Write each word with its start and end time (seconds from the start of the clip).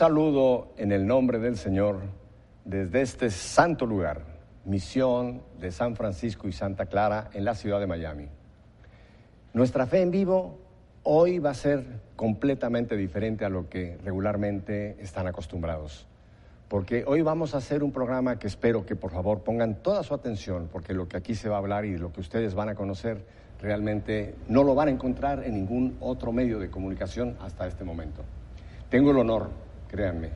saludo 0.00 0.72
en 0.78 0.92
el 0.92 1.06
nombre 1.06 1.38
del 1.38 1.58
Señor 1.58 2.00
desde 2.64 3.02
este 3.02 3.28
santo 3.28 3.84
lugar, 3.84 4.22
misión 4.64 5.42
de 5.60 5.70
San 5.70 5.94
Francisco 5.94 6.48
y 6.48 6.52
Santa 6.52 6.86
Clara 6.86 7.28
en 7.34 7.44
la 7.44 7.54
ciudad 7.54 7.80
de 7.80 7.86
Miami. 7.86 8.26
Nuestra 9.52 9.86
fe 9.86 10.00
en 10.00 10.10
vivo 10.10 10.58
hoy 11.02 11.38
va 11.38 11.50
a 11.50 11.54
ser 11.54 11.84
completamente 12.16 12.96
diferente 12.96 13.44
a 13.44 13.50
lo 13.50 13.68
que 13.68 13.98
regularmente 14.02 14.96
están 15.00 15.26
acostumbrados, 15.26 16.06
porque 16.68 17.04
hoy 17.06 17.20
vamos 17.20 17.54
a 17.54 17.58
hacer 17.58 17.82
un 17.82 17.92
programa 17.92 18.38
que 18.38 18.46
espero 18.46 18.86
que 18.86 18.96
por 18.96 19.10
favor 19.10 19.40
pongan 19.40 19.82
toda 19.82 20.02
su 20.02 20.14
atención, 20.14 20.70
porque 20.72 20.94
lo 20.94 21.08
que 21.08 21.18
aquí 21.18 21.34
se 21.34 21.50
va 21.50 21.56
a 21.56 21.58
hablar 21.58 21.84
y 21.84 21.98
lo 21.98 22.10
que 22.10 22.22
ustedes 22.22 22.54
van 22.54 22.70
a 22.70 22.74
conocer 22.74 23.22
realmente 23.60 24.34
no 24.48 24.64
lo 24.64 24.74
van 24.74 24.88
a 24.88 24.92
encontrar 24.92 25.44
en 25.44 25.52
ningún 25.52 25.98
otro 26.00 26.32
medio 26.32 26.58
de 26.58 26.70
comunicación 26.70 27.36
hasta 27.38 27.66
este 27.66 27.84
momento. 27.84 28.22
Tengo 28.88 29.10
el 29.10 29.18
honor, 29.18 29.50
créanme, 29.90 30.30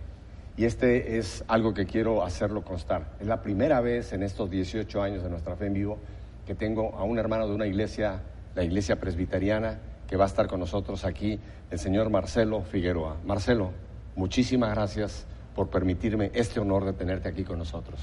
y 0.57 0.65
este 0.65 1.19
es 1.19 1.45
algo 1.49 1.75
que 1.75 1.87
quiero 1.87 2.25
hacerlo 2.25 2.63
constar. 2.63 3.07
Es 3.21 3.27
la 3.27 3.43
primera 3.43 3.81
vez 3.81 4.13
en 4.13 4.23
estos 4.23 4.51
18 4.51 5.03
años 5.03 5.23
de 5.23 5.31
nuestra 5.31 5.57
fe 5.57 5.67
en 5.67 5.75
vivo 5.75 5.99
que 6.47 6.55
tengo 6.55 6.95
a 6.97 7.05
un 7.05 7.19
hermano 7.19 7.49
de 7.49 7.55
una 7.55 7.67
iglesia, 7.67 8.21
la 8.55 8.63
iglesia 8.63 9.01
presbiteriana, 9.01 9.79
que 10.07 10.17
va 10.17 10.25
a 10.25 10.27
estar 10.27 10.47
con 10.47 10.61
nosotros 10.61 11.05
aquí, 11.05 11.41
el 11.71 11.79
señor 11.79 12.11
Marcelo 12.11 12.63
Figueroa. 12.63 13.17
Marcelo, 13.25 13.73
muchísimas 14.15 14.75
gracias 14.75 15.27
por 15.57 15.71
permitirme 15.71 16.31
este 16.35 16.61
honor 16.61 16.85
de 16.85 16.93
tenerte 16.93 17.29
aquí 17.29 17.43
con 17.43 17.59
nosotros. 17.59 18.01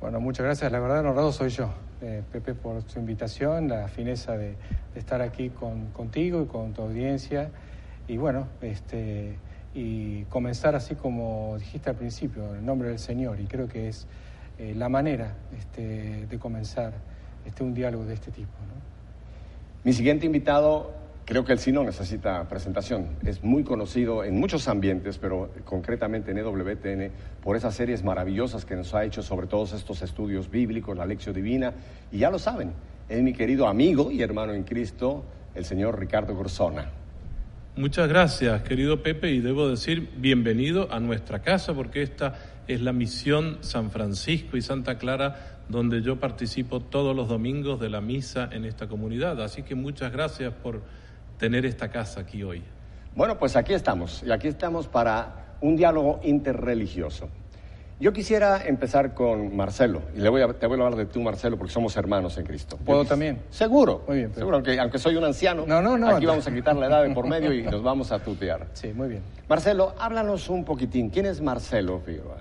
Bueno, 0.00 0.20
muchas 0.20 0.44
gracias. 0.44 0.70
La 0.70 0.80
verdad, 0.80 1.06
honrado 1.06 1.32
soy 1.32 1.50
yo, 1.50 1.70
eh, 2.02 2.22
Pepe, 2.30 2.54
por 2.54 2.82
su 2.82 2.98
invitación, 2.98 3.68
la 3.68 3.88
fineza 3.88 4.36
de, 4.36 4.56
de 4.94 5.00
estar 5.00 5.22
aquí 5.22 5.50
con, 5.50 5.86
contigo 5.88 6.42
y 6.42 6.46
con 6.46 6.72
tu 6.72 6.82
audiencia. 6.82 7.50
Y 8.06 8.16
bueno, 8.16 8.46
este, 8.60 9.38
y 9.78 10.24
comenzar 10.24 10.74
así 10.74 10.96
como 10.96 11.56
dijiste 11.56 11.88
al 11.88 11.94
principio, 11.94 12.50
en 12.50 12.56
el 12.56 12.66
nombre 12.66 12.88
del 12.88 12.98
Señor. 12.98 13.38
Y 13.38 13.44
creo 13.44 13.68
que 13.68 13.88
es 13.88 14.08
eh, 14.58 14.74
la 14.76 14.88
manera 14.88 15.36
este, 15.56 16.26
de 16.26 16.38
comenzar 16.40 16.94
este, 17.46 17.62
un 17.62 17.74
diálogo 17.74 18.04
de 18.04 18.14
este 18.14 18.32
tipo. 18.32 18.50
¿no? 18.66 18.74
Mi 19.84 19.92
siguiente 19.92 20.26
invitado, 20.26 20.90
creo 21.24 21.44
que 21.44 21.52
él 21.52 21.60
sí 21.60 21.70
no 21.70 21.84
necesita 21.84 22.48
presentación. 22.48 23.18
Es 23.24 23.44
muy 23.44 23.62
conocido 23.62 24.24
en 24.24 24.40
muchos 24.40 24.66
ambientes, 24.66 25.16
pero 25.18 25.50
concretamente 25.64 26.32
en 26.32 26.38
EWTN, 26.38 27.12
por 27.40 27.54
esas 27.54 27.76
series 27.76 28.02
maravillosas 28.02 28.64
que 28.64 28.74
nos 28.74 28.92
ha 28.94 29.04
hecho 29.04 29.22
sobre 29.22 29.46
todos 29.46 29.74
estos 29.74 30.02
estudios 30.02 30.50
bíblicos, 30.50 30.96
la 30.96 31.06
lección 31.06 31.36
divina. 31.36 31.72
Y 32.10 32.18
ya 32.18 32.30
lo 32.30 32.40
saben, 32.40 32.72
es 33.08 33.22
mi 33.22 33.32
querido 33.32 33.68
amigo 33.68 34.10
y 34.10 34.22
hermano 34.22 34.54
en 34.54 34.64
Cristo, 34.64 35.22
el 35.54 35.64
señor 35.64 36.00
Ricardo 36.00 36.34
Gorzona. 36.34 36.97
Muchas 37.78 38.08
gracias, 38.08 38.62
querido 38.62 39.04
Pepe, 39.04 39.30
y 39.30 39.38
debo 39.38 39.68
decir 39.68 40.10
bienvenido 40.16 40.90
a 40.90 40.98
nuestra 40.98 41.42
casa, 41.42 41.74
porque 41.74 42.02
esta 42.02 42.34
es 42.66 42.80
la 42.80 42.92
misión 42.92 43.58
San 43.60 43.92
Francisco 43.92 44.56
y 44.56 44.62
Santa 44.62 44.98
Clara, 44.98 45.60
donde 45.68 46.02
yo 46.02 46.18
participo 46.18 46.80
todos 46.80 47.14
los 47.14 47.28
domingos 47.28 47.78
de 47.78 47.88
la 47.88 48.00
misa 48.00 48.48
en 48.50 48.64
esta 48.64 48.88
comunidad. 48.88 49.40
Así 49.40 49.62
que 49.62 49.76
muchas 49.76 50.10
gracias 50.10 50.52
por 50.54 50.82
tener 51.38 51.64
esta 51.64 51.88
casa 51.88 52.22
aquí 52.22 52.42
hoy. 52.42 52.64
Bueno, 53.14 53.38
pues 53.38 53.54
aquí 53.54 53.74
estamos, 53.74 54.24
y 54.26 54.32
aquí 54.32 54.48
estamos 54.48 54.88
para 54.88 55.54
un 55.60 55.76
diálogo 55.76 56.18
interreligioso. 56.24 57.28
Yo 58.00 58.12
quisiera 58.12 58.64
empezar 58.64 59.12
con 59.12 59.56
Marcelo, 59.56 60.02
y 60.14 60.20
le 60.20 60.28
voy 60.28 60.40
a, 60.42 60.52
te 60.52 60.68
voy 60.68 60.78
a 60.78 60.84
hablar 60.84 60.96
de 60.96 61.06
tú, 61.06 61.20
Marcelo, 61.20 61.56
porque 61.58 61.72
somos 61.72 61.96
hermanos 61.96 62.38
en 62.38 62.46
Cristo. 62.46 62.78
¿Puedo 62.84 63.04
también? 63.04 63.40
Seguro. 63.50 64.04
Muy 64.06 64.18
bien, 64.18 64.34
Seguro, 64.34 64.56
aunque, 64.58 64.78
aunque 64.78 64.98
soy 65.00 65.16
un 65.16 65.24
anciano, 65.24 65.64
No, 65.66 65.82
no, 65.82 65.98
no. 65.98 66.08
aquí 66.14 66.24
vamos 66.24 66.46
a 66.46 66.54
quitar 66.54 66.76
la 66.76 66.86
edad 66.86 67.02
de 67.02 67.10
por 67.12 67.26
medio 67.28 67.52
y 67.52 67.62
nos 67.62 67.82
vamos 67.82 68.12
a 68.12 68.20
tutear. 68.20 68.68
Sí, 68.74 68.92
muy 68.94 69.08
bien. 69.08 69.22
Marcelo, 69.48 69.94
háblanos 69.98 70.48
un 70.48 70.64
poquitín. 70.64 71.10
¿Quién 71.10 71.26
es 71.26 71.40
Marcelo 71.40 71.98
Figueroa? 72.06 72.36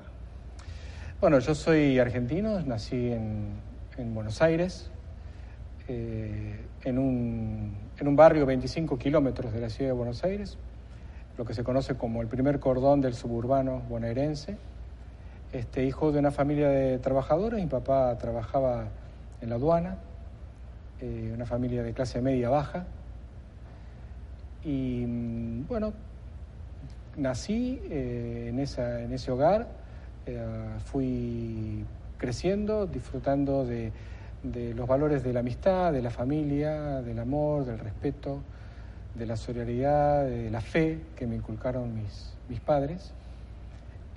Bueno, 1.20 1.40
yo 1.40 1.56
soy 1.56 1.98
argentino, 1.98 2.60
nací 2.62 3.12
en, 3.12 3.48
en 3.98 4.14
Buenos 4.14 4.40
Aires, 4.44 4.92
eh, 5.88 6.56
en, 6.84 7.00
un, 7.00 7.76
en 8.00 8.08
un 8.08 8.16
barrio 8.16 8.46
25 8.46 9.00
kilómetros 9.00 9.52
de 9.54 9.60
la 9.62 9.70
ciudad 9.72 9.90
de 9.90 9.98
Buenos 9.98 10.24
Aires, 10.24 10.60
lo 11.36 11.46
que 11.46 11.56
se 11.56 11.64
conoce 11.64 11.96
como 11.96 12.22
el 12.22 12.28
primer 12.28 12.60
cordón 12.60 13.02
del 13.02 13.16
suburbano 13.16 13.82
bonaerense. 13.90 14.58
Este, 15.54 15.86
hijo 15.86 16.12
de 16.12 16.20
una 16.20 16.32
familia 16.32 16.68
de 16.70 17.00
trabajadores, 17.00 17.60
mi 17.60 17.68
papá 17.68 18.18
trabajaba 18.18 18.90
en 19.42 19.50
la 19.50 19.56
aduana, 19.56 19.98
eh, 21.00 21.32
una 21.34 21.46
familia 21.46 21.84
de 21.84 21.94
clase 21.94 22.22
media 22.22 22.50
baja. 22.50 22.86
Y 24.64 25.06
mm, 25.08 25.68
bueno, 25.68 25.94
nací 27.16 27.80
eh, 27.90 28.48
en, 28.50 28.60
esa, 28.60 29.02
en 29.02 29.14
ese 29.14 29.32
hogar, 29.32 29.68
eh, 30.26 30.46
fui 30.84 31.86
creciendo, 32.18 32.86
disfrutando 32.86 33.66
de, 33.66 33.94
de 34.44 34.74
los 34.74 34.88
valores 34.88 35.24
de 35.24 35.32
la 35.32 35.40
amistad, 35.40 35.94
de 35.94 36.02
la 36.02 36.10
familia, 36.10 37.02
del 37.02 37.20
amor, 37.20 37.66
del 37.66 37.80
respeto, 37.80 38.42
de 39.16 39.26
la 39.26 39.36
solidaridad, 39.36 40.26
de 40.26 40.52
la 40.52 40.62
fe 40.62 41.00
que 41.16 41.26
me 41.26 41.36
inculcaron 41.36 41.94
mis, 41.96 42.34
mis 42.50 42.60
padres. 42.60 43.14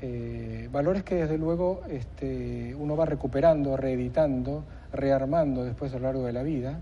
Eh, 0.03 0.69
valores 0.73 1.03
que 1.03 1.15
desde 1.17 1.37
luego 1.37 1.83
este, 1.91 2.75
uno 2.75 2.97
va 2.97 3.05
recuperando, 3.05 3.77
reeditando, 3.77 4.65
rearmando 4.93 5.65
después 5.65 5.93
a 5.93 5.97
lo 5.97 6.05
largo 6.05 6.25
de 6.25 6.33
la 6.33 6.43
vida 6.43 6.81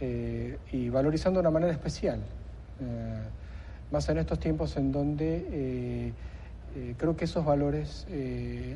eh, 0.00 0.58
y 0.70 0.90
valorizando 0.90 1.38
de 1.38 1.40
una 1.40 1.50
manera 1.50 1.72
especial. 1.72 2.20
Eh, 2.80 3.22
más 3.90 4.08
en 4.10 4.18
estos 4.18 4.38
tiempos 4.38 4.76
en 4.76 4.92
donde 4.92 5.46
eh, 5.50 6.12
creo 6.96 7.16
que 7.16 7.24
esos 7.24 7.44
valores, 7.44 8.06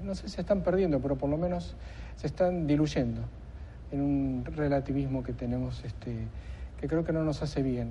no 0.02 0.14
sé 0.14 0.28
se 0.28 0.40
están 0.40 0.62
perdiendo, 0.62 0.98
pero 1.00 1.16
por 1.16 1.28
lo 1.28 1.36
menos 1.36 1.76
se 2.16 2.26
están 2.26 2.66
diluyendo 2.66 3.20
en 3.92 4.00
un 4.00 4.44
relativismo 4.56 5.22
que 5.22 5.34
tenemos 5.34 5.84
este, 5.84 6.16
que 6.80 6.88
creo 6.88 7.04
que 7.04 7.12
no 7.12 7.22
nos 7.22 7.42
hace 7.42 7.62
bien. 7.62 7.90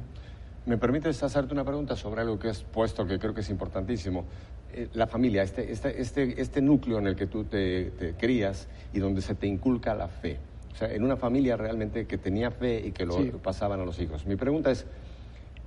¿Me 0.66 0.78
permites 0.78 1.22
hacerte 1.24 1.54
una 1.54 1.64
pregunta 1.64 1.96
sobre 1.96 2.22
algo 2.22 2.38
que 2.38 2.50
has 2.50 2.64
puesto 2.64 3.06
que 3.06 3.18
creo 3.18 3.34
que 3.34 3.42
es 3.42 3.50
importantísimo? 3.50 4.26
Eh, 4.74 4.90
la 4.94 5.08
familia, 5.08 5.42
este, 5.42 5.72
este, 5.72 6.00
este, 6.00 6.40
este 6.40 6.62
núcleo 6.62 7.00
en 7.00 7.08
el 7.08 7.16
que 7.16 7.26
tú 7.26 7.46
te, 7.46 7.92
te 7.92 8.14
crías 8.14 8.68
y 8.94 9.00
donde 9.00 9.22
se 9.22 9.34
te 9.34 9.48
inculca 9.48 9.96
la 9.96 10.08
fe. 10.08 10.38
O 10.72 10.76
sea, 10.76 10.92
en 10.94 11.04
una 11.04 11.18
familia 11.18 11.58
realmente 11.58 12.06
que 12.06 12.18
tenía 12.18 12.52
fe 12.52 12.80
y 12.86 12.92
que 12.92 13.06
lo 13.06 13.18
Sí. 13.18 13.32
pasaban 13.42 13.80
a 13.82 13.86
los 13.86 14.00
hijos. 14.00 14.26
Mi 14.28 14.36
pregunta 14.36 14.70
es, 14.70 14.86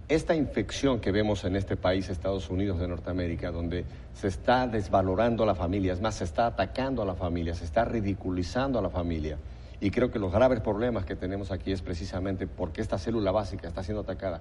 esta 0.08 0.34
infección 0.36 1.00
que 1.00 1.10
vemos 1.10 1.44
en 1.44 1.56
este 1.56 1.76
país, 1.76 2.08
Estados 2.08 2.48
Unidos 2.48 2.78
de 2.78 2.86
Norteamérica, 2.86 3.50
donde 3.50 3.84
se 4.14 4.28
está 4.28 4.66
desvalorando 4.68 5.42
a 5.42 5.46
la 5.46 5.54
familia, 5.56 5.92
es 5.92 6.00
más, 6.00 6.14
se 6.16 6.24
está 6.24 6.46
atacando 6.46 7.02
a 7.02 7.04
la 7.06 7.14
familia, 7.14 7.54
se 7.54 7.64
está 7.64 7.84
ridiculizando 7.84 8.78
a 8.78 8.82
la 8.82 8.90
familia. 8.90 9.38
Y 9.80 9.90
creo 9.90 10.10
que 10.10 10.18
los 10.18 10.32
graves 10.32 10.60
problemas 10.60 11.04
que 11.04 11.16
tenemos 11.16 11.50
aquí 11.50 11.72
es 11.72 11.82
precisamente 11.82 12.46
porque 12.46 12.80
esta 12.80 12.96
célula 12.96 13.32
básica 13.32 13.66
está 13.66 13.82
siendo 13.82 14.02
atacada. 14.02 14.40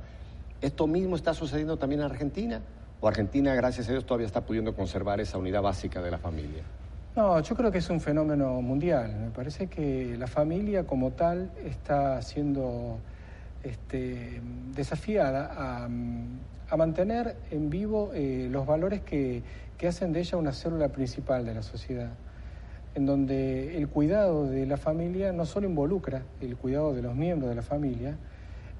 ¿Esto 0.63 0.87
mismo 0.87 1.17
está 1.17 1.33
sucediendo 1.33 1.75
también 1.75 1.99
en 1.99 2.05
Argentina? 2.05 2.61
¿O 3.01 3.07
Argentina, 3.09 3.53
gracias 3.53 3.89
a 3.89 3.91
Dios, 3.91 4.05
todavía 4.05 4.27
está 4.27 4.45
pudiendo 4.45 4.73
conservar 4.73 5.19
esa 5.19 5.37
unidad 5.37 5.61
básica 5.61 6.01
de 6.01 6.09
la 6.09 6.17
familia? 6.17 6.63
No, 7.17 7.37
yo 7.41 7.53
creo 7.53 7.69
que 7.69 7.79
es 7.79 7.89
un 7.89 7.99
fenómeno 7.99 8.61
mundial. 8.61 9.13
Me 9.13 9.29
parece 9.29 9.67
que 9.67 10.15
la 10.17 10.25
familia 10.25 10.85
como 10.85 11.11
tal 11.11 11.51
está 11.65 12.21
siendo 12.21 12.97
este, 13.61 14.39
desafiada 14.73 15.83
a, 15.83 15.89
mantener 16.77 17.35
en 17.51 17.69
vivo 17.69 18.11
eh, 18.15 18.47
los 18.49 18.65
valores 18.65 19.01
que, 19.01 19.43
que 19.77 19.87
hacen 19.89 20.13
de 20.13 20.21
ella 20.21 20.37
una 20.37 20.53
célula 20.53 20.87
principal 20.87 21.45
de 21.45 21.53
la 21.53 21.61
sociedad, 21.61 22.09
en 22.95 23.05
donde 23.05 23.77
el 23.77 23.89
cuidado 23.89 24.47
de 24.47 24.65
la 24.65 24.77
familia 24.77 25.33
no 25.33 25.45
solo 25.45 25.67
involucra 25.67 26.23
el 26.39 26.55
cuidado 26.55 26.95
de 26.95 27.01
los 27.01 27.15
miembros 27.15 27.49
de 27.49 27.55
la 27.55 27.61
familia, 27.61 28.15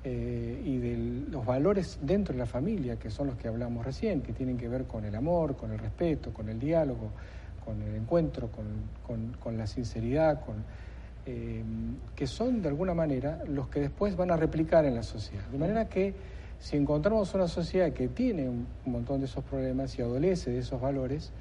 eh, 0.04 0.62
y 0.66 0.78
de 0.80 0.98
los 1.32 1.46
valores 1.46 2.00
dentro 2.02 2.34
de 2.34 2.40
la 2.40 2.46
familia, 2.46 2.98
que 2.98 3.10
son 3.10 3.28
los 3.28 3.38
que 3.38 3.48
hablamos 3.48 3.86
recién, 3.86 4.22
que 4.22 4.34
tienen 4.34 4.58
que 4.58 4.68
ver 4.68 4.86
con 4.86 5.06
el 5.06 5.16
amor, 5.16 5.56
con 5.56 5.72
el 5.72 5.80
respeto, 5.80 6.34
con 6.34 6.50
el 6.50 6.60
diálogo, 6.60 7.12
con 7.64 7.82
el 7.82 7.96
encuentro, 7.96 8.50
con, 8.52 9.36
con- 9.40 9.58
la 9.58 9.66
sinceridad, 9.68 10.44
con, 10.44 10.66
eh, 11.26 11.64
que 12.16 12.28
son 12.28 12.62
de 12.62 12.68
alguna 12.68 12.94
manera 12.94 13.40
los 13.48 13.70
que 13.70 13.80
después 13.80 14.16
van 14.18 14.32
a 14.32 14.36
replicar 14.38 14.86
en 14.86 14.96
la 14.96 15.04
sociedad. 15.04 15.46
De 15.48 15.58
manera 15.58 15.88
que 15.88 16.14
si 16.60 16.76
encontramos 16.76 17.34
una 17.34 17.48
sociedad 17.48 17.94
que 17.94 18.10
tiene 18.10 18.50
un, 18.50 18.68
un 18.86 18.92
montón 18.92 19.20
de 19.20 19.28
esos 19.28 19.44
problemas 19.44 19.98
y 19.98 20.02
adolece 20.02 20.52
de 20.52 20.60
esos 20.60 20.82
valores, 20.82 21.32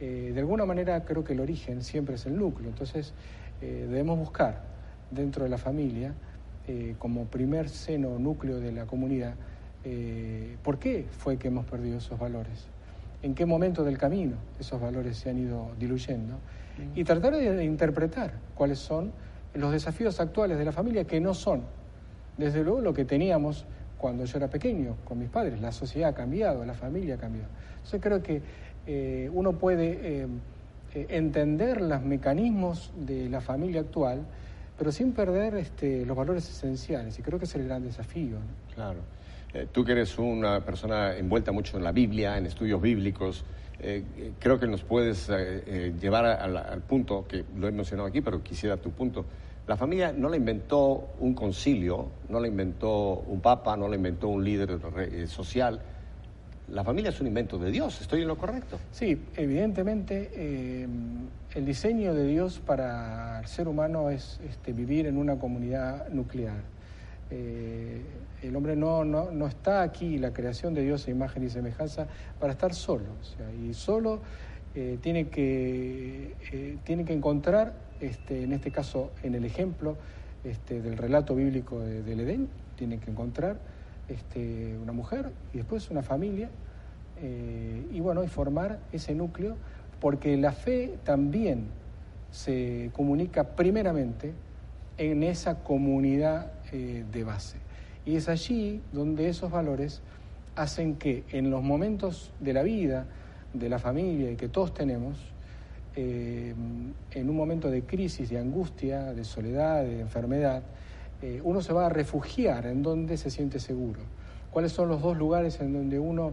eh, 0.00 0.32
de 0.34 0.40
alguna 0.40 0.64
manera 0.64 1.04
creo 1.04 1.24
que 1.24 1.32
el 1.34 1.40
origen 1.40 1.82
siempre 1.82 2.14
es 2.14 2.26
el 2.26 2.36
núcleo. 2.36 2.68
Entonces 2.70 3.12
eh, 3.60 3.86
debemos 3.88 4.18
buscar 4.18 4.62
dentro 5.10 5.44
de 5.44 5.50
la 5.50 5.58
familia, 5.58 6.14
eh, 6.68 6.94
como 6.98 7.26
primer 7.26 7.68
seno 7.68 8.18
núcleo 8.18 8.60
de 8.60 8.72
la 8.72 8.86
comunidad, 8.86 9.34
eh, 9.84 10.56
por 10.62 10.78
qué 10.78 11.06
fue 11.10 11.36
que 11.36 11.48
hemos 11.48 11.64
perdido 11.66 11.98
esos 11.98 12.18
valores, 12.18 12.66
en 13.22 13.34
qué 13.34 13.46
momento 13.46 13.84
del 13.84 13.98
camino 13.98 14.36
esos 14.58 14.80
valores 14.80 15.16
se 15.16 15.30
han 15.30 15.38
ido 15.38 15.70
diluyendo 15.78 16.38
y 16.94 17.04
tratar 17.04 17.36
de 17.36 17.64
interpretar 17.64 18.34
cuáles 18.54 18.78
son 18.78 19.12
los 19.54 19.72
desafíos 19.72 20.20
actuales 20.20 20.58
de 20.58 20.64
la 20.64 20.72
familia 20.72 21.04
que 21.04 21.20
no 21.20 21.32
son, 21.34 21.62
desde 22.36 22.62
luego, 22.62 22.80
lo 22.80 22.92
que 22.92 23.04
teníamos 23.04 23.64
cuando 23.98 24.24
yo 24.24 24.36
era 24.36 24.48
pequeño 24.48 24.96
con 25.04 25.18
mis 25.18 25.28
padres. 25.28 25.60
La 25.60 25.72
sociedad 25.72 26.10
ha 26.10 26.14
cambiado, 26.14 26.64
la 26.64 26.74
familia 26.74 27.14
ha 27.14 27.18
cambiado. 27.18 27.48
Entonces 27.76 28.00
creo 28.02 28.22
que 28.22 28.42
eh, 28.86 29.30
uno 29.32 29.52
puede 29.52 29.98
eh, 30.02 30.26
entender 31.08 31.80
los 31.80 32.02
mecanismos 32.02 32.92
de 32.96 33.28
la 33.28 33.40
familia 33.40 33.80
actual, 33.80 34.26
pero 34.78 34.92
sin 34.92 35.12
perder 35.12 35.54
este, 35.54 36.04
los 36.04 36.16
valores 36.16 36.48
esenciales. 36.48 37.18
Y 37.18 37.22
creo 37.22 37.38
que 37.38 37.44
es 37.46 37.54
el 37.54 37.64
gran 37.64 37.84
desafío. 37.84 38.36
Claro. 38.74 39.00
tú 39.72 39.84
que 39.84 39.92
eres 39.92 40.18
una 40.18 40.64
persona 40.64 41.16
envuelta 41.16 41.52
mucho 41.52 41.76
en 41.76 41.84
la 41.84 41.92
Biblia, 41.92 42.36
en 42.36 42.46
estudios 42.46 42.80
bíblicos, 42.80 43.44
creo 44.38 44.58
que 44.58 44.66
nos 44.66 44.82
puedes 44.82 45.30
llevar 46.00 46.26
al 46.26 46.82
punto, 46.82 47.26
que 47.26 47.44
lo 47.56 47.68
he 47.68 47.72
mencionado 47.72 48.08
aquí, 48.08 48.20
pero 48.20 48.42
quisiera 48.42 48.76
tu 48.76 48.90
punto, 48.90 49.24
la 49.66 49.76
familia 49.76 50.12
no 50.12 50.28
la 50.28 50.36
inventó 50.36 51.14
un 51.18 51.34
concilio, 51.34 52.10
no 52.28 52.38
la 52.38 52.46
inventó 52.46 53.24
un 53.26 53.40
papa, 53.40 53.76
no 53.76 53.88
la 53.88 53.96
inventó 53.96 54.28
un 54.28 54.44
líder 54.44 54.78
eh, 54.98 55.26
social. 55.26 55.80
La 56.68 56.82
familia 56.82 57.10
es 57.10 57.20
un 57.20 57.28
invento 57.28 57.58
de 57.58 57.70
Dios, 57.70 58.00
¿estoy 58.00 58.22
en 58.22 58.28
lo 58.28 58.36
correcto? 58.36 58.78
Sí, 58.90 59.22
evidentemente 59.36 60.30
eh, 60.34 60.88
el 61.54 61.64
diseño 61.64 62.12
de 62.12 62.26
Dios 62.26 62.58
para 62.58 63.38
el 63.38 63.46
ser 63.46 63.68
humano 63.68 64.10
es 64.10 64.40
este, 64.48 64.72
vivir 64.72 65.06
en 65.06 65.16
una 65.16 65.38
comunidad 65.38 66.08
nuclear. 66.08 66.62
Eh, 67.30 68.02
el 68.42 68.56
hombre 68.56 68.74
no, 68.74 69.04
no, 69.04 69.46
está 69.46 69.82
aquí, 69.82 70.18
la 70.18 70.32
creación 70.32 70.74
de 70.74 70.82
Dios 70.82 71.06
imagen 71.06 71.44
y 71.44 71.50
semejanza, 71.50 72.08
para 72.40 72.52
estar 72.52 72.74
solo. 72.74 73.04
y 73.64 73.72
solo 73.72 74.20
tiene, 75.00 75.28
que, 75.28 76.78
tiene 76.84 77.04
que 77.04 77.14
encontrar 77.14 77.72
este, 78.00 78.42
en 78.42 78.52
este 78.52 78.70
caso 78.70 79.10
en 79.22 79.34
el 79.34 79.44
ejemplo 79.44 79.96
este, 80.44 80.82
del 80.82 80.98
relato 80.98 81.34
bíblico 81.34 81.80
del 81.80 82.20
Edén, 82.20 82.48
tienen 82.76 83.00
que 83.00 83.10
encontrar 83.10 83.56
este, 84.08 84.76
una 84.78 84.92
mujer 84.92 85.32
y 85.52 85.58
después 85.58 85.90
una 85.90 86.02
familia 86.02 86.48
eh, 87.20 87.86
y 87.92 88.00
bueno, 88.00 88.22
y 88.22 88.28
formar 88.28 88.78
ese 88.92 89.14
núcleo, 89.14 89.56
porque 90.00 90.36
la 90.36 90.52
fe 90.52 90.98
también 91.04 91.68
se 92.30 92.90
comunica 92.92 93.56
primeramente 93.56 94.34
en 94.98 95.22
esa 95.22 95.62
comunidad 95.62 96.52
eh, 96.72 97.04
de 97.10 97.24
base. 97.24 97.58
Y 98.04 98.16
es 98.16 98.28
allí 98.28 98.82
donde 98.92 99.28
esos 99.28 99.50
valores 99.50 100.02
hacen 100.54 100.96
que 100.96 101.24
en 101.30 101.50
los 101.50 101.62
momentos 101.62 102.32
de 102.40 102.52
la 102.52 102.62
vida, 102.62 103.06
de 103.52 103.68
la 103.68 103.78
familia 103.78 104.30
y 104.30 104.36
que 104.36 104.48
todos 104.48 104.74
tenemos, 104.74 105.18
eh, 105.96 106.54
en 107.12 107.30
un 107.30 107.36
momento 107.36 107.70
de 107.70 107.82
crisis, 107.82 108.28
de 108.28 108.38
angustia, 108.38 109.14
de 109.14 109.24
soledad, 109.24 109.82
de 109.82 110.00
enfermedad, 110.00 110.62
eh, 111.22 111.40
uno 111.42 111.62
se 111.62 111.72
va 111.72 111.86
a 111.86 111.88
refugiar 111.88 112.66
en 112.66 112.82
donde 112.82 113.16
se 113.16 113.30
siente 113.30 113.58
seguro. 113.58 114.00
¿Cuáles 114.50 114.72
son 114.72 114.88
los 114.88 115.02
dos 115.02 115.16
lugares 115.16 115.60
en 115.60 115.72
donde 115.72 115.98
uno, 115.98 116.32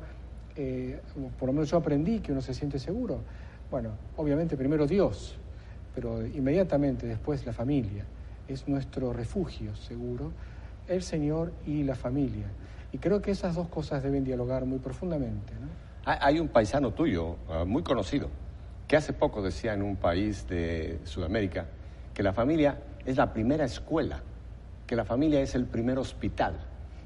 eh, 0.56 1.00
por 1.40 1.48
lo 1.48 1.54
menos 1.54 1.70
yo 1.70 1.78
aprendí 1.78 2.20
que 2.20 2.32
uno 2.32 2.42
se 2.42 2.54
siente 2.54 2.80
seguro? 2.80 3.22
Bueno, 3.72 3.92
obviamente 4.18 4.58
primero 4.58 4.86
Dios, 4.86 5.38
pero 5.96 6.26
inmediatamente 6.26 7.08
después 7.08 7.46
la 7.46 7.54
familia. 7.54 8.06
Es 8.48 8.68
nuestro 8.68 9.14
refugio 9.14 9.76
seguro, 9.76 10.32
el 10.88 11.02
Señor 11.02 11.54
y 11.66 11.84
la 11.84 11.96
familia. 11.96 12.48
Y 12.92 12.98
creo 12.98 13.22
que 13.22 13.32
esas 13.32 13.56
dos 13.56 13.70
cosas 13.70 14.04
deben 14.04 14.24
dialogar 14.24 14.66
muy 14.66 14.80
profundamente. 14.80 15.54
Hay 16.06 16.40
un 16.40 16.50
paisano 16.50 16.92
tuyo, 16.92 17.38
muy 17.66 17.82
conocido, 17.82 18.28
que 18.88 18.98
hace 18.98 19.14
poco 19.14 19.42
decía 19.42 19.74
en 19.74 19.82
un 19.82 19.96
país 19.96 20.48
de 20.50 21.00
Sudamérica 21.06 21.66
que 22.14 22.22
la 22.22 22.34
familia 22.34 22.78
es 23.06 23.18
la 23.18 23.34
primera 23.34 23.64
escuela, 23.66 24.22
que 24.88 24.96
la 24.96 25.06
familia 25.06 25.42
es 25.42 25.56
el 25.56 25.66
primer 25.66 25.98
hospital. 25.98 26.60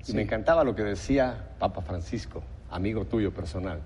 Y 0.08 0.14
me 0.14 0.22
encantaba 0.22 0.64
lo 0.64 0.76
que 0.76 0.84
decía 0.84 1.50
Papa 1.60 1.82
Francisco, 1.82 2.42
amigo 2.72 3.06
tuyo 3.06 3.34
personal. 3.34 3.80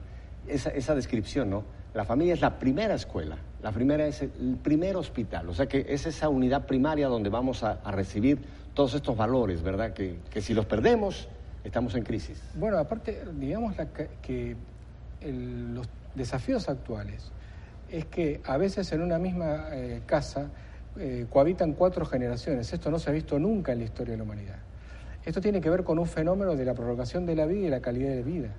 Esa, 0.47 0.69
esa, 0.69 0.95
descripción, 0.95 1.49
¿no? 1.49 1.63
La 1.93 2.05
familia 2.05 2.33
es 2.33 2.41
la 2.41 2.57
primera 2.57 2.93
escuela, 2.93 3.37
la 3.61 3.71
primera 3.71 4.05
es 4.05 4.21
el 4.21 4.57
primer 4.61 4.95
hospital, 4.95 5.49
o 5.49 5.53
sea 5.53 5.67
que 5.67 5.85
es 5.89 6.05
esa 6.05 6.29
unidad 6.29 6.65
primaria 6.65 7.07
donde 7.07 7.29
vamos 7.29 7.63
a, 7.63 7.79
recibir 7.91 8.39
todos 8.73 8.93
estos 8.93 9.17
valores, 9.17 9.61
¿verdad? 9.61 9.93
Que, 9.93 10.19
que, 10.29 10.41
si 10.41 10.53
los 10.53 10.65
perdemos, 10.65 11.27
estamos 11.63 11.95
en 11.95 12.03
crisis. 12.03 12.41
Bueno, 12.55 12.77
aparte, 12.77 13.23
digamos 13.37 13.75
que 14.21 14.55
los 15.21 15.87
desafíos 16.15 16.69
actuales 16.69 17.31
es 17.91 18.05
que 18.05 18.41
a 18.45 18.57
veces 18.57 18.91
en 18.93 19.01
una 19.01 19.19
misma 19.19 19.67
eh, 19.71 20.01
casa 20.05 20.49
eh, 20.97 21.25
cohabitan 21.29 21.73
cuatro 21.73 22.05
generaciones. 22.05 22.71
Esto 22.73 22.91
no 22.91 22.99
se 22.99 23.09
ha 23.09 23.13
visto 23.13 23.39
nunca 23.39 23.71
en 23.71 23.79
la 23.79 23.85
historia 23.85 24.11
de 24.11 24.17
la 24.17 24.23
humanidad. 24.23 24.57
Esto 25.25 25.39
tiene 25.39 25.61
que 25.61 25.69
ver 25.69 25.83
con 25.83 25.99
un 25.99 26.07
fenómeno 26.07 26.55
de 26.55 26.65
la 26.65 26.73
prolongación 26.73 27.25
de 27.25 27.35
la 27.35 27.45
vida 27.45 27.67
y 27.67 27.69
la 27.69 27.81
calidad 27.81 28.09
de 28.09 28.23
vida. 28.23 28.49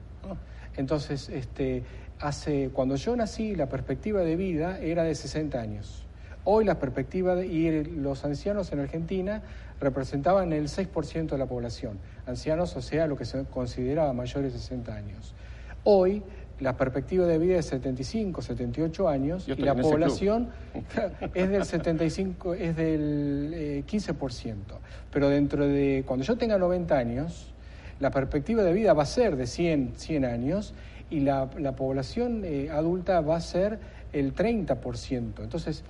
Entonces, 0.76 1.28
este, 1.28 1.82
hace, 2.20 2.70
cuando 2.72 2.96
yo 2.96 3.14
nací, 3.16 3.54
la 3.54 3.68
perspectiva 3.68 4.20
de 4.20 4.36
vida 4.36 4.78
era 4.78 5.02
de 5.02 5.14
60 5.14 5.60
años. 5.60 6.06
Hoy 6.44 6.64
la 6.64 6.78
perspectiva 6.78 7.34
de, 7.34 7.46
y 7.46 7.84
los 7.84 8.24
ancianos 8.24 8.72
en 8.72 8.80
Argentina 8.80 9.42
representaban 9.80 10.52
el 10.52 10.68
6% 10.68 11.26
de 11.26 11.38
la 11.38 11.46
población. 11.46 11.98
Ancianos, 12.26 12.76
o 12.76 12.82
sea, 12.82 13.06
lo 13.06 13.16
que 13.16 13.24
se 13.24 13.44
consideraba 13.44 14.12
mayores 14.12 14.52
de 14.52 14.58
60 14.58 14.94
años. 14.94 15.34
Hoy 15.84 16.22
la 16.62 16.76
perspectiva 16.76 17.26
de 17.26 17.38
vida 17.38 17.58
es 17.58 17.66
75, 17.66 18.40
78 18.40 19.08
años 19.08 19.48
y 19.48 19.56
la 19.56 19.74
población 19.74 20.48
es 21.34 21.50
del 21.50 21.64
75, 21.64 22.54
es 22.54 22.76
del 22.76 23.84
15%. 23.86 24.46
Eh, 24.46 24.54
Pero 25.10 25.28
dentro 25.28 25.66
de, 25.66 26.04
cuando 26.06 26.24
yo 26.24 26.36
tenga 26.36 26.58
90 26.58 26.96
años, 26.96 27.52
la 27.98 28.10
perspectiva 28.10 28.62
de 28.62 28.72
vida 28.72 28.92
va 28.92 29.02
a 29.02 29.06
ser 29.06 29.36
de 29.36 29.46
100, 29.46 29.94
100 29.96 30.24
años 30.24 30.74
y 31.10 31.20
la, 31.20 31.50
población 31.76 32.42
eh, 32.44 32.70
adulta 32.70 33.20
va 33.20 33.36
a 33.36 33.40
ser 33.40 33.80
el 34.12 34.34
30%. 34.34 35.42
Entonces, 35.42 35.82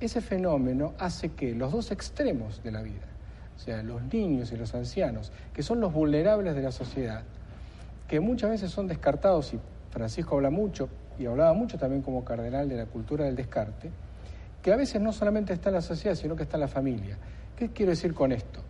ese 0.00 0.20
fenómeno 0.20 0.92
hace 0.98 1.30
que 1.30 1.54
los 1.54 1.72
dos 1.72 1.90
extremos 1.90 2.62
de 2.62 2.72
la 2.72 2.82
vida, 2.82 3.06
o 3.56 3.58
sea, 3.58 3.82
los 3.82 4.02
niños 4.12 4.52
y 4.52 4.56
los 4.56 4.74
ancianos, 4.74 5.32
que 5.54 5.62
son 5.62 5.80
los 5.80 5.92
vulnerables 5.92 6.54
de 6.54 6.62
la 6.62 6.72
sociedad, 6.72 7.22
que 8.06 8.20
muchas 8.20 8.50
veces 8.50 8.70
son 8.70 8.86
descartados 8.86 9.54
y 9.54 9.60
Francisco 9.90 10.36
habla 10.36 10.50
mucho, 10.50 10.88
y 11.18 11.26
hablaba 11.26 11.52
mucho 11.52 11.78
también 11.78 12.02
como 12.02 12.24
cardenal 12.24 12.68
de 12.68 12.76
la 12.76 12.86
cultura 12.86 13.24
del 13.24 13.36
descarte, 13.36 13.90
que 14.62 14.72
a 14.72 14.76
veces 14.76 15.00
no 15.00 15.12
solamente 15.12 15.52
está 15.52 15.68
en 15.70 15.76
la 15.76 15.82
sociedad, 15.82 16.14
sino 16.14 16.36
que 16.36 16.44
está 16.44 16.56
en 16.56 16.62
la 16.62 16.68
familia. 16.68 17.18
¿Qué 17.56 17.68
quiero 17.68 17.90
decir 17.90 18.14
con 18.14 18.32
esto? 18.32 18.60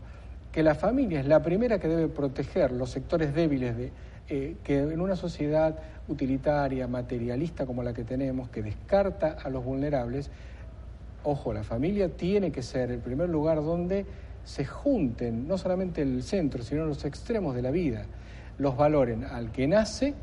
Que 0.51 0.63
la 0.63 0.75
familia 0.75 1.21
es 1.21 1.27
la 1.27 1.43
primera 1.43 1.79
que 1.79 1.89
debe 1.89 2.09
proteger 2.09 2.73
los 2.73 2.91
sectores 2.91 3.35
débiles 3.35 3.77
de, 3.77 3.93
eh, 4.29 4.57
que 4.65 4.79
en 4.79 5.01
una 5.01 5.17
sociedad 5.17 5.77
utilitaria, 6.09 6.89
materialista 6.89 7.67
como 7.67 7.83
la 7.83 7.93
que 7.93 8.05
tenemos, 8.05 8.49
que 8.49 8.63
descarta 8.63 9.37
a 9.43 9.49
los 9.49 9.65
vulnerables, 9.65 10.31
ojo, 11.23 11.53
la 11.53 11.63
familia 11.63 12.09
tiene 12.09 12.51
que 12.51 12.63
ser 12.63 12.91
el 12.91 12.99
primer 12.99 13.29
lugar 13.29 13.59
donde 13.59 14.07
se 14.45 14.65
junten 14.65 15.47
no 15.47 15.59
solamente 15.59 16.03
el 16.03 16.23
centro, 16.23 16.63
sino 16.63 16.85
los 16.85 17.05
extremos 17.05 17.55
de 17.55 17.63
la 17.63 17.71
vida, 17.71 18.07
los 18.59 18.77
valoren 18.77 19.25
al 19.25 19.53
que 19.53 19.69
nace 19.69 20.15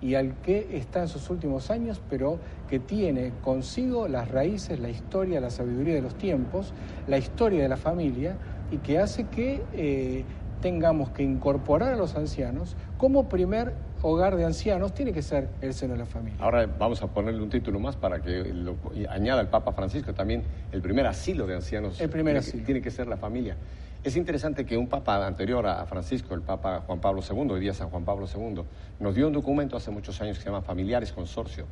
y 0.00 0.14
al 0.14 0.36
que 0.40 0.76
está 0.76 1.02
en 1.02 1.08
sus 1.08 1.28
últimos 1.30 1.70
años, 1.70 2.00
pero 2.08 2.38
que 2.68 2.78
tiene 2.78 3.32
consigo 3.42 4.08
las 4.08 4.30
raíces, 4.30 4.80
la 4.80 4.88
historia, 4.88 5.40
la 5.40 5.50
sabiduría 5.50 5.94
de 5.94 6.02
los 6.02 6.16
tiempos, 6.16 6.72
la 7.06 7.18
historia 7.18 7.62
de 7.62 7.68
la 7.68 7.76
familia 7.76 8.36
y 8.70 8.78
que 8.78 8.98
hace 8.98 9.24
que 9.28 9.62
eh, 9.72 10.24
tengamos 10.60 11.10
que 11.10 11.22
incorporar 11.22 11.94
a 11.94 11.96
los 11.96 12.16
ancianos 12.16 12.76
como 12.96 13.28
primer 13.28 13.74
hogar 14.02 14.36
de 14.36 14.44
ancianos 14.44 14.94
tiene 14.94 15.12
que 15.12 15.22
ser 15.22 15.50
el 15.60 15.74
seno 15.74 15.92
de 15.92 15.98
la 15.98 16.06
familia. 16.06 16.38
Ahora 16.40 16.66
vamos 16.66 17.02
a 17.02 17.08
ponerle 17.08 17.42
un 17.42 17.50
título 17.50 17.78
más 17.80 17.96
para 17.96 18.22
que 18.22 18.44
lo, 18.44 18.76
añada 19.10 19.40
el 19.42 19.48
Papa 19.48 19.72
Francisco 19.72 20.14
también 20.14 20.42
el 20.72 20.80
primer 20.80 21.06
asilo 21.06 21.46
de 21.46 21.56
ancianos. 21.56 22.00
El 22.00 22.08
primer 22.08 22.34
tiene, 22.34 22.38
asilo. 22.38 22.64
Tiene 22.64 22.82
que 22.82 22.90
ser 22.90 23.06
la 23.06 23.16
familia. 23.16 23.56
Es 24.02 24.16
interesante 24.16 24.64
que 24.64 24.78
un 24.78 24.88
papa 24.88 25.26
anterior 25.26 25.66
a 25.66 25.84
Francisco, 25.84 26.34
el 26.34 26.40
papa 26.40 26.82
Juan 26.86 27.00
Pablo 27.00 27.20
II, 27.28 27.50
hoy 27.50 27.60
día 27.60 27.74
San 27.74 27.90
Juan 27.90 28.02
Pablo 28.02 28.26
II, 28.34 28.62
nos 28.98 29.14
dio 29.14 29.26
un 29.26 29.34
documento 29.34 29.76
hace 29.76 29.90
muchos 29.90 30.18
años 30.22 30.38
que 30.38 30.44
se 30.44 30.48
llama 30.48 30.62
Familiares 30.62 31.12
Consorcio. 31.12 31.66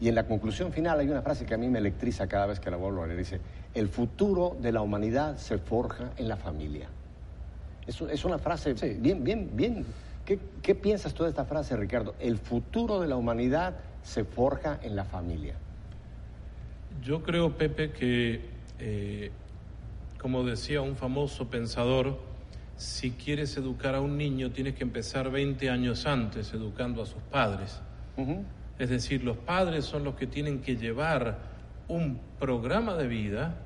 Y 0.00 0.08
en 0.08 0.16
la 0.16 0.26
conclusión 0.26 0.72
final 0.72 0.98
hay 0.98 1.08
una 1.08 1.22
frase 1.22 1.46
que 1.46 1.54
a 1.54 1.58
mí 1.58 1.68
me 1.68 1.78
electriza 1.78 2.26
cada 2.26 2.46
vez 2.46 2.58
que 2.58 2.72
la 2.72 2.76
vuelvo 2.76 3.04
a 3.04 3.06
leer. 3.06 3.18
Dice, 3.18 3.40
el 3.72 3.88
futuro 3.88 4.56
de 4.60 4.72
la 4.72 4.80
humanidad 4.80 5.36
se 5.36 5.58
forja 5.58 6.10
en 6.16 6.26
la 6.26 6.36
familia. 6.36 6.88
Es, 7.86 8.00
es 8.00 8.24
una 8.24 8.38
frase 8.38 8.74
bien, 8.98 9.22
bien, 9.22 9.50
bien. 9.52 9.86
¿Qué, 10.24 10.40
¿Qué, 10.62 10.74
piensas 10.74 11.14
tú 11.14 11.22
de 11.22 11.28
esta 11.28 11.44
frase, 11.44 11.76
Ricardo? 11.76 12.16
El 12.18 12.38
futuro 12.38 12.98
de 12.98 13.06
la 13.06 13.14
humanidad 13.14 13.76
se 14.02 14.24
forja 14.24 14.80
en 14.82 14.96
la 14.96 15.04
familia. 15.04 15.54
Yo 17.00 17.22
creo, 17.22 17.56
Pepe, 17.56 17.92
que 17.92 18.40
eh, 18.80 19.30
como 20.20 20.44
decía 20.44 20.82
un 20.82 20.96
famoso 20.96 21.48
pensador, 21.48 22.18
si 22.76 23.12
quieres 23.12 23.56
educar 23.56 23.94
a 23.94 24.00
un 24.00 24.18
niño 24.18 24.50
tienes 24.50 24.74
que 24.74 24.84
empezar 24.84 25.30
20 25.30 25.70
años 25.70 26.06
antes 26.06 26.52
educando 26.52 27.02
a 27.02 27.06
sus 27.06 27.22
padres. 27.22 27.80
Es 28.78 28.90
decir, 28.90 29.24
los 29.24 29.38
padres 29.38 29.86
son 29.86 30.04
los 30.04 30.14
que 30.16 30.26
tienen 30.26 30.60
que 30.60 30.76
llevar 30.76 31.38
un 31.88 32.20
programa 32.38 32.96
de 32.96 33.08
vida 33.08 33.56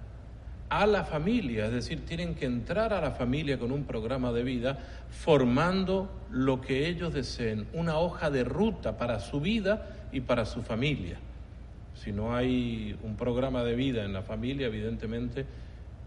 a 0.69 0.87
la 0.87 1.05
familia, 1.05 1.67
es 1.67 1.73
decir, 1.73 2.07
tienen 2.07 2.35
que 2.35 2.47
entrar 2.47 2.93
a 2.93 3.01
la 3.01 3.11
familia 3.11 3.59
con 3.59 3.73
un 3.73 3.85
programa 3.85 4.33
de 4.33 4.45
vida 4.45 4.79
formando 5.11 6.09
lo 6.31 6.61
que 6.61 6.89
ellos 6.89 7.13
deseen, 7.13 7.67
una 7.73 7.99
hoja 7.99 8.31
de 8.31 8.45
ruta 8.45 8.97
para 8.97 9.19
su 9.19 9.41
vida 9.41 10.09
y 10.13 10.21
para 10.21 10.45
su 10.45 10.63
familia. 10.63 11.19
Si 11.95 12.13
no 12.13 12.35
hay 12.35 12.97
un 13.03 13.17
programa 13.17 13.65
de 13.65 13.75
vida 13.75 14.05
en 14.05 14.13
la 14.13 14.23
familia, 14.23 14.67
evidentemente 14.69 15.47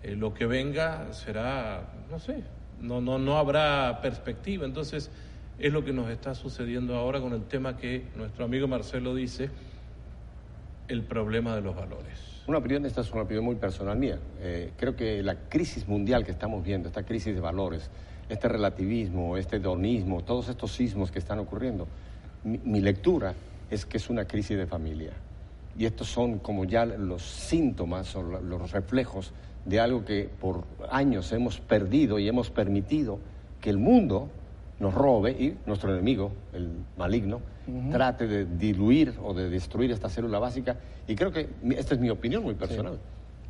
eh, 0.08 0.16
lo 0.16 0.34
que 0.34 0.46
venga 0.46 1.12
será, 1.14 1.90
no 2.10 2.20
sé, 2.20 2.44
no, 2.82 3.02
no, 3.02 3.20
no 3.20 3.38
habrá 3.38 4.00
perspectiva. 4.02 4.66
Entonces, 4.66 5.12
es 5.60 5.74
lo 5.74 5.84
que 5.84 5.94
nos 5.94 6.10
está 6.10 6.36
sucediendo 6.36 6.96
ahora 6.96 7.20
con 7.20 7.34
el 7.34 7.44
tema 7.44 7.78
que 7.78 8.06
nuestro 8.16 8.46
amigo 8.46 8.68
Marcelo 8.68 9.16
dice, 9.16 9.50
el 10.88 11.04
problema 11.04 11.56
de 11.56 11.62
los 11.62 11.76
valores. 11.76 12.44
Una 12.48 12.60
opinión, 12.60 12.86
esta 12.86 13.02
es 13.02 13.12
una 13.12 13.24
opinión 13.24 13.44
muy 13.44 13.56
personal 13.56 13.98
mía. 13.98 14.20
Eh, 14.40 14.72
creo 14.78 14.96
que 14.96 15.22
la 15.22 15.36
crisis 15.50 15.88
mundial 15.88 16.24
que 16.24 16.32
estamos 16.32 16.64
viendo, 16.64 16.88
esta 16.88 17.04
crisis 17.04 17.36
de 17.36 17.42
valores, 17.42 17.90
este 18.30 18.48
relativismo, 18.48 19.36
este 19.36 19.58
hedonismo, 19.58 20.24
todos 20.24 20.48
estos 20.48 20.72
sismos 20.72 21.12
que 21.12 21.20
están 21.20 21.40
ocurriendo, 21.40 21.88
mi, 22.44 22.80
lectura 22.80 23.34
es 23.70 23.86
que 23.86 23.98
es 23.98 24.10
una 24.10 24.26
crisis 24.26 24.58
de 24.58 24.66
familia. 24.66 25.12
Y 25.78 25.86
estos 25.86 26.08
son 26.08 26.40
como 26.40 26.66
ya 26.66 26.86
los 26.86 27.22
síntomas 27.22 28.16
o 28.16 28.24
los 28.24 28.72
reflejos 28.72 29.34
de 29.66 29.80
algo 29.80 30.06
que 30.06 30.30
por 30.40 30.64
años 30.90 31.32
hemos 31.34 31.60
perdido 31.60 32.20
y 32.20 32.28
hemos 32.28 32.50
permitido 32.50 33.20
que 33.62 33.70
el 33.70 33.78
mundo 33.78 34.30
nos 34.80 34.94
robe 34.94 35.32
y 35.32 35.58
nuestro 35.66 35.94
enemigo, 35.94 36.32
el 36.54 36.70
maligno, 36.98 37.42
trate 37.92 38.28
de 38.28 38.46
diluir 38.46 39.14
o 39.24 39.34
de 39.34 39.50
destruir 39.50 39.92
esta 39.92 40.10
célula 40.10 40.40
básica. 40.40 40.78
Y 41.08 41.16
creo 41.16 41.32
que, 41.32 41.50
esta 41.76 41.96
es 41.96 42.00
mi 42.00 42.10
opinión 42.10 42.44
muy 42.44 42.54
personal, 42.54 43.00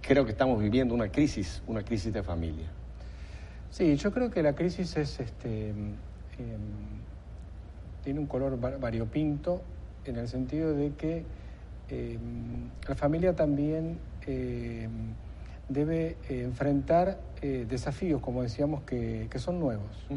creo 0.02 0.26
que 0.26 0.32
estamos 0.32 0.62
viviendo 0.62 0.96
una 0.96 1.10
crisis, 1.10 1.62
una 1.68 1.84
crisis 1.84 2.14
de 2.14 2.24
familia. 2.24 2.68
Sí, 3.70 3.96
yo 3.98 4.12
creo 4.12 4.32
que 4.32 4.42
la 4.42 4.54
crisis 4.54 4.96
es, 4.98 5.20
este, 5.20 5.70
em, 5.70 5.96
tiene 8.04 8.20
un 8.20 8.28
color 8.28 8.58
variopinto 8.80 9.62
en 10.06 10.16
el 10.18 10.28
sentido 10.28 10.74
de 10.74 10.94
que 10.94 11.24
em, 11.90 12.70
la 12.88 12.96
familia 12.96 13.36
también 13.36 13.98
em, 14.26 15.14
debe 15.70 16.18
enfrentar 16.30 17.20
eh, 17.42 17.66
desafíos, 17.70 18.22
como 18.22 18.42
decíamos, 18.42 18.84
que, 18.84 19.30
son 19.38 19.60
nuevos. 19.60 20.08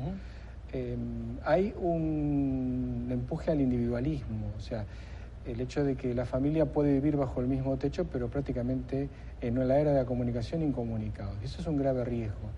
Hay 1.44 1.74
un 1.80 3.08
empuje 3.10 3.50
al 3.50 3.60
individualismo, 3.60 4.52
o 4.56 4.60
sea, 4.60 4.86
el 5.46 5.60
hecho 5.60 5.84
de 5.84 5.96
que 5.96 6.14
la 6.14 6.26
familia 6.26 6.66
puede 6.66 6.92
vivir 6.92 7.16
bajo 7.16 7.40
el 7.40 7.46
mismo 7.48 7.76
techo, 7.76 8.06
pero 8.10 8.28
prácticamente 8.28 9.08
en 9.40 9.66
la 9.66 9.78
era 9.78 9.92
de 9.92 9.98
la 9.98 10.04
comunicación 10.04 10.62
incomunicados. 10.62 11.34
Y 11.42 11.46
eso 11.46 11.60
es 11.60 11.66
un 11.66 11.76
grave 11.76 12.04
riesgo, 12.04 12.50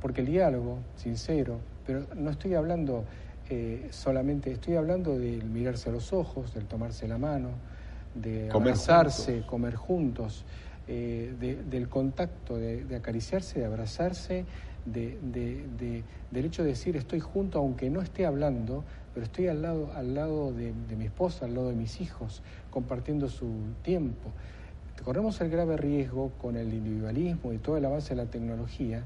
porque 0.00 0.22
el 0.22 0.28
diálogo, 0.28 0.78
sincero, 0.96 1.60
pero 1.86 2.06
no 2.14 2.30
estoy 2.30 2.54
hablando 2.54 3.04
eh, 3.50 3.88
solamente, 3.90 4.50
estoy 4.52 4.76
hablando 4.76 5.18
del 5.18 5.44
mirarse 5.44 5.90
a 5.90 5.92
los 5.92 6.12
ojos, 6.12 6.54
del 6.54 6.64
tomarse 6.64 7.06
la 7.06 7.18
mano, 7.18 7.50
de 8.14 8.50
abrazarse, 8.50 9.42
comer 9.46 9.74
juntos, 9.74 10.44
eh, 10.86 11.34
del 11.38 11.88
contacto, 11.88 12.56
de, 12.56 12.84
de 12.84 12.96
acariciarse, 12.96 13.60
de 13.60 13.66
abrazarse 13.66 14.44
de, 14.84 16.04
del 16.30 16.44
hecho 16.44 16.62
de 16.62 16.70
decir 16.70 16.96
estoy 16.96 17.20
junto 17.20 17.58
aunque 17.58 17.90
no 17.90 18.02
esté 18.02 18.26
hablando, 18.26 18.84
pero 19.12 19.24
estoy 19.24 19.48
al 19.48 19.62
lado, 19.62 19.92
al 19.94 20.14
lado 20.14 20.52
de, 20.52 20.72
mi 20.96 21.06
esposa, 21.06 21.46
al 21.46 21.54
lado 21.54 21.70
de 21.70 21.76
mis 21.76 22.00
hijos, 22.00 22.42
compartiendo 22.70 23.28
su 23.28 23.50
tiempo. 23.82 24.30
Corremos 25.04 25.40
el 25.40 25.50
grave 25.50 25.76
riesgo 25.76 26.32
con 26.40 26.56
el 26.56 26.72
individualismo 26.72 27.52
y 27.52 27.58
todo 27.58 27.76
el 27.76 27.84
avance 27.84 28.14
de 28.14 28.22
la 28.24 28.30
tecnología, 28.30 29.04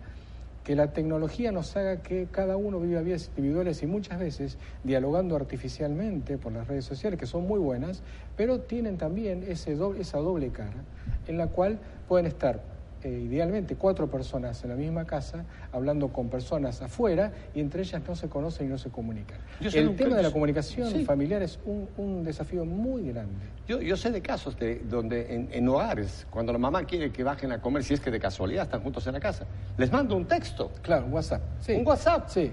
que 0.69 0.77
la 0.77 0.93
tecnología 0.93 1.51
nos 1.51 1.75
haga 1.79 2.03
que 2.03 2.29
cada 2.31 2.59
uno 2.59 2.79
viva 2.79 3.01
vidas 3.01 3.31
individuales 3.35 3.83
y 3.83 3.87
muchas 3.87 4.19
veces 4.19 4.59
dialogando 4.85 5.35
artificialmente 5.35 6.37
por 6.37 6.53
las 6.53 6.69
redes 6.69 6.85
sociales, 6.85 7.19
que 7.19 7.25
son 7.25 7.47
muy 7.47 7.59
buenas, 7.59 8.03
pero 8.37 8.61
tienen 8.61 8.99
también 8.99 9.47
ese 9.49 9.77
doble, 9.77 10.03
esa 10.03 10.19
doble 10.19 10.51
cara 10.51 10.85
en 11.27 11.39
la 11.39 11.47
cual 11.47 11.79
pueden 12.07 12.27
estar 12.27 12.61
eh, 13.05 13.09
idealmente 13.09 13.77
cuatro 13.77 14.11
personas 14.11 14.63
en 14.65 14.71
la 14.71 14.77
misma 14.77 15.05
casa, 15.05 15.45
hablando 15.73 16.09
con 16.09 16.29
personas 16.29 16.83
afuera 16.83 17.33
y 17.55 17.61
entre 17.61 17.83
ellas 17.83 18.03
no 18.07 18.17
se 18.17 18.29
conocen 18.29 18.67
y 18.67 18.71
no 18.71 18.79
se 18.79 18.91
comunican. 18.91 19.39
El 19.61 19.95
tema 19.97 20.17
de 20.17 20.23
la 20.23 20.31
comunicación 20.31 21.05
familiar 21.05 21.43
es 21.43 21.59
un, 21.65 22.25
desafío 22.25 22.65
muy 22.65 23.09
grande. 23.09 23.47
Yo, 23.67 23.81
yo 23.81 23.97
sé 23.97 24.11
de 24.11 24.21
casos 24.21 24.59
de, 24.59 24.81
donde 24.81 25.49
en, 25.53 25.69
hogares, 25.69 26.27
cuando 26.31 26.53
la 26.53 26.59
mamá 26.59 26.85
quiere 26.85 27.13
que 27.13 27.23
bajen 27.23 27.53
a 27.53 27.61
comer, 27.61 27.85
si 27.85 27.95
es 27.95 28.01
que 28.01 28.11
de 28.11 28.19
casualidad 28.19 28.65
están 28.65 28.83
juntos 28.83 29.07
en 29.07 29.13
la 29.13 29.21
casa, 29.21 29.47
les 29.77 29.93
mando 29.93 30.17
un 30.17 30.27
texto. 30.27 30.73
Claro, 30.83 31.07
un 31.07 31.13
WhatsApp. 31.13 31.43
Un 31.69 31.87
WhatsApp. 31.87 32.29
Sí. 32.29 32.53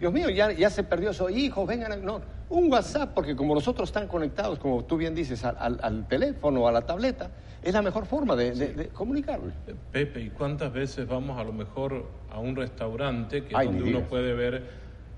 Dios 0.00 0.12
mío, 0.12 0.28
ya, 0.30 0.52
ya 0.52 0.70
se 0.70 0.82
perdió 0.82 1.10
eso. 1.10 1.30
Hijos, 1.30 1.66
vengan. 1.66 1.92
A... 1.92 1.96
No, 1.96 2.20
un 2.54 2.72
WhatsApp, 2.72 3.12
porque 3.14 3.34
como 3.34 3.54
los 3.54 3.66
otros 3.66 3.88
están 3.88 4.06
conectados, 4.06 4.58
como 4.58 4.84
tú 4.84 4.96
bien 4.96 5.14
dices, 5.14 5.44
al, 5.44 5.78
al, 5.82 6.06
teléfono 6.06 6.62
o 6.62 6.68
a 6.68 6.72
la 6.72 6.82
tableta, 6.82 7.30
es 7.62 7.74
la 7.74 7.82
mejor 7.82 8.06
forma 8.06 8.36
de, 8.36 8.52
de, 8.52 8.88
comunicarlo. 8.88 9.50
Pepe, 9.90 10.20
¿y 10.20 10.30
cuántas 10.30 10.72
veces 10.72 11.06
vamos 11.08 11.38
a 11.38 11.44
lo 11.44 11.52
mejor 11.52 12.06
a 12.30 12.38
un 12.38 12.54
restaurante 12.54 13.44
que 13.44 13.54
donde 13.54 13.82
uno 13.82 14.02
puede 14.02 14.34
ver 14.34 14.62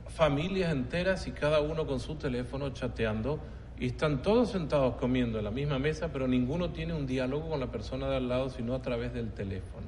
familias 0.08 0.72
enteras 0.72 1.26
y 1.26 1.32
cada 1.32 1.60
uno 1.60 1.86
con 1.86 2.00
su 2.00 2.14
teléfono 2.14 2.70
chateando 2.70 3.38
y 3.78 3.86
están 3.86 4.22
todos 4.22 4.52
sentados 4.52 4.94
comiendo 4.94 5.38
en 5.38 5.44
la 5.44 5.50
misma 5.50 5.78
mesa, 5.78 6.08
pero 6.12 6.26
ninguno 6.26 6.70
tiene 6.70 6.94
un 6.94 7.06
diálogo 7.06 7.50
con 7.50 7.60
la 7.60 7.70
persona 7.70 8.08
de 8.08 8.16
al 8.16 8.28
lado, 8.28 8.48
sino 8.48 8.74
a 8.74 8.80
través 8.80 9.12
del 9.12 9.32
teléfono? 9.32 9.86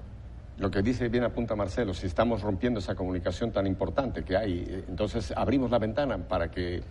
Lo 0.58 0.70
que 0.70 0.82
dice 0.82 1.08
bien 1.08 1.24
apunta 1.24 1.54
Marcelo, 1.54 1.94
si 1.94 2.06
estamos 2.06 2.42
rompiendo 2.42 2.80
esa 2.80 2.94
comunicación 2.94 3.52
tan 3.52 3.66
importante 3.66 4.24
que 4.24 4.36
hay, 4.36 4.66
eh, 4.68 4.84
entonces 4.88 5.32
abrimos 5.34 5.70
la 5.70 5.78
ventana 5.78 6.18
para 6.18 6.50
que 6.50 6.82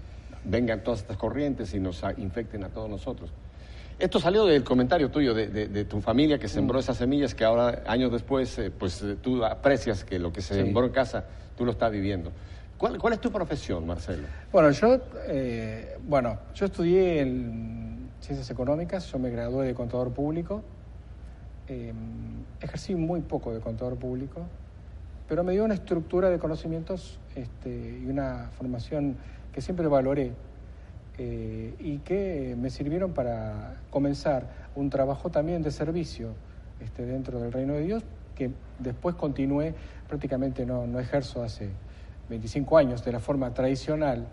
vengan 0.43 0.83
todas 0.83 1.01
estas 1.01 1.17
corrientes 1.17 1.73
y 1.73 1.79
nos 1.79 2.03
infecten 2.17 2.63
a 2.63 2.69
todos 2.69 2.89
nosotros. 2.89 3.31
Esto 3.99 4.19
salió 4.19 4.45
del 4.45 4.63
comentario 4.63 5.09
tuyo 5.09 5.33
de, 5.33 5.85
tu 5.85 6.01
familia 6.01 6.37
que 6.37 6.47
sembró 6.47 6.77
mm. 6.77 6.81
esas 6.81 6.97
semillas 6.97 7.33
que 7.33 7.43
ahora, 7.43 7.83
años 7.87 8.11
después, 8.11 8.57
eh, 8.59 8.69
pues 8.69 9.01
eh, 9.01 9.17
tú 9.19 9.43
aprecias 9.43 10.03
que 10.03 10.19
lo 10.19 10.31
que 10.31 10.41
se 10.41 10.53
sembró 10.53 10.85
en 10.85 10.91
casa, 10.91 11.25
tú 11.57 11.65
lo 11.65 11.71
estás 11.71 11.91
viviendo. 11.91 12.31
¿Cuál, 12.77 12.99
¿Cuál, 12.99 13.13
es 13.13 13.21
tu 13.21 13.31
profesión, 13.31 13.87
Marcelo? 13.87 14.27
Bueno, 14.51 14.69
yo, 14.69 14.99
eh, 15.27 15.97
bueno, 16.07 16.37
yo 16.53 16.67
estudié 16.67 17.21
en 17.21 18.09
Ciencias 18.21 18.51
Económicas, 18.51 19.11
yo 19.11 19.17
me 19.17 19.31
gradué 19.31 19.65
de 19.65 19.73
contador 19.73 20.11
público, 20.11 20.61
em, 21.67 21.95
ejercí 22.61 22.93
muy 22.93 23.21
poco 23.21 23.51
de 23.51 23.61
contador 23.61 23.97
público, 23.97 24.45
pero 25.27 25.43
me 25.43 25.53
dio 25.53 25.65
una 25.65 25.73
estructura 25.73 26.29
de 26.29 26.37
conocimientos 26.37 27.19
este, 27.35 27.99
y 28.03 28.05
una 28.05 28.51
formación 28.55 29.17
que 29.57 29.61
siempre 29.63 29.87
valoré 29.87 30.33
eh, 31.17 31.73
y 31.79 31.97
que 31.97 32.55
me 32.55 32.69
sirvieron 32.69 33.13
para 33.13 33.81
comenzar 33.89 34.67
un 34.75 34.91
trabajo 34.91 35.31
también 35.31 35.63
de 35.63 35.71
servicio 35.71 36.35
este, 36.79 37.07
dentro 37.07 37.39
del 37.39 37.51
reino 37.51 37.73
de 37.73 37.81
Dios, 37.81 38.03
que 38.35 38.51
después 38.77 39.15
continué, 39.15 39.73
prácticamente 40.07 40.63
no, 40.63 40.85
no 40.85 40.99
ejerzo 40.99 41.41
hace 41.41 41.71
25 42.29 42.77
años 42.77 43.03
de 43.03 43.11
la 43.11 43.19
forma 43.19 43.51
tradicional 43.55 44.27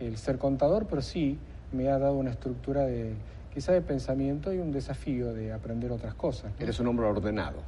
el 0.00 0.16
ser 0.16 0.38
contador, 0.38 0.88
pero 0.88 1.02
sí 1.02 1.38
me 1.70 1.88
ha 1.88 2.00
dado 2.00 2.14
una 2.14 2.32
estructura 2.32 2.84
de 2.84 3.14
quizá 3.54 3.70
de 3.70 3.80
pensamiento 3.80 4.52
y 4.52 4.58
un 4.58 4.72
desafío 4.72 5.32
de 5.32 5.52
aprender 5.52 5.92
otras 5.92 6.14
cosas. 6.14 6.50
Eres 6.58 6.80
un 6.80 6.88
hombre 6.88 7.06
ordenado. 7.06 7.62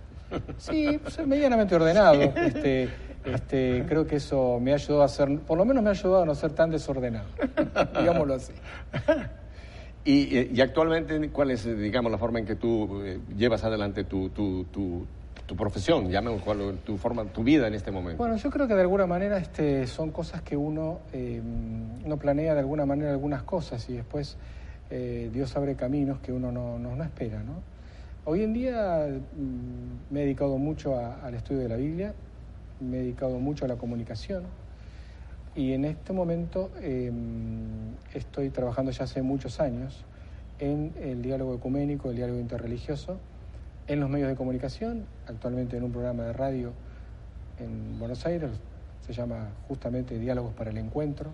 Sí, 0.59 0.99
soy 1.07 1.27
medianamente 1.27 1.77
ordenado. 1.77 2.21
Este, 2.37 2.89
este, 3.27 3.85
creo 3.89 4.07
que 4.07 4.17
eso 4.17 4.59
me 4.61 4.73
ha 4.73 4.75
ayudado 4.75 5.03
a 5.03 5.09
ser, 5.09 5.39
por 5.41 5.59
lo 5.59 5.65
menos 5.65 5.83
me 5.83 5.91
ha 5.91 5.93
ayudado 5.93 6.23
a 6.23 6.27
no 6.27 6.35
ser 6.35 6.53
tan 6.53 6.71
desordenado, 6.71 7.27
digámoslo 7.99 8.35
así. 8.35 8.53
Y, 10.09 10.61
actualmente, 10.61 11.31
¿cuál 11.31 11.51
es, 11.51 11.65
digamos, 11.65 12.13
la 12.13 12.19
forma 12.19 12.39
en 12.39 12.47
que 12.47 12.55
tú 12.55 13.03
eh, 13.03 13.19
llevas 13.37 13.65
adelante 13.65 14.05
tu, 14.05 14.29
tu, 14.29 14.63
tu, 14.67 15.05
tu 15.47 15.57
profesión, 15.57 16.09
llámame 16.11 16.39
cuál, 16.39 16.79
tu 16.85 16.97
forma, 16.97 17.25
tu 17.25 17.43
vida 17.43 17.67
en 17.67 17.75
este 17.75 17.91
momento? 17.91 18.19
Bueno, 18.19 18.37
yo 18.37 18.49
creo 18.51 18.69
que 18.69 18.75
de 18.75 18.83
alguna 18.83 19.07
manera 19.07 19.39
este, 19.39 19.87
son 19.89 20.13
cosas 20.13 20.43
que 20.43 20.57
uno, 20.57 21.01
eh, 21.13 21.43
planea 22.21 22.55
de 22.55 22.61
alguna 22.61 22.87
manera 22.87 23.11
algunas 23.11 23.43
cosas 23.43 23.89
y 23.89 23.95
después 23.95 24.37
eh, 24.91 25.29
Dios 25.33 25.57
abre 25.57 25.75
caminos 25.75 26.21
que 26.21 26.33
uno 26.33 26.53
no, 26.53 26.79
no, 26.79 27.03
espera, 27.03 27.43
¿no? 27.43 27.63
Hoy 28.25 28.43
en 28.43 28.53
día 28.53 29.07
mm, 29.09 30.13
me 30.13 30.21
he 30.21 30.23
dedicado 30.25 30.57
mucho 30.59 30.99
al 30.99 31.35
estudio 31.35 31.63
de 31.63 31.69
la 31.69 31.77
Biblia, 31.77 32.15
me 32.81 32.99
he 32.99 33.01
dedicado 33.01 33.39
mucho 33.39 33.65
a 33.65 33.69
la 33.69 33.77
comunicación 33.77 34.45
y 35.55 35.73
en 35.73 35.87
este 35.87 36.13
momento 36.13 36.71
em, 36.83 37.95
estoy 38.13 38.51
trabajando 38.51 38.91
ya 38.91 39.05
hace 39.05 39.23
muchos 39.23 39.59
años 39.59 40.05
en 40.59 40.93
el 41.01 41.23
diálogo 41.23 41.55
ecuménico, 41.55 42.11
el 42.11 42.17
diálogo 42.17 42.39
interreligioso, 42.39 43.19
en 43.89 44.01
los 44.01 44.11
medios 44.11 44.29
de 44.29 44.37
comunicación, 44.37 45.07
actualmente 45.27 45.77
en 45.77 45.85
un 45.85 45.93
programa 45.93 46.25
de 46.25 46.33
radio 46.33 46.73
en 47.59 47.99
Buenos 47.99 48.27
Aires, 48.27 48.51
se 49.07 49.13
llama 49.13 49.49
justamente 49.69 50.19
Diálogos 50.19 50.53
para 50.55 50.71
el 50.71 50.79
Encuentro, 50.79 51.31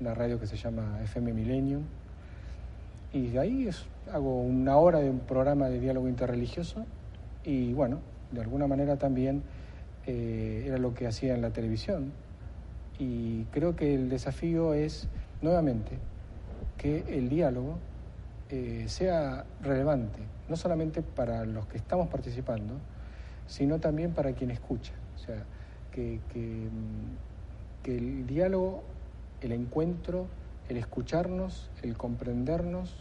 una 0.00 0.14
radio 0.14 0.38
que 0.38 0.46
se 0.46 0.56
llama 0.56 1.00
FM 1.02 1.32
Millennium, 1.32 1.82
y 3.12 3.28
de 3.28 3.38
ahí 3.38 3.70
hago 4.12 4.40
una 4.40 4.76
hora 4.76 5.00
de 5.00 5.10
un 5.10 5.20
programa 5.20 5.68
de 5.68 5.80
diálogo 5.80 6.08
interreligioso 6.08 6.84
y 7.44 7.72
bueno, 7.72 7.98
de 8.30 8.40
alguna 8.40 8.66
manera 8.66 8.96
también 8.96 9.42
era 10.06 10.78
lo 10.78 10.94
que 10.94 11.06
hacía 11.06 11.34
en 11.34 11.42
la 11.42 11.50
televisión. 11.50 12.12
Y 12.98 13.44
creo 13.46 13.76
que 13.76 13.94
el 13.94 14.08
desafío 14.08 14.74
es, 14.74 15.08
nuevamente, 15.40 15.98
que 16.78 17.04
el 17.08 17.28
diálogo 17.28 17.78
eh, 18.50 18.84
sea 18.88 19.44
relevante, 19.62 20.18
no 20.48 20.56
solamente 20.56 21.02
para 21.02 21.44
los 21.44 21.66
que 21.66 21.78
estamos 21.78 22.08
participando, 22.08 22.74
sino 23.46 23.80
también 23.80 24.12
para 24.12 24.32
quien 24.32 24.50
escucha. 24.50 24.92
O 25.16 25.18
sea, 25.18 25.44
que, 25.90 26.20
que, 26.32 26.38
mm, 26.40 27.82
que 27.82 27.96
el 27.96 28.26
diálogo, 28.26 28.82
el 29.40 29.52
encuentro, 29.52 30.26
el 30.68 30.76
escucharnos, 30.76 31.70
el 31.82 31.96
comprendernos, 31.96 32.94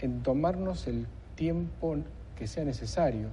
en 0.00 0.22
tomarnos 0.22 0.86
el 0.86 1.06
tiempo 1.34 1.96
que 2.36 2.46
sea 2.46 2.64
necesario 2.64 3.28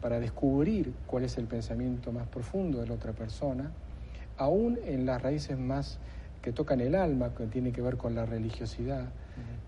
para 0.00 0.18
descubrir 0.18 0.94
cuál 1.06 1.24
es 1.24 1.36
el 1.38 1.46
pensamiento 1.46 2.12
más 2.12 2.26
profundo 2.26 2.80
de 2.80 2.86
la 2.86 2.94
otra 2.94 3.12
persona, 3.12 3.70
aún 4.36 4.78
en 4.84 5.06
las 5.06 5.20
raíces 5.20 5.58
más 5.58 5.98
que 6.42 6.52
tocan 6.52 6.80
el 6.80 6.94
alma, 6.94 7.34
que 7.34 7.46
tiene 7.46 7.72
que 7.72 7.82
ver 7.82 7.96
con 7.96 8.14
la 8.14 8.24
religiosidad, 8.24 9.10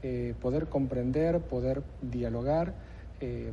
eh, 0.02 0.34
poder 0.40 0.66
comprender, 0.66 1.40
poder 1.40 1.82
dialogar 2.00 2.74
eh, 3.20 3.52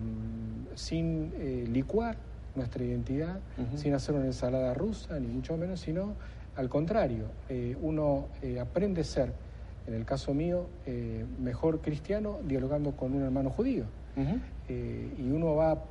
sin 0.76 1.32
eh, 1.38 1.66
licuar 1.70 2.18
nuestra 2.56 2.84
identidad, 2.84 3.40
sin 3.76 3.94
hacer 3.94 4.16
una 4.16 4.26
ensalada 4.26 4.74
rusa, 4.74 5.20
ni 5.20 5.28
mucho 5.28 5.56
menos, 5.58 5.82
sino 5.82 6.16
al 6.56 6.68
contrario, 6.68 7.26
uno 7.82 8.28
aprende 8.60 9.02
a 9.02 9.04
ser, 9.06 9.32
en 9.88 9.94
el 9.94 10.04
caso 10.04 10.34
mío, 10.34 10.68
mejor 11.40 11.80
cristiano 11.80 12.40
dialogando 12.44 12.98
con 12.98 13.14
un 13.14 13.22
hermano 13.22 13.50
judío. 13.50 13.86
y 14.68 15.32
uno 15.32 15.56
va 15.56 15.82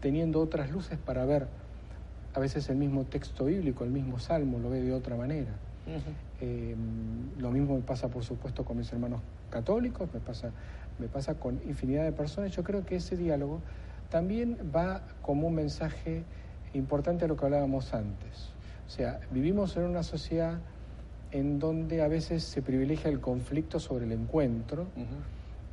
teniendo 0.00 0.40
otras 0.40 0.70
luces 0.70 0.98
para 0.98 1.24
ver 1.24 1.46
a 2.34 2.40
veces 2.40 2.68
el 2.68 2.76
mismo 2.76 3.04
texto 3.04 3.44
bíblico, 3.44 3.84
el 3.84 3.90
mismo 3.90 4.18
salmo, 4.18 4.58
lo 4.58 4.70
ve 4.70 4.80
de 4.82 4.92
otra 4.92 5.16
manera. 5.16 5.52
Eh, 6.40 6.74
lo 7.38 7.50
mismo 7.50 7.74
me 7.76 7.82
pasa, 7.82 8.08
por 8.08 8.24
supuesto, 8.24 8.64
con 8.64 8.76
mis 8.76 8.92
hermanos 8.92 9.20
católicos, 9.50 10.08
me 10.12 10.20
pasa, 10.20 10.50
me 10.98 11.08
pasa 11.08 11.34
con 11.34 11.60
infinidad 11.66 12.04
de 12.04 12.12
personas. 12.12 12.50
Yo 12.52 12.64
creo 12.64 12.84
que 12.84 12.96
ese 12.96 13.16
diálogo 13.16 13.60
también 14.10 14.58
va 14.74 15.02
como 15.22 15.48
un 15.48 15.54
mensaje 15.54 16.24
importante 16.72 17.24
a 17.24 17.28
lo 17.28 17.36
que 17.36 17.44
hablábamos 17.44 17.94
antes. 17.94 18.50
O 18.86 18.90
sea, 18.90 19.20
vivimos 19.30 19.76
en 19.76 19.84
una 19.84 20.02
sociedad 20.02 20.58
en 21.30 21.58
donde 21.58 22.02
a 22.02 22.08
veces 22.08 22.44
se 22.44 22.62
privilegia 22.62 23.10
el 23.10 23.20
conflicto 23.20 23.80
sobre 23.80 24.04
el 24.04 24.12
encuentro 24.12 24.86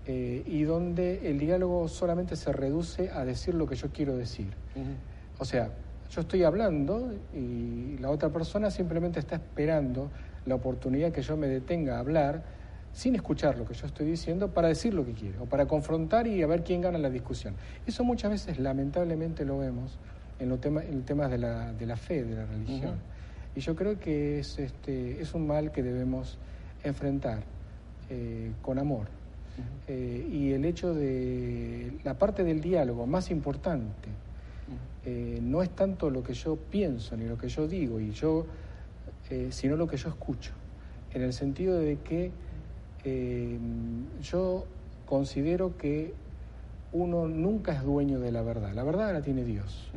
eh, 0.08 0.44
y 0.46 0.64
donde 0.64 1.30
el 1.30 1.38
diálogo 1.38 1.88
solamente 1.88 2.36
se 2.36 2.52
reduce 2.52 3.10
a 3.12 3.24
decir 3.24 3.54
lo 3.54 3.68
que 3.68 3.76
yo 3.76 3.90
quiero 3.92 4.18
decir. 4.18 4.50
O 5.38 5.46
sea, 5.46 5.70
yo 6.10 6.22
estoy 6.22 6.44
hablando 6.44 7.14
y 7.34 7.98
la 8.00 8.10
otra 8.10 8.30
persona 8.30 8.72
simplemente 8.72 9.20
está 9.20 9.36
esperando 9.36 10.10
la 10.46 10.56
oportunidad 10.56 11.12
que 11.12 11.22
yo 11.22 11.38
me 11.38 11.48
detenga 11.48 11.98
a 11.98 12.00
hablar 12.00 12.44
sin 12.94 13.16
escuchar 13.16 13.58
lo 13.58 13.66
que 13.66 13.74
yo 13.74 13.86
estoy 13.86 14.08
diciendo 14.08 14.50
para 14.54 14.68
decir 14.68 14.94
lo 14.94 15.06
que 15.06 15.14
quiero, 15.14 15.44
o 15.44 15.46
para 15.46 15.66
confrontar 15.68 16.28
y 16.28 16.42
a 16.44 16.48
ver 16.48 16.64
quién 16.64 16.82
gana 16.82 16.98
la 16.98 17.10
discusión. 17.10 17.56
Eso 17.86 18.04
muchas 18.04 18.32
veces 18.32 18.60
lamentablemente 18.60 19.46
lo 19.46 19.60
vemos 19.60 19.98
en 20.40 20.50
los 20.50 20.60
temas, 20.60 20.86
en 20.86 21.04
temas 21.04 21.32
de 21.32 21.38
la, 21.38 21.72
de 21.74 21.86
la 21.86 21.96
fe, 21.96 22.24
de 22.24 22.36
la 22.36 22.46
religión. 22.46 22.96
Y 23.56 23.62
yo 23.62 23.76
creo 23.76 24.00
que 24.00 24.40
es, 24.40 24.60
este, 24.60 25.22
es 25.22 25.34
un 25.34 25.48
mal 25.48 25.72
que 25.72 25.84
debemos 25.84 26.38
enfrentar 26.84 27.44
eh, 28.10 28.52
con 28.62 28.80
amor. 28.80 29.08
Eh, 29.88 30.28
y 30.32 30.54
el 30.54 30.64
hecho 30.66 30.94
de 30.94 32.00
la 32.04 32.18
parte 32.18 32.44
del 32.44 32.62
diálogo 32.62 33.06
más 33.08 33.32
importante, 33.32 34.10
eh, 35.04 35.40
no 35.42 35.64
es 35.64 35.70
tanto 35.72 36.10
lo 36.10 36.24
que 36.24 36.34
yo 36.34 36.56
pienso 36.56 37.18
ni 37.18 37.26
lo 37.26 37.38
que 37.38 37.50
yo 37.50 37.68
digo, 37.68 38.00
y 38.00 38.12
yo, 38.12 38.46
eh, 39.30 39.50
sino 39.52 39.76
lo 39.76 39.88
que 39.88 39.98
yo 39.98 40.10
escucho, 40.10 40.54
en 41.14 41.24
el 41.24 41.34
sentido 41.34 41.78
de 41.78 41.98
que 41.98 42.32
yo 44.22 44.68
considero 45.06 45.76
que 45.76 46.14
uno 46.94 47.28
nunca 47.28 47.74
es 47.74 47.84
dueño 47.84 48.20
de 48.20 48.32
la 48.32 48.44
verdad, 48.44 48.74
la 48.74 48.84
verdad 48.84 49.12
la 49.12 49.22
tiene 49.22 49.44
Dios, 49.44 49.90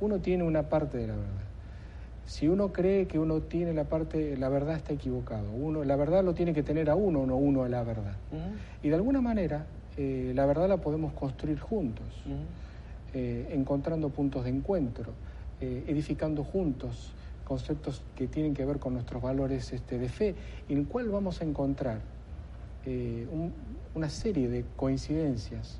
uno 0.00 0.20
tiene 0.20 0.44
una 0.44 0.68
parte 0.68 0.96
de 0.96 1.08
la 1.08 1.16
verdad. 1.16 1.51
Si 2.26 2.48
uno 2.48 2.72
cree 2.72 3.06
que 3.06 3.18
uno 3.18 3.40
tiene 3.42 3.72
la 3.72 3.84
parte, 3.84 4.36
la 4.36 4.48
verdad 4.48 4.76
está 4.76 4.92
equivocado. 4.92 5.50
Uno, 5.50 5.84
la 5.84 5.96
verdad 5.96 6.24
lo 6.24 6.34
tiene 6.34 6.54
que 6.54 6.62
tener 6.62 6.88
a 6.88 6.94
uno, 6.94 7.26
no 7.26 7.36
uno 7.36 7.64
a 7.64 7.68
la 7.68 7.82
verdad. 7.82 8.16
Y 8.82 8.88
de 8.88 8.94
alguna 8.94 9.20
manera, 9.20 9.66
la 9.96 10.46
verdad 10.46 10.68
la 10.68 10.78
podemos 10.78 11.12
construir 11.12 11.58
juntos. 11.58 12.06
Eh, 13.14 13.48
encontrando 13.50 14.08
puntos 14.08 14.44
de 14.44 14.50
encuentro, 14.50 15.12
eh, 15.60 15.84
edificando 15.86 16.44
juntos 16.44 17.12
conceptos 17.44 18.02
que 18.16 18.26
tienen 18.26 18.54
que 18.54 18.64
ver 18.64 18.78
con 18.78 18.94
nuestros 18.94 19.20
valores 19.20 19.74
este, 19.74 19.98
de 19.98 20.08
fe, 20.08 20.34
en 20.70 20.78
el 20.78 20.86
cual 20.86 21.10
vamos 21.10 21.42
a 21.42 21.44
encontrar 21.44 22.00
eh, 22.86 23.26
una 23.94 24.08
serie 24.08 24.48
de 24.48 24.64
coincidencias 24.76 25.78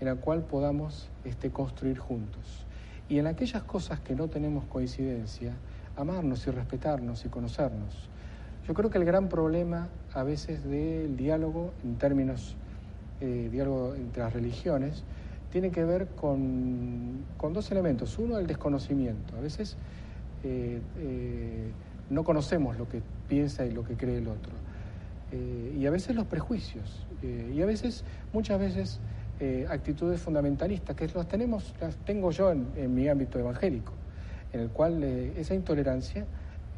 en 0.00 0.06
la 0.06 0.14
cual 0.14 0.44
podamos 0.44 1.10
este, 1.26 1.50
construir 1.50 1.98
juntos. 1.98 2.64
Y 3.10 3.18
en 3.18 3.26
aquellas 3.26 3.62
cosas 3.64 4.00
que 4.00 4.14
no 4.14 4.28
tenemos 4.28 4.64
coincidencia, 4.64 5.52
amarnos 6.00 6.46
y 6.46 6.50
respetarnos 6.50 7.24
y 7.24 7.28
conocernos. 7.28 8.08
Yo 8.66 8.74
creo 8.74 8.90
que 8.90 8.98
el 8.98 9.04
gran 9.04 9.28
problema 9.28 9.88
a 10.12 10.22
veces 10.22 10.64
del 10.64 11.16
diálogo 11.16 11.72
en 11.84 11.96
términos, 11.96 12.56
diálogo 13.20 13.94
entre 13.94 14.22
las 14.22 14.32
religiones, 14.32 15.04
tiene 15.50 15.70
que 15.70 15.84
ver 15.84 16.08
con, 16.08 17.24
dos 17.52 17.70
elementos. 17.70 18.18
Uno, 18.18 18.38
el 18.38 18.46
desconocimiento. 18.46 19.36
A 19.36 19.40
veces 19.40 19.76
eh, 20.44 20.80
eh, 20.98 21.70
no 22.08 22.24
conocemos 22.24 22.78
lo 22.78 22.88
que 22.88 23.02
piensa 23.28 23.66
y 23.66 23.72
lo 23.72 23.84
que 23.84 23.96
cree 23.96 24.18
el 24.18 24.28
otro. 24.28 24.52
Eh, 25.32 25.76
y 25.78 25.86
a 25.86 25.90
veces 25.90 26.16
los 26.16 26.26
prejuicios. 26.26 27.06
y 27.22 27.60
a 27.60 27.66
veces, 27.66 28.04
muchas 28.32 28.58
veces, 28.58 29.00
actitudes 29.68 30.20
fundamentalistas, 30.20 30.96
que 30.96 31.06
las 31.08 31.28
tenemos, 31.28 31.74
las 31.80 31.96
tengo 31.98 32.30
yo 32.30 32.50
en, 32.50 32.94
mi 32.94 33.08
ámbito 33.08 33.38
evangélico, 33.38 33.92
en 34.52 34.60
el 34.60 34.70
cual 34.70 35.02
esa 35.02 35.54
intolerancia, 35.54 36.26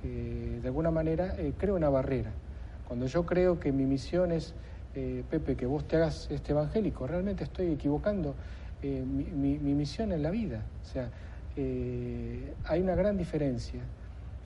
de 0.02 0.62
alguna 0.64 0.90
manera, 0.90 1.34
crea 1.58 1.74
una 1.74 1.88
barrera. 1.88 2.30
Cuando 2.86 3.06
yo 3.06 3.24
creo 3.24 3.58
que 3.60 3.72
mi 3.72 3.86
misión 3.86 4.32
es, 4.32 4.54
Pepe, 4.92 5.56
que 5.56 5.64
vos 5.66 5.86
te 5.86 5.96
hagas 5.96 6.28
este 6.30 6.52
evangélico, 6.52 7.06
realmente 7.06 7.44
estoy 7.44 7.72
equivocando 7.72 8.34
eh, 8.82 9.04
mi, 9.06 9.58
misión 9.58 10.12
en 10.12 10.22
la 10.24 10.30
vida. 10.30 10.64
O 10.82 10.92
sea, 10.92 11.08
eh, 11.56 12.52
hay 12.64 12.80
una 12.80 12.96
gran 12.96 13.16
diferencia, 13.16 13.80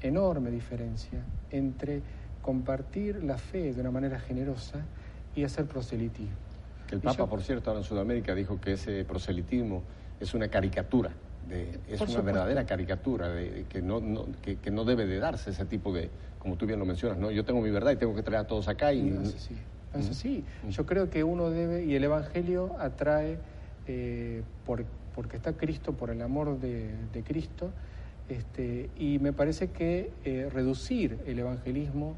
enorme 0.02 0.50
diferencia, 0.50 1.20
entre 1.50 2.02
compartir 2.42 3.24
la 3.24 3.38
fe 3.38 3.72
de 3.72 3.80
una 3.80 3.90
manera 3.90 4.20
generosa 4.20 4.84
y 5.34 5.44
hacer 5.44 5.64
proselitismo. 5.64 6.36
El 6.90 7.00
Papa, 7.00 7.26
por 7.26 7.42
cierto, 7.42 7.70
ahora 7.70 7.80
en 7.80 7.84
Sudamérica 7.84 8.34
dijo 8.34 8.60
que 8.60 8.74
ese 8.74 9.04
proselitismo 9.04 9.82
es 10.20 10.34
una 10.34 10.48
caricatura, 10.48 11.10
de, 11.48 11.78
es 11.88 12.00
una 12.00 12.20
verdadera 12.20 12.66
caricatura, 12.66 13.28
de, 13.28 13.66
que, 13.68 13.82
no, 13.82 14.00
que, 14.42 14.70
no 14.70 14.84
debe 14.84 15.06
de 15.06 15.18
darse 15.18 15.50
ese 15.50 15.64
tipo 15.64 15.92
de, 15.92 16.10
como 16.38 16.56
tú 16.56 16.66
bien 16.66 16.78
lo 16.78 16.84
mencionas, 16.84 17.18
¿no? 17.18 17.30
Yo 17.30 17.44
tengo 17.44 17.60
mi 17.60 17.70
verdad 17.70 17.92
y 17.92 17.96
tengo 17.96 18.14
que 18.14 18.22
traer 18.22 18.42
a 18.42 18.46
todos 18.46 18.68
acá 18.68 18.92
y... 18.92 19.02
No 19.02 19.22
es 19.22 19.34
así, 19.34 19.56
es 19.98 20.10
así. 20.10 20.44
Yo 20.70 20.86
creo 20.86 21.10
que 21.10 21.24
uno 21.24 21.50
debe, 21.50 21.84
y 21.84 21.94
el 21.94 22.04
Evangelio 22.04 22.76
atrae 22.78 23.38
eh, 23.86 24.42
por, 24.64 24.84
porque 25.14 25.36
está 25.36 25.54
Cristo, 25.54 25.92
por 25.92 26.10
el 26.10 26.20
amor 26.20 26.60
de, 26.60 27.22
Cristo, 27.24 27.70
este, 28.28 28.90
y 28.98 29.18
me 29.18 29.32
parece 29.32 29.70
que 29.70 30.10
eh, 30.24 30.48
reducir 30.52 31.18
el 31.26 31.38
evangelismo 31.38 32.16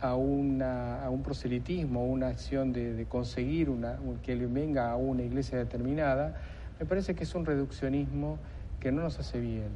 a, 0.00 0.14
una, 0.14 1.02
a 1.04 1.10
un 1.10 1.22
proselitismo, 1.22 2.00
a 2.00 2.04
una 2.04 2.28
acción 2.28 2.72
de, 2.72 3.06
conseguir 3.08 3.70
una, 3.70 3.98
que 4.22 4.32
él 4.32 4.46
venga 4.48 4.90
a 4.90 4.96
una 4.96 5.22
iglesia 5.22 5.56
determinada, 5.56 6.36
me 6.78 6.84
parece 6.84 7.14
que 7.14 7.24
es 7.24 7.34
un 7.34 7.46
reduccionismo 7.46 8.38
que 8.86 8.92
no 8.92 9.02
nos 9.02 9.18
hace 9.18 9.40
bien. 9.40 9.70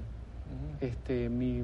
este, 0.81 1.29
mi, 1.29 1.61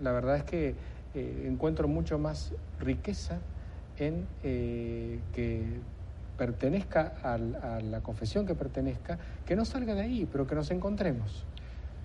la 0.00 0.10
verdad 0.10 0.36
es 0.36 0.44
que 0.44 0.74
eh, 1.14 1.44
encuentro 1.46 1.86
mucho 1.86 2.18
más 2.18 2.54
riqueza 2.80 3.40
en 3.98 4.26
que 4.40 5.80
pertenezca 6.38 7.12
a, 7.22 7.36
la 7.36 8.00
confesión 8.00 8.46
que 8.46 8.54
pertenezca, 8.54 9.18
que 9.44 9.54
no 9.54 9.66
salga 9.66 9.94
de 9.94 10.00
ahí, 10.00 10.26
pero 10.32 10.46
que 10.46 10.54
nos 10.54 10.70
encontremos. 10.70 11.44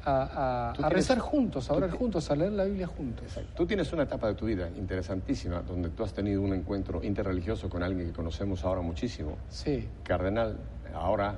A, 0.03 0.73
rezar 0.89 1.19
juntos, 1.19 1.69
a 1.69 1.73
orar 1.73 1.91
juntos, 1.91 2.29
a 2.29 2.35
leer 2.35 2.51
la 2.51 2.65
Biblia 2.65 2.87
juntos. 2.87 3.39
Tú 3.55 3.65
tienes 3.65 3.93
una 3.93 4.03
etapa 4.03 4.27
de 4.27 4.33
tu 4.33 4.47
vida 4.47 4.69
interesantísima 4.75 5.61
donde 5.61 5.91
tú 5.91 6.03
has 6.03 6.11
tenido 6.11 6.41
un 6.41 6.53
encuentro 6.53 7.01
interreligioso 7.01 7.69
con 7.69 7.83
alguien 7.83 8.07
que 8.07 8.13
conocemos 8.13 8.65
ahora 8.65 8.81
muchísimo. 8.81 9.37
Sí. 9.47 9.87
Cardenal, 10.03 10.57
ahora 10.93 11.35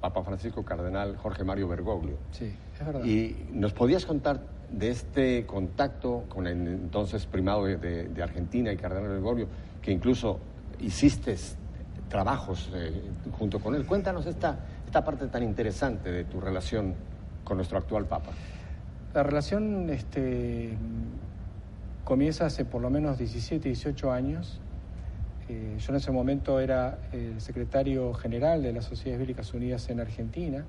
Papa 0.00 0.22
Francisco 0.22 0.64
Cardenal 0.64 1.16
Jorge 1.16 1.44
Mario 1.44 1.68
Bergoglio. 1.68 2.18
Sí, 2.30 2.54
es 2.78 2.86
verdad. 2.86 3.04
Y 3.04 3.48
nos 3.52 3.72
podías 3.72 4.06
contar 4.06 4.40
de 4.70 4.90
este 4.90 5.46
contacto 5.46 6.24
con 6.28 6.46
el 6.46 6.66
entonces 6.66 7.26
primado 7.26 7.64
de, 7.64 7.76
de 7.76 8.22
Argentina 8.22 8.72
y 8.72 8.76
Cardenal 8.76 9.10
Bergoglio, 9.10 9.48
que 9.82 9.90
incluso 9.90 10.38
hiciste 10.80 11.36
trabajos 12.08 12.70
eh, 12.74 13.02
junto 13.32 13.60
con 13.60 13.74
él. 13.74 13.86
Cuéntanos 13.86 14.26
esta, 14.26 14.58
esta 14.84 15.04
parte 15.04 15.26
tan 15.28 15.42
interesante 15.42 16.10
de 16.10 16.24
tu 16.24 16.40
relación 16.40 16.94
con 17.44 17.56
nuestro 17.56 17.78
actual 17.78 18.06
Papa. 18.06 18.30
La 19.14 19.22
relación 19.22 19.88
este, 19.90 20.76
comienza 22.04 22.46
hace 22.46 22.64
por 22.64 22.82
lo 22.82 22.90
menos 22.90 23.18
17, 23.18 23.68
18 23.68 24.12
años, 24.12 24.60
Eh, 25.48 25.76
yo 25.78 25.92
en 25.92 25.96
ese 25.96 26.10
momento 26.10 26.60
era 26.60 26.98
el 27.12 27.40
secretario 27.40 28.12
general 28.14 28.62
de 28.62 28.72
las 28.72 28.84
Sociedades 28.84 29.20
Bíblicas 29.20 29.54
Unidas 29.54 29.88
en 29.88 30.00
Argentina 30.00 30.64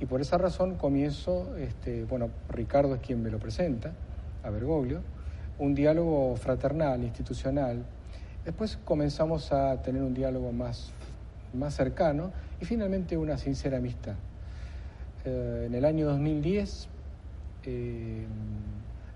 y 0.00 0.06
por 0.06 0.20
esa 0.20 0.38
razón 0.38 0.74
comienzo, 0.74 1.56
este, 1.56 2.04
bueno, 2.04 2.30
Ricardo 2.48 2.96
es 2.96 3.00
quien 3.00 3.22
me 3.22 3.30
lo 3.30 3.38
presenta, 3.38 3.92
a 4.42 4.50
Bergoglio, 4.50 5.02
un 5.58 5.74
diálogo 5.74 6.34
fraternal, 6.36 7.04
institucional. 7.04 7.84
Después 8.44 8.78
comenzamos 8.84 9.52
a 9.52 9.80
tener 9.82 10.02
un 10.02 10.14
diálogo 10.14 10.50
más, 10.50 10.90
más 11.54 11.74
cercano 11.74 12.32
y 12.60 12.64
finalmente 12.64 13.16
una 13.16 13.38
sincera 13.38 13.76
amistad. 13.76 14.16
Eh, 15.24 15.64
en 15.68 15.74
el 15.76 15.84
año 15.84 16.06
2010 16.06 16.88
eh, 17.64 18.26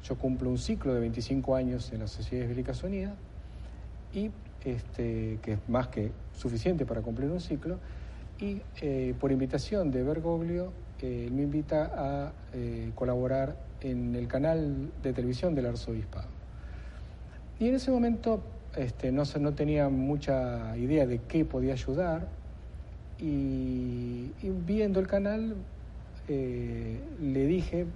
yo 0.05 0.17
cumplo 0.17 0.51
un 0.51 0.59
ciclo 0.59 0.95
de 0.95 1.01
25 1.01 1.57
años 1.57 1.93
en 1.93 1.99
las 1.99 2.13
Sociedades 2.13 2.49
Bíblicas 2.51 2.85
Unidas 2.85 3.15
y 4.13 4.31
este, 4.67 5.39
que 5.43 5.53
es 5.53 5.59
más 5.69 5.89
que 5.89 6.11
suficiente 6.35 6.85
para 6.85 7.01
cumplir 7.01 7.31
un 7.31 7.41
ciclo, 7.41 7.79
y 8.39 8.61
eh, 8.83 9.15
por 9.19 9.33
invitación 9.33 9.91
de 9.91 10.03
Bergoglio 10.03 10.73
eh, 11.01 11.29
me 11.33 11.43
invita 11.43 11.91
a 11.97 12.33
eh, 12.53 12.91
colaborar 12.95 13.57
en 13.81 14.15
el 14.15 14.29
canal 14.29 14.91
de 15.03 15.13
televisión 15.13 15.55
del 15.55 15.67
arzobispado. 15.67 16.29
Y 17.59 17.69
en 17.69 17.77
ese 17.77 17.91
momento 17.91 18.43
este, 18.77 19.13
no, 19.13 19.23
no 19.41 19.55
tenía 19.55 19.89
mucha 19.89 20.77
idea 20.77 21.07
de 21.07 21.21
qué 21.21 21.45
podía 21.45 21.73
ayudar 21.73 22.29
y, 23.19 24.33
y 24.43 24.51
viendo 24.67 25.01
el 25.01 25.07
canal 25.07 25.55
le 26.29 27.47
dije, 27.47 27.87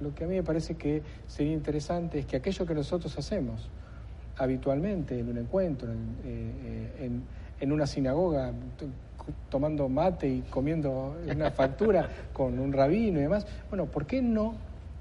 lo 0.00 0.14
que 0.14 0.22
a 0.22 0.28
mí 0.28 0.36
me 0.36 0.44
parece 0.44 0.76
que 0.76 1.02
sería 1.26 1.52
interesante 1.52 2.20
es 2.20 2.26
que 2.26 2.36
aquello 2.36 2.64
que 2.64 2.74
nosotros 2.74 3.18
hacemos, 3.18 3.68
habitualmente 4.38 5.18
en 5.18 5.28
un 5.28 5.38
encuentro, 5.38 5.90
en, 5.92 7.22
en, 7.60 7.72
una 7.72 7.86
sinagoga, 7.86 8.52
tomando 9.50 9.88
mate 9.88 10.28
y 10.28 10.40
comiendo 10.42 11.16
una 11.30 11.50
factura 11.52 12.08
con 12.32 12.58
un 12.58 12.72
rabino 12.72 13.18
y 13.18 13.22
demás. 13.22 13.46
Bueno, 13.68 13.86
¿por 13.86 14.06
qué 14.06 14.22
no 14.22 14.54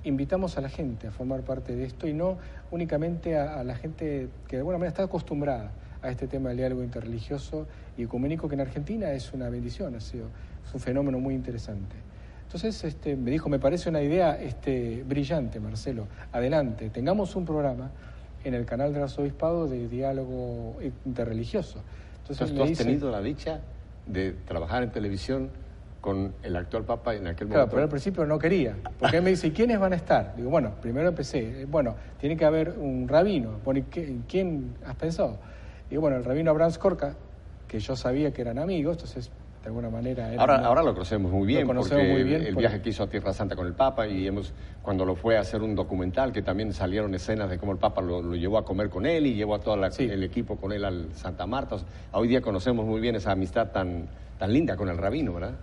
invitamos 0.03 0.57
a 0.57 0.61
la 0.61 0.69
gente 0.69 1.07
a 1.07 1.11
formar 1.11 1.41
parte 1.41 1.75
de 1.75 1.85
esto 1.85 2.07
y 2.07 2.13
no 2.13 2.37
únicamente 2.71 3.37
a, 3.37 3.63
la 3.63 3.75
gente 3.75 4.29
que 4.47 4.55
de 4.55 4.59
alguna 4.59 4.77
manera 4.77 4.89
está 4.89 5.03
acostumbrada 5.03 5.71
a 6.01 6.09
este 6.09 6.27
tema 6.27 6.49
del 6.49 6.57
diálogo 6.57 6.83
interreligioso 6.83 7.67
y 7.97 8.03
ecuménico 8.03 8.47
que 8.47 8.55
en 8.55 8.61
Argentina 8.61 9.11
es 9.11 9.33
una 9.33 9.49
bendición, 9.49 9.95
ha 9.95 9.99
sido, 9.99 10.27
es 10.65 10.73
un 10.73 10.79
fenómeno 10.79 11.19
muy 11.19 11.33
interesante. 11.33 11.95
Entonces 12.43 12.83
este, 12.83 13.15
me 13.15 13.31
dijo, 13.31 13.49
me 13.49 13.59
parece 13.59 13.89
una 13.89 14.01
idea 14.01 14.39
este, 14.39 15.03
brillante, 15.03 15.59
Marcelo, 15.59 16.07
adelante, 16.31 16.89
tengamos 16.89 17.35
un 17.35 17.45
programa 17.45 17.91
en 18.47 18.53
el 18.53 18.65
canal 18.65 18.93
del 18.93 19.03
arzobispado 19.03 19.67
de 19.67 19.87
diálogo 19.87 20.77
interreligioso. 21.05 21.81
Entonces, 22.21 22.53
tú 22.53 22.63
has 22.63 22.71
tenido 22.73 23.11
la 23.11 23.21
dicha 23.21 23.61
de 24.05 24.31
trabajar 24.31 24.83
en 24.83 24.91
televisión 24.91 25.49
con 26.01 26.33
el 26.43 26.55
actual 26.55 26.85
Papa 26.85 27.15
en 27.15 27.27
aquel 27.27 27.47
momento. 27.47 27.53
Claro, 27.53 27.69
pero 27.69 27.83
al 27.83 27.89
principio 27.89 28.25
no 28.25 28.39
quería, 28.39 28.77
porque 28.99 29.17
él 29.17 29.23
me 29.23 29.31
dice, 29.31 29.51
¿quiénes 29.51 29.79
van 29.79 29.93
a 29.93 29.97
estar? 29.97 30.35
Digo, 30.37 30.49
bueno, 30.49 30.75
primero 30.81 31.09
empecé, 31.09 31.65
bueno, 31.65 31.95
tiene 32.19 32.37
que 32.37 32.45
haber 32.45 32.69
un 32.77 33.07
rabino, 33.07 33.59
¿quién 34.27 34.75
has 34.85 34.95
pensado? 34.95 35.37
Digo, 35.89 36.01
bueno, 36.01 36.17
el 36.17 36.23
rabino 36.23 36.51
Abraham 36.51 36.71
Skorka, 36.71 37.15
que 37.67 37.79
yo 37.79 37.95
sabía 37.95 38.31
que 38.31 38.41
eran 38.41 38.59
amigos, 38.59 38.97
entonces 38.97 39.31
de 39.67 39.71
alguna 39.71 39.89
manera. 39.89 40.31
Ahora, 40.37 40.59
ahora 40.59 40.81
lo 40.81 40.93
conocemos 40.93 41.29
muy 41.29 41.45
bien, 41.45 41.67
porque 41.67 41.95
muy 41.95 42.23
bien 42.23 42.41
el, 42.45 42.55
viaje 42.55 42.81
que 42.81 42.89
hizo 42.89 43.03
a 43.03 43.09
Tierra 43.09 43.33
Santa 43.33 43.53
con 43.53 43.67
el 43.67 43.73
Papa 43.73 44.07
y 44.07 44.25
hemos, 44.25 44.53
cuando 44.81 45.03
lo 45.03 45.13
fue 45.15 45.37
a 45.37 45.41
hacer 45.41 45.61
un 45.61 45.75
documental, 45.75 46.31
que 46.31 46.41
también 46.41 46.71
salieron 46.71 47.13
escenas 47.13 47.49
de 47.49 47.57
cómo 47.57 47.73
el 47.73 47.77
Papa 47.77 48.01
lo, 48.01 48.33
llevó 48.33 48.57
a 48.57 48.63
comer 48.63 48.89
con 48.89 49.05
él 49.05 49.27
y 49.27 49.35
llevó 49.35 49.55
a 49.55 49.59
todo 49.59 49.75
el 49.75 50.23
equipo 50.23 50.55
con 50.55 50.71
él 50.71 50.85
al 50.85 51.13
Santa 51.15 51.45
Marta. 51.45 51.75
hoy 52.13 52.29
día 52.29 52.39
conocemos 52.39 52.85
muy 52.85 53.01
bien 53.01 53.15
esa 53.15 53.33
amistad 53.33 53.71
tan, 53.71 54.07
tan 54.39 54.53
linda 54.53 54.77
con 54.77 54.87
el 54.87 54.97
rabino, 54.97 55.33
¿verdad? 55.33 55.55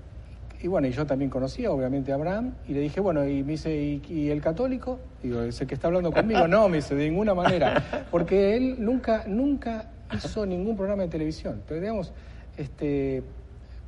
Y 0.60 0.68
bueno, 0.68 0.86
y 0.86 0.90
yo 0.90 1.06
también 1.06 1.30
conocía 1.30 1.70
obviamente 1.70 2.12
a 2.12 2.16
Abraham 2.16 2.52
y 2.68 2.74
le 2.74 2.80
dije, 2.80 3.00
bueno, 3.00 3.26
y 3.26 3.42
me 3.42 3.52
dice, 3.52 3.74
¿y, 4.06 4.28
el 4.28 4.42
católico? 4.42 4.98
Digo, 5.22 5.40
¿es 5.42 5.58
el 5.62 5.66
que 5.66 5.74
está 5.74 5.86
hablando 5.88 6.12
conmigo? 6.12 6.46
No, 6.46 6.68
me 6.68 6.76
dice, 6.76 6.94
de 6.94 7.08
ninguna 7.08 7.34
manera, 7.34 8.06
porque 8.10 8.54
él 8.54 8.76
nunca, 8.78 9.24
nunca 9.26 9.86
hizo 10.12 10.44
ningún 10.44 10.76
programa 10.76 11.04
de 11.04 11.08
televisión. 11.08 11.62
Pero 11.66 11.80
digamos, 11.80 12.12
este, 12.56 13.22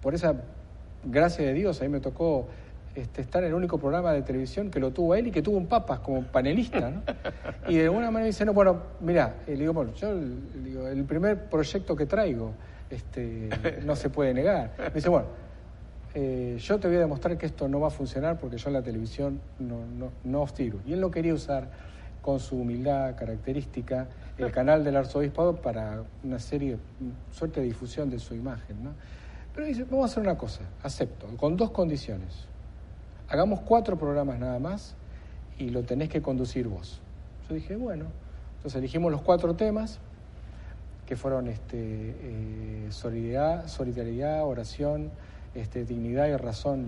por 0.07 0.15
esa 0.15 0.37
gracia 1.03 1.45
de 1.45 1.53
Dios, 1.53 1.81
a 1.81 1.85
mí 1.85 1.91
me 1.91 1.99
tocó 1.99 2.47
este, 2.95 3.23
estar 3.23 3.43
en 3.43 3.49
el 3.49 3.55
único 3.55 3.77
programa 3.77 4.13
de 4.13 4.23
televisión 4.23 4.71
que 4.71 4.79
lo 4.79 4.93
tuvo 4.93 5.17
él 5.17 5.27
y 5.27 5.31
que 5.33 5.43
tuvo 5.43 5.57
un 5.57 5.67
Papas 5.67 5.99
como 5.99 6.23
panelista, 6.23 6.93
¿no? 6.93 7.03
Y 7.69 7.79
de 7.79 7.87
alguna 7.87 8.13
manera 8.13 8.27
dice, 8.27 8.45
no, 8.45 8.53
bueno, 8.53 8.83
mira, 9.01 9.35
le 9.49 9.57
digo, 9.57 9.73
bueno, 9.73 9.93
yo 9.95 10.15
digo, 10.63 10.87
el 10.87 11.03
primer 11.03 11.49
proyecto 11.49 11.97
que 11.97 12.07
traigo 12.07 12.53
este, 12.89 13.49
no 13.85 13.97
se 13.97 14.09
puede 14.09 14.33
negar. 14.33 14.75
Me 14.79 14.91
dice, 14.91 15.09
bueno, 15.09 15.27
eh, 16.15 16.57
yo 16.57 16.79
te 16.79 16.87
voy 16.87 16.99
a 16.99 17.01
demostrar 17.01 17.37
que 17.37 17.47
esto 17.47 17.67
no 17.67 17.81
va 17.81 17.89
a 17.89 17.91
funcionar 17.91 18.39
porque 18.39 18.59
yo 18.59 18.69
en 18.69 18.75
la 18.75 18.83
televisión 18.83 19.41
no, 19.59 19.85
no, 19.87 20.13
no 20.23 20.43
os 20.43 20.55
tiro. 20.55 20.79
Y 20.87 20.93
él 20.93 21.01
no 21.01 21.11
quería 21.11 21.35
usar 21.35 21.69
con 22.23 22.39
su 22.39 22.61
humildad 22.61 23.17
característica 23.17 24.07
el 24.39 24.53
canal 24.53 24.85
del 24.85 24.95
arzobispado 24.95 25.57
para 25.57 26.05
una 26.23 26.39
serie, 26.39 26.79
suerte 27.33 27.61
de 27.61 27.67
difusión 27.67 28.09
de 28.09 28.21
su 28.21 28.37
imagen, 28.37 28.85
¿no? 28.85 28.91
Pero 29.57 29.69
dice, 29.69 29.85
vamos 29.85 30.11
a 30.11 30.13
hacer 30.13 30.23
una 30.23 30.37
cosa, 30.37 30.61
acepto, 30.83 31.27
con 31.39 31.57
dos 31.57 31.71
condiciones. 31.71 32.45
Hagamos 33.31 33.61
cuatro 33.61 33.97
programas 33.97 34.39
nada 34.39 34.59
más 34.59 34.95
y 35.59 35.71
lo 35.71 35.83
tenés 35.83 36.11
que 36.11 36.21
conducir 36.21 36.69
vos. 36.69 37.01
Yo 37.49 37.55
dije, 37.55 37.75
bueno, 37.75 38.05
entonces 38.57 38.79
elegimos 38.79 39.11
los 39.11 39.23
cuatro 39.23 39.55
temas, 39.55 39.99
que 41.07 41.17
fueron 41.17 41.49
este, 41.49 41.79
eh, 41.79 42.87
solidaridad, 42.91 43.67
solidaridad, 43.69 44.45
oración, 44.45 45.11
este, 45.55 45.87
dignidad 45.87 46.27
y 46.27 46.37
razón 46.37 46.87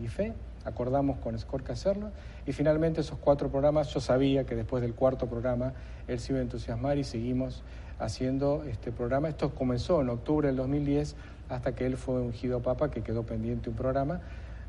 y, 0.00 0.06
fe. 0.06 0.34
Acordamos 0.64 1.18
con 1.18 1.36
Scorca 1.36 1.72
hacerlo. 1.72 2.10
Y 2.46 2.52
finalmente 2.52 3.00
esos 3.00 3.18
cuatro 3.18 3.50
programas, 3.50 3.92
yo 3.92 4.00
sabía 4.00 4.44
que 4.44 4.54
después 4.54 4.82
del 4.82 4.94
cuarto 4.94 5.26
programa 5.26 5.72
él 6.06 6.20
se 6.20 6.32
iba 6.32 6.38
a 6.38 6.42
entusiasmar 6.42 6.96
y 6.96 7.04
seguimos 7.04 7.64
haciendo 7.98 8.64
este 8.64 8.92
programa. 8.92 9.28
Esto 9.28 9.54
comenzó 9.54 10.00
en 10.00 10.10
octubre 10.10 10.46
del 10.46 10.56
2010 10.56 11.16
hasta 11.48 11.74
que 11.74 11.86
él 11.86 11.96
fue 11.96 12.20
ungido 12.20 12.60
papa, 12.60 12.90
que 12.90 13.02
quedó 13.02 13.24
pendiente 13.24 13.70
un 13.70 13.76
programa. 13.76 14.20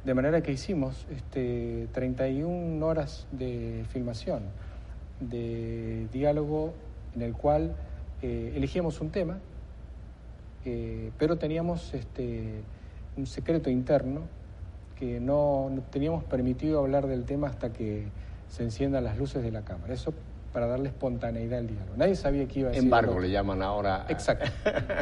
De 0.04 0.14
manera 0.14 0.42
que 0.42 0.52
hicimos 0.52 1.08
este, 1.10 1.88
31 1.94 2.86
horas 2.86 3.28
de 3.32 3.86
filmación, 3.90 4.44
de 5.20 6.08
diálogo 6.12 6.74
en 7.16 7.22
el 7.22 7.34
cual 7.34 7.76
eh, 8.22 8.54
elegíamos 8.56 9.02
un 9.02 9.10
tema, 9.10 9.40
eh, 10.66 11.12
pero 11.18 11.38
teníamos 11.38 11.94
este, 11.94 12.62
un 13.18 13.26
secreto 13.26 13.70
interno 13.70 14.22
que 14.98 15.20
no, 15.20 15.70
no, 15.70 15.82
teníamos 15.82 16.24
permitido 16.24 16.80
hablar 16.80 17.08
del 17.08 17.26
tema 17.26 17.48
hasta 17.48 17.74
que 17.74 18.08
se 18.48 18.64
enciendan 18.64 19.04
las 19.04 19.18
luces 19.18 19.44
de 19.44 19.52
la 19.52 19.64
cámara. 19.64 19.94
Eso 19.94 20.14
para 20.56 20.68
darle 20.68 20.88
espontaneidad 20.88 21.60
al 21.60 21.68
diálogo. 21.68 21.98
Nadie 21.98 22.16
sabía 22.16 22.48
que 22.48 22.62
iba 22.62 22.70
a 22.70 22.72
decir. 22.72 22.86
Embargo 22.86 23.20
le 23.20 23.30
llaman 23.30 23.62
ahora. 23.62 24.06
Exacto. 24.08 24.50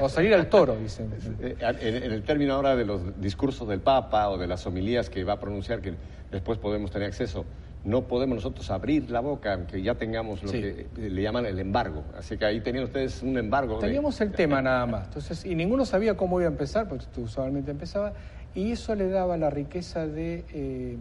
O 0.02 0.10
salir 0.10 0.34
al 0.34 0.50
toro, 0.50 0.76
dicen. 0.76 1.14
Eh, 1.44 1.56
en, 1.82 2.12
el 2.12 2.24
término 2.24 2.56
ahora 2.56 2.76
de 2.76 2.86
los 2.86 3.22
discursos 3.22 3.68
del 3.68 3.80
Papa 3.80 4.30
o 4.30 4.38
de 4.40 4.48
las 4.48 4.66
homilías 4.66 5.12
que 5.12 5.24
va 5.24 5.34
a 5.34 5.40
pronunciar, 5.40 5.82
que 5.82 5.94
después 6.32 6.58
podemos 6.58 6.90
tener 6.90 7.08
acceso, 7.08 7.46
no 7.84 8.08
podemos 8.08 8.36
nosotros 8.36 8.72
abrir 8.72 9.12
la 9.12 9.20
boca, 9.20 9.54
aunque 9.54 9.84
ya 9.84 9.94
tengamos 9.94 10.42
lo 10.42 10.52
que 10.52 10.88
le 10.96 11.22
llaman 11.22 11.46
el 11.46 11.60
embargo. 11.60 12.04
Así 12.18 12.36
que 12.38 12.46
ahí 12.46 12.62
tenían 12.62 12.86
ustedes 12.86 13.22
un 13.22 13.38
embargo. 13.38 13.78
Teníamos 13.78 14.20
el 14.22 14.32
tema 14.32 14.60
nada 14.62 14.88
más. 14.88 15.08
Entonces, 15.08 15.46
y 15.46 15.54
ninguno 15.54 15.86
sabía 15.86 16.18
cómo 16.18 16.40
iba 16.40 16.50
a 16.50 16.52
empezar, 16.52 16.88
porque 16.88 17.06
tú 17.14 17.22
usualmente 17.22 17.70
empezaba, 17.70 18.14
y 18.56 18.72
eso 18.72 18.96
le 18.96 19.08
daba 19.10 19.38
la 19.38 19.52
riqueza 19.52 20.08
de 20.08 20.46
eh, 20.52 20.98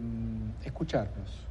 escucharnos 0.63 1.43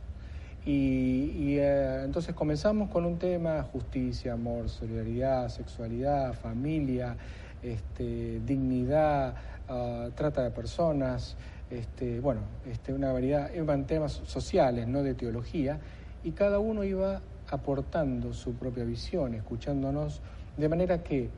y, 0.65 1.57
eh, 1.59 2.03
entonces 2.05 2.35
comenzamos 2.35 2.89
con 2.89 3.05
un 3.05 3.19
tema, 3.19 3.63
justicia, 3.65 4.35
amor, 4.35 4.69
solidaridad, 4.69 5.49
sexualidad, 5.49 6.35
familia, 6.35 7.17
este, 7.63 8.41
dignidad, 8.47 9.35
ah, 9.69 10.09
trata 10.15 10.43
de 10.43 10.51
personas, 10.51 11.37
este, 11.69 12.21
bueno, 12.21 12.43
este, 12.67 12.93
una 12.93 13.13
variedad, 13.13 13.51
eran 13.53 13.87
temas 13.87 14.23
sociales, 14.25 14.87
no 14.87 15.03
de 15.03 15.15
teología, 15.15 15.81
y 16.23 16.31
cada 16.31 16.61
uno 16.61 16.85
iba 16.85 17.23
aportando 17.51 18.33
su 18.33 18.55
propia 18.55 18.85
visión, 18.85 19.35
escuchándonos, 19.35 20.21
de 20.57 20.69
manera 20.69 21.03
que 21.03 21.31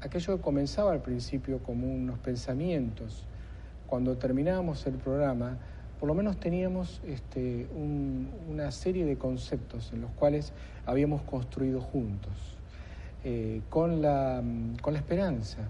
aquello 0.00 0.36
que 0.36 0.42
comenzaba 0.42 0.92
al 0.92 1.02
principio 1.02 1.58
como 1.58 1.92
unos 1.92 2.18
pensamientos, 2.18 3.24
cuando 3.86 4.16
terminábamos 4.16 4.86
el 4.86 4.94
programa, 4.94 5.58
por 5.98 6.08
lo 6.08 6.14
menos 6.14 6.38
teníamos 6.38 7.00
este, 7.06 7.66
una 7.74 8.70
serie 8.70 9.04
de 9.04 9.16
conceptos 9.16 9.92
en 9.92 10.02
los 10.02 10.10
cuales 10.12 10.52
habíamos 10.84 11.22
construido 11.22 11.80
juntos, 11.80 12.32
eh, 13.24 13.62
con, 13.70 14.02
la, 14.02 14.42
con 14.82 14.92
la 14.92 14.98
esperanza 14.98 15.68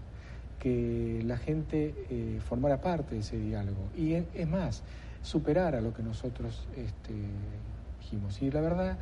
que 0.58 1.22
la 1.24 1.36
gente 1.36 1.94
eh, 2.10 2.40
formara 2.44 2.80
parte 2.80 3.14
de 3.14 3.20
ese 3.20 3.38
diálogo 3.38 3.88
y 3.96 4.14
es, 4.14 4.48
más, 4.48 4.82
superara 5.22 5.80
lo 5.80 5.94
que 5.94 6.02
nosotros 6.02 6.66
este, 6.76 7.14
dijimos. 8.00 8.42
Y 8.42 8.50
la 8.50 8.60
verdad, 8.60 8.98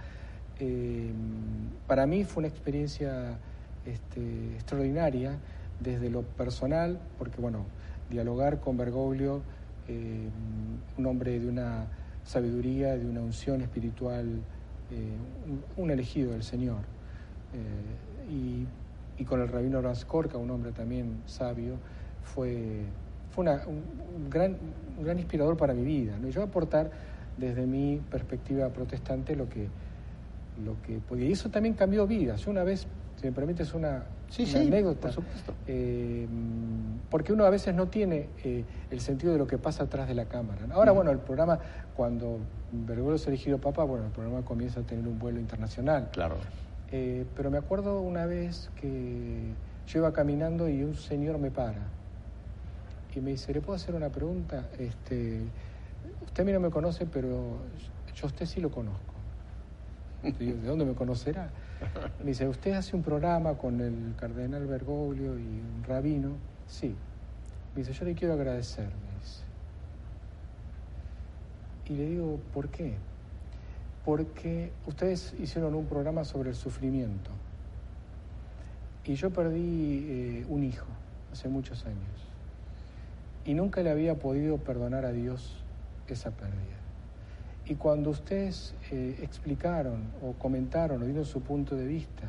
eh, 0.60 1.10
para 1.86 2.06
mí 2.06 2.24
fue 2.24 2.42
una 2.42 2.48
experiencia 2.48 3.38
este, 3.86 4.54
extraordinaria 4.54 5.38
desde 5.80 6.10
lo 6.10 6.22
personal, 6.22 7.00
porque 7.18 7.40
bueno, 7.40 7.64
dialogar 8.10 8.60
con 8.60 8.76
Bergoglio, 8.76 9.42
eh, 9.88 10.28
un 10.96 11.06
hombre 11.06 11.38
de 11.38 11.48
una 11.48 11.86
sabiduría, 12.24 12.96
de 12.96 13.06
una 13.06 13.20
unción 13.20 13.60
espiritual, 13.60 14.40
eh, 14.90 15.16
un, 15.76 15.90
elegido 15.90 16.32
del 16.32 16.42
Señor, 16.42 16.80
eh, 17.52 18.66
y, 19.18 19.24
con 19.24 19.40
el 19.40 19.48
rabino 19.48 19.80
Raskorka, 19.80 20.36
un 20.36 20.50
hombre 20.50 20.72
también 20.72 21.22
sabio, 21.26 21.76
fue, 22.22 22.82
fue 23.30 23.44
un, 23.44 24.28
gran, 24.28 24.56
gran 25.02 25.18
inspirador 25.18 25.56
para 25.56 25.72
mi 25.72 25.82
vida. 25.84 26.18
¿no? 26.18 26.28
yo 26.28 26.42
aportar 26.42 26.90
desde 27.36 27.66
mi 27.66 28.00
perspectiva 28.10 28.68
protestante 28.70 29.36
lo 29.36 29.48
que, 29.48 29.68
lo 30.64 30.80
que 30.82 30.98
podía. 30.98 31.28
Y 31.28 31.32
eso 31.32 31.50
también 31.50 31.74
cambió 31.74 32.06
vidas. 32.06 32.46
Una 32.46 32.64
vez, 32.64 32.86
si 33.16 33.26
me 33.26 33.32
permites 33.32 33.74
una, 33.74 34.04
anécdota, 34.56 35.10
eh, 35.66 36.26
porque 37.10 37.32
uno 37.32 37.44
a 37.44 37.50
veces 37.50 37.74
no 37.74 37.88
tiene 37.88 38.28
eh, 38.42 38.64
el 38.90 39.00
sentido 39.00 39.32
de 39.32 39.38
lo 39.38 39.46
que 39.46 39.58
pasa 39.58 39.84
atrás 39.84 40.08
de 40.08 40.14
la 40.14 40.24
cámara. 40.24 40.60
Ahora, 40.72 40.92
bueno, 40.92 41.10
el 41.10 41.18
programa, 41.18 41.58
cuando 41.94 42.38
Bergoglio 42.72 43.16
es 43.16 43.26
elegido 43.26 43.58
papa, 43.58 43.84
bueno, 43.84 44.06
el 44.06 44.10
programa 44.10 44.44
comienza 44.44 44.80
a 44.80 44.82
tener 44.82 45.06
un 45.06 45.18
vuelo 45.18 45.38
internacional. 45.38 46.10
Claro. 46.12 46.36
Eh, 46.90 47.24
pero 47.36 47.50
me 47.50 47.58
acuerdo 47.58 48.00
una 48.00 48.26
vez 48.26 48.70
que 48.80 49.52
yo 49.86 49.98
iba 49.98 50.12
caminando 50.12 50.68
y 50.68 50.82
un 50.82 50.94
señor 50.94 51.38
me 51.38 51.50
para 51.50 51.82
y 53.14 53.20
me 53.20 53.30
dice, 53.30 53.52
¿le 53.52 53.60
puedo 53.60 53.76
hacer 53.76 53.94
una 53.94 54.08
pregunta? 54.08 54.64
Este, 54.78 55.42
usted 56.24 56.42
a 56.42 56.44
mí 56.46 56.52
no 56.52 56.60
me 56.60 56.70
conoce, 56.70 57.06
pero 57.06 57.58
yo 58.14 58.24
a 58.24 58.26
usted 58.26 58.46
sí 58.46 58.60
lo 58.60 58.70
conozco. 58.70 59.14
¿De 60.22 60.54
dónde 60.54 60.84
me 60.84 60.94
conocerá? 60.94 61.50
Me 62.20 62.26
dice, 62.26 62.48
¿usted 62.48 62.72
hace 62.72 62.96
un 62.96 63.02
programa 63.02 63.54
con 63.54 63.80
el 63.80 64.14
cardenal 64.18 64.66
Bergoglio 64.66 65.38
y 65.38 65.42
un 65.42 65.84
rabino? 65.86 66.32
Sí. 66.66 66.94
Me 67.74 67.82
dice, 67.82 67.92
yo 67.92 68.04
le 68.04 68.14
quiero 68.14 68.34
agradecer, 68.34 68.86
me 68.86 69.20
dice. 69.20 69.42
Y 71.86 71.96
le 71.96 72.06
digo, 72.10 72.40
¿por 72.52 72.68
qué? 72.68 72.94
Porque 74.04 74.72
ustedes 74.86 75.34
hicieron 75.38 75.74
un 75.74 75.86
programa 75.86 76.24
sobre 76.24 76.50
el 76.50 76.56
sufrimiento. 76.56 77.30
Y 79.04 79.14
yo 79.14 79.30
perdí 79.30 80.06
eh, 80.08 80.46
un 80.48 80.64
hijo 80.64 80.86
hace 81.32 81.48
muchos 81.48 81.84
años. 81.84 81.98
Y 83.44 83.54
nunca 83.54 83.82
le 83.82 83.90
había 83.90 84.14
podido 84.14 84.58
perdonar 84.58 85.04
a 85.04 85.12
Dios 85.12 85.56
esa 86.08 86.30
pérdida. 86.30 86.73
Y 87.66 87.76
cuando 87.76 88.10
ustedes 88.10 88.74
eh, 88.90 89.18
explicaron 89.22 90.10
o 90.22 90.34
comentaron 90.34 91.02
o 91.02 91.04
dieron 91.06 91.24
su 91.24 91.40
punto 91.40 91.76
de 91.76 91.86
vista 91.86 92.28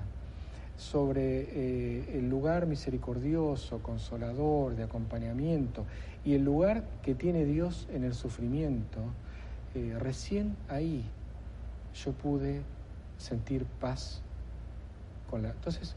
sobre 0.78 1.48
eh, 1.52 2.18
el 2.18 2.30
lugar 2.30 2.68
misericordioso, 2.68 3.80
consolador, 3.80 4.76
de 4.76 4.84
acompañamiento 4.84 5.86
y 6.24 6.34
el 6.34 6.44
lugar 6.44 6.84
que 7.02 7.16
tiene 7.16 7.44
Dios 7.44 7.88
en 7.94 8.04
el 8.04 8.14
sufrimiento, 8.14 9.00
eh, 9.74 9.96
recién 10.00 10.56
ahí 10.70 11.04
yo 11.94 12.14
pude 12.14 12.62
sentir 13.18 13.66
paz 13.66 14.22
con 15.30 15.44
la... 15.44 15.50
Entonces, 15.50 15.96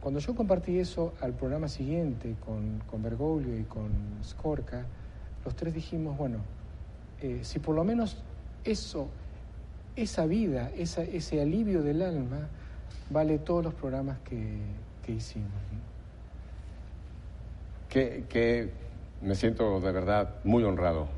cuando 0.00 0.20
yo 0.20 0.34
compartí 0.34 0.78
eso 0.78 1.14
al 1.20 1.32
programa 1.32 1.68
siguiente 1.68 2.36
con, 2.44 2.80
con 2.90 3.02
Bergoglio 3.02 3.58
y 3.58 3.64
con 3.64 3.90
Skorka, 4.24 4.86
los 5.44 5.54
tres 5.54 5.74
dijimos, 5.74 6.16
bueno, 6.16 6.38
eh, 7.22 7.40
si 7.42 7.58
por 7.58 7.74
lo 7.74 7.84
menos 7.84 8.16
eso, 8.64 9.08
esa 9.96 10.26
vida, 10.26 10.70
ese 10.76 11.40
alivio 11.40 11.82
del 11.82 12.02
alma, 12.02 12.48
vale 13.10 13.38
todos 13.38 13.64
los 13.64 13.74
programas 13.74 14.18
que, 14.20 14.58
hicimos. 15.10 15.50
Que, 17.88 18.70
me 19.22 19.34
siento 19.34 19.80
de 19.80 19.92
verdad 19.92 20.36
muy 20.44 20.62
honrado 20.62 21.08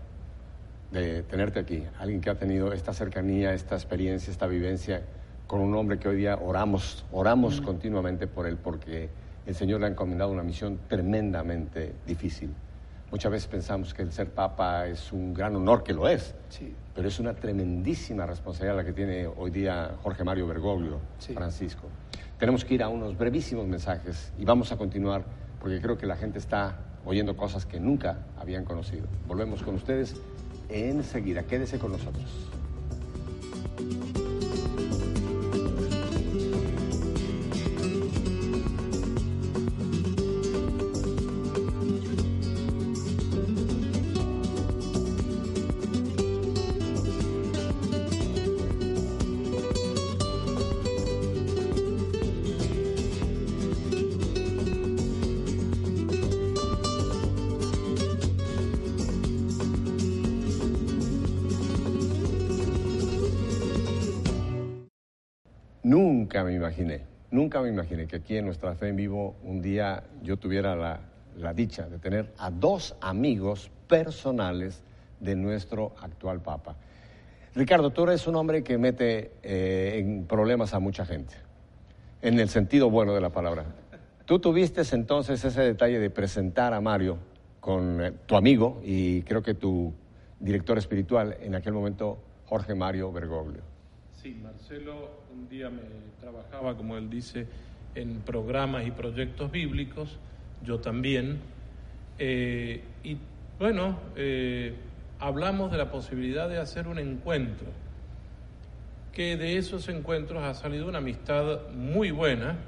de 0.90 1.22
tenerte 1.22 1.60
aquí, 1.60 1.84
alguien 1.98 2.20
que 2.20 2.30
ha 2.30 2.38
tenido 2.38 2.72
esta 2.72 2.94
cercanía, 2.94 3.52
esta 3.52 3.74
experiencia, 3.74 4.30
esta 4.30 4.46
vivencia 4.46 5.02
con 5.46 5.60
un 5.60 5.74
hombre 5.74 5.98
que 5.98 6.08
hoy 6.08 6.16
día 6.16 6.36
oramos, 6.36 7.04
oramos 7.12 7.60
mm. 7.60 7.64
continuamente 7.64 8.26
por 8.26 8.46
él 8.46 8.56
porque 8.56 9.10
el 9.46 9.54
Señor 9.54 9.80
le 9.80 9.86
ha 9.86 9.90
encomendado 9.90 10.32
una 10.32 10.42
misión 10.42 10.80
tremendamente 10.88 11.92
difícil. 12.06 12.50
Muchas 13.12 13.30
veces 13.30 13.46
pensamos 13.46 13.92
que 13.92 14.00
el 14.00 14.10
ser 14.10 14.30
papa 14.30 14.86
es 14.86 15.12
un 15.12 15.34
gran 15.34 15.54
honor, 15.54 15.84
que 15.84 15.92
lo 15.92 16.08
es, 16.08 16.34
pero 16.94 17.06
es 17.06 17.20
una 17.20 17.34
tremendísima 17.34 18.24
responsabilidad 18.24 18.74
la 18.74 18.84
que 18.86 18.94
tiene 18.94 19.26
hoy 19.26 19.50
día 19.50 19.96
Jorge 20.02 20.24
Mario 20.24 20.46
Bergoglio, 20.46 20.98
Francisco. 21.34 21.88
Tenemos 22.38 22.64
que 22.64 22.72
ir 22.72 22.82
a 22.82 22.88
unos 22.88 23.18
brevísimos 23.18 23.66
mensajes 23.66 24.32
y 24.38 24.46
vamos 24.46 24.72
a 24.72 24.78
continuar 24.78 25.24
porque 25.60 25.82
creo 25.82 25.98
que 25.98 26.06
la 26.06 26.16
gente 26.16 26.38
está 26.38 26.78
oyendo 27.04 27.36
cosas 27.36 27.66
que 27.66 27.78
nunca 27.78 28.16
habían 28.38 28.64
conocido. 28.64 29.06
Volvemos 29.28 29.62
con 29.62 29.74
ustedes 29.74 30.16
enseguida. 30.70 31.42
Quédese 31.42 31.78
con 31.78 31.92
nosotros. 31.92 32.24
Nunca 67.30 67.60
me 67.60 67.68
imaginé 67.68 68.06
que 68.06 68.16
aquí 68.16 68.36
en 68.36 68.44
nuestra 68.44 68.74
fe 68.74 68.88
en 68.88 68.96
vivo 68.96 69.36
un 69.42 69.60
día 69.60 70.04
yo 70.22 70.36
tuviera 70.36 70.76
la, 70.76 71.00
dicha 71.54 71.88
de 71.88 71.98
tener 71.98 72.32
a 72.38 72.50
dos 72.50 72.94
amigos 73.00 73.70
personales 73.88 74.82
de 75.20 75.34
nuestro 75.34 75.94
actual 76.00 76.40
Papa. 76.40 76.76
Ricardo, 77.54 77.90
tú 77.90 78.04
eres 78.04 78.26
un 78.26 78.36
hombre 78.36 78.62
que 78.62 78.78
mete 78.78 79.32
eh, 79.42 79.98
en 79.98 80.26
problemas 80.26 80.74
a 80.74 80.78
mucha 80.78 81.04
gente, 81.04 81.34
en 82.22 82.38
el 82.38 82.48
sentido 82.48 82.90
bueno 82.90 83.14
de 83.14 83.20
la 83.20 83.30
palabra. 83.30 83.64
Tú 84.24 84.38
tuviste 84.38 84.82
entonces 84.92 85.44
ese 85.44 85.62
detalle 85.62 85.98
de 85.98 86.10
presentar 86.10 86.72
a 86.74 86.80
Mario 86.80 87.18
con 87.60 88.02
eh, 88.02 88.12
tu 88.26 88.36
amigo 88.36 88.80
y 88.84 89.22
creo 89.22 89.42
que 89.42 89.54
tu 89.54 89.92
director 90.38 90.76
espiritual 90.78 91.36
en 91.40 91.54
aquel 91.54 91.72
momento, 91.72 92.18
Jorge 92.46 92.74
Mario 92.74 93.12
Bergoglio. 93.12 93.71
Sí, 94.22 94.38
Marcelo 94.40 95.10
un 95.32 95.48
día 95.48 95.68
me 95.68 95.82
trabajaba, 96.20 96.76
como 96.76 96.96
él 96.96 97.10
dice, 97.10 97.48
en 97.96 98.20
programas 98.20 98.86
y 98.86 98.92
proyectos 98.92 99.50
bíblicos, 99.50 100.16
yo 100.64 100.78
también. 100.78 101.40
Eh, 102.20 102.84
y 103.02 103.16
bueno, 103.58 103.98
eh, 104.14 104.76
hablamos 105.18 105.72
de 105.72 105.78
la 105.78 105.90
posibilidad 105.90 106.48
de 106.48 106.58
hacer 106.58 106.86
un 106.86 107.00
encuentro, 107.00 107.66
que 109.12 109.36
de 109.36 109.56
esos 109.56 109.88
encuentros 109.88 110.44
ha 110.44 110.54
salido 110.54 110.86
una 110.86 110.98
amistad 110.98 111.70
muy 111.70 112.12
buena, 112.12 112.58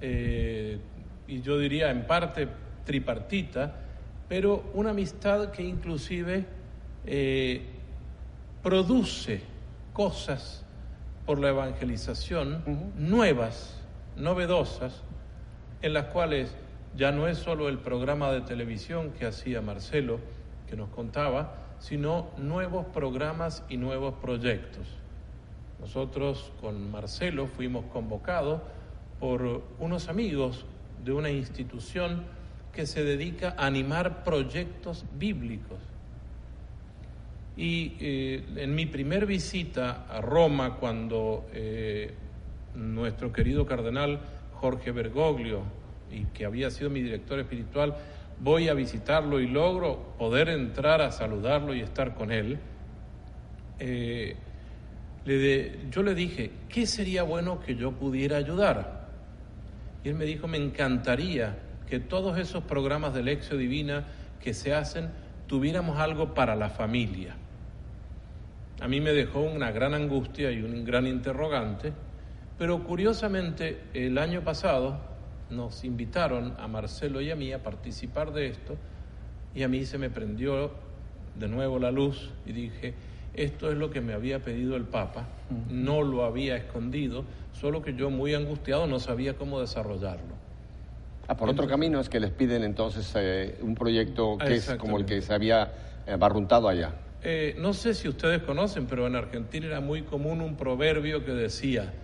eh, 0.00 0.78
y 1.26 1.40
yo 1.40 1.58
diría 1.58 1.90
en 1.90 2.06
parte 2.06 2.46
tripartita, 2.84 3.80
pero 4.28 4.70
una 4.74 4.90
amistad 4.90 5.50
que 5.50 5.64
inclusive 5.64 6.46
produce 8.62 9.40
cosas 9.92 10.63
por 11.26 11.38
la 11.38 11.48
evangelización 11.48 12.92
nuevas, 12.96 13.80
novedosas, 14.16 15.02
en 15.82 15.94
las 15.94 16.06
cuales 16.06 16.54
ya 16.96 17.12
no 17.12 17.26
es 17.26 17.38
solo 17.38 17.68
el 17.68 17.78
programa 17.78 18.30
de 18.30 18.42
televisión 18.42 19.10
que 19.12 19.26
hacía 19.26 19.60
Marcelo, 19.62 20.18
que 20.68 20.76
nos 20.76 20.88
contaba, 20.90 21.54
sino 21.78 22.30
nuevos 22.36 22.86
programas 22.86 23.64
y 23.68 23.76
nuevos 23.76 24.14
proyectos. 24.14 24.86
Nosotros 25.80 26.52
con 26.60 26.90
Marcelo 26.90 27.46
fuimos 27.46 27.84
convocados 27.86 28.60
por 29.18 29.62
unos 29.78 30.08
amigos 30.08 30.66
de 31.04 31.12
una 31.12 31.30
institución 31.30 32.24
que 32.72 32.86
se 32.86 33.04
dedica 33.04 33.54
a 33.58 33.66
animar 33.66 34.24
proyectos 34.24 35.04
bíblicos 35.18 35.78
y 37.56 37.92
eh, 38.00 38.44
en 38.56 38.74
mi 38.74 38.86
primer 38.86 39.26
visita 39.26 40.06
a 40.08 40.20
Roma, 40.20 40.76
cuando 40.76 41.46
eh, 41.52 42.12
nuestro 42.74 43.32
querido 43.32 43.64
cardenal 43.64 44.20
Jorge 44.54 44.90
Bergoglio, 44.90 45.62
y 46.10 46.24
que 46.26 46.44
había 46.44 46.70
sido 46.70 46.90
mi 46.90 47.00
director 47.00 47.38
espiritual, 47.38 47.94
voy 48.40 48.68
a 48.68 48.74
visitarlo 48.74 49.40
y 49.40 49.46
logro 49.46 50.14
poder 50.18 50.48
entrar 50.48 51.00
a 51.00 51.12
saludarlo 51.12 51.74
y 51.74 51.80
estar 51.80 52.14
con 52.14 52.32
él, 52.32 52.58
eh, 53.78 54.36
yo 55.90 56.02
le 56.02 56.14
dije, 56.14 56.50
¿qué 56.68 56.86
sería 56.86 57.22
bueno 57.22 57.60
que 57.60 57.76
yo 57.76 57.92
pudiera 57.92 58.36
ayudar? 58.36 59.08
Y 60.02 60.08
él 60.08 60.16
me 60.16 60.26
dijo, 60.26 60.48
me 60.48 60.58
encantaría 60.58 61.56
que 61.88 61.98
todos 61.98 62.36
esos 62.36 62.64
programas 62.64 63.14
de 63.14 63.22
lección 63.22 63.58
divina 63.58 64.04
que 64.42 64.52
se 64.52 64.74
hacen 64.74 65.08
tuviéramos 65.46 65.98
algo 65.98 66.34
para 66.34 66.56
la 66.56 66.68
familia. 66.68 67.36
A 68.80 68.88
mí 68.88 69.00
me 69.00 69.12
dejó 69.12 69.40
una 69.40 69.70
gran 69.70 69.94
angustia 69.94 70.50
y 70.50 70.60
un 70.60 70.84
gran 70.84 71.06
interrogante, 71.06 71.92
pero 72.58 72.84
curiosamente 72.84 73.84
el 73.94 74.18
año 74.18 74.42
pasado 74.42 74.98
nos 75.50 75.84
invitaron 75.84 76.54
a 76.58 76.66
Marcelo 76.68 77.20
y 77.20 77.30
a 77.30 77.36
mí 77.36 77.52
a 77.52 77.62
participar 77.62 78.32
de 78.32 78.48
esto 78.48 78.76
y 79.54 79.62
a 79.62 79.68
mí 79.68 79.84
se 79.84 79.98
me 79.98 80.10
prendió 80.10 80.72
de 81.38 81.48
nuevo 81.48 81.78
la 81.78 81.90
luz 81.90 82.30
y 82.46 82.52
dije, 82.52 82.94
esto 83.34 83.70
es 83.70 83.76
lo 83.76 83.90
que 83.90 84.00
me 84.00 84.12
había 84.12 84.40
pedido 84.40 84.76
el 84.76 84.84
Papa, 84.84 85.26
no 85.70 86.02
lo 86.02 86.24
había 86.24 86.56
escondido, 86.56 87.24
solo 87.52 87.82
que 87.82 87.94
yo 87.94 88.10
muy 88.10 88.34
angustiado 88.34 88.86
no 88.86 89.00
sabía 89.00 89.34
cómo 89.34 89.60
desarrollarlo. 89.60 90.34
Ah, 91.26 91.36
por 91.36 91.48
otro 91.48 91.66
camino 91.66 92.00
es 92.00 92.08
que 92.08 92.20
les 92.20 92.30
piden 92.30 92.64
entonces 92.64 93.10
eh, 93.16 93.58
un 93.62 93.74
proyecto 93.74 94.36
que 94.38 94.56
es 94.56 94.70
como 94.74 94.98
el 94.98 95.06
que 95.06 95.22
se 95.22 95.32
había 95.32 95.72
eh, 96.06 96.16
barruntado 96.16 96.68
allá. 96.68 96.94
Eh, 97.26 97.56
no 97.58 97.72
sé 97.72 97.94
si 97.94 98.06
ustedes 98.06 98.42
conocen, 98.42 98.86
pero 98.86 99.06
en 99.06 99.16
Argentina 99.16 99.66
era 99.66 99.80
muy 99.80 100.02
común 100.02 100.42
un 100.42 100.56
proverbio 100.56 101.24
que 101.24 101.32
decía, 101.32 101.94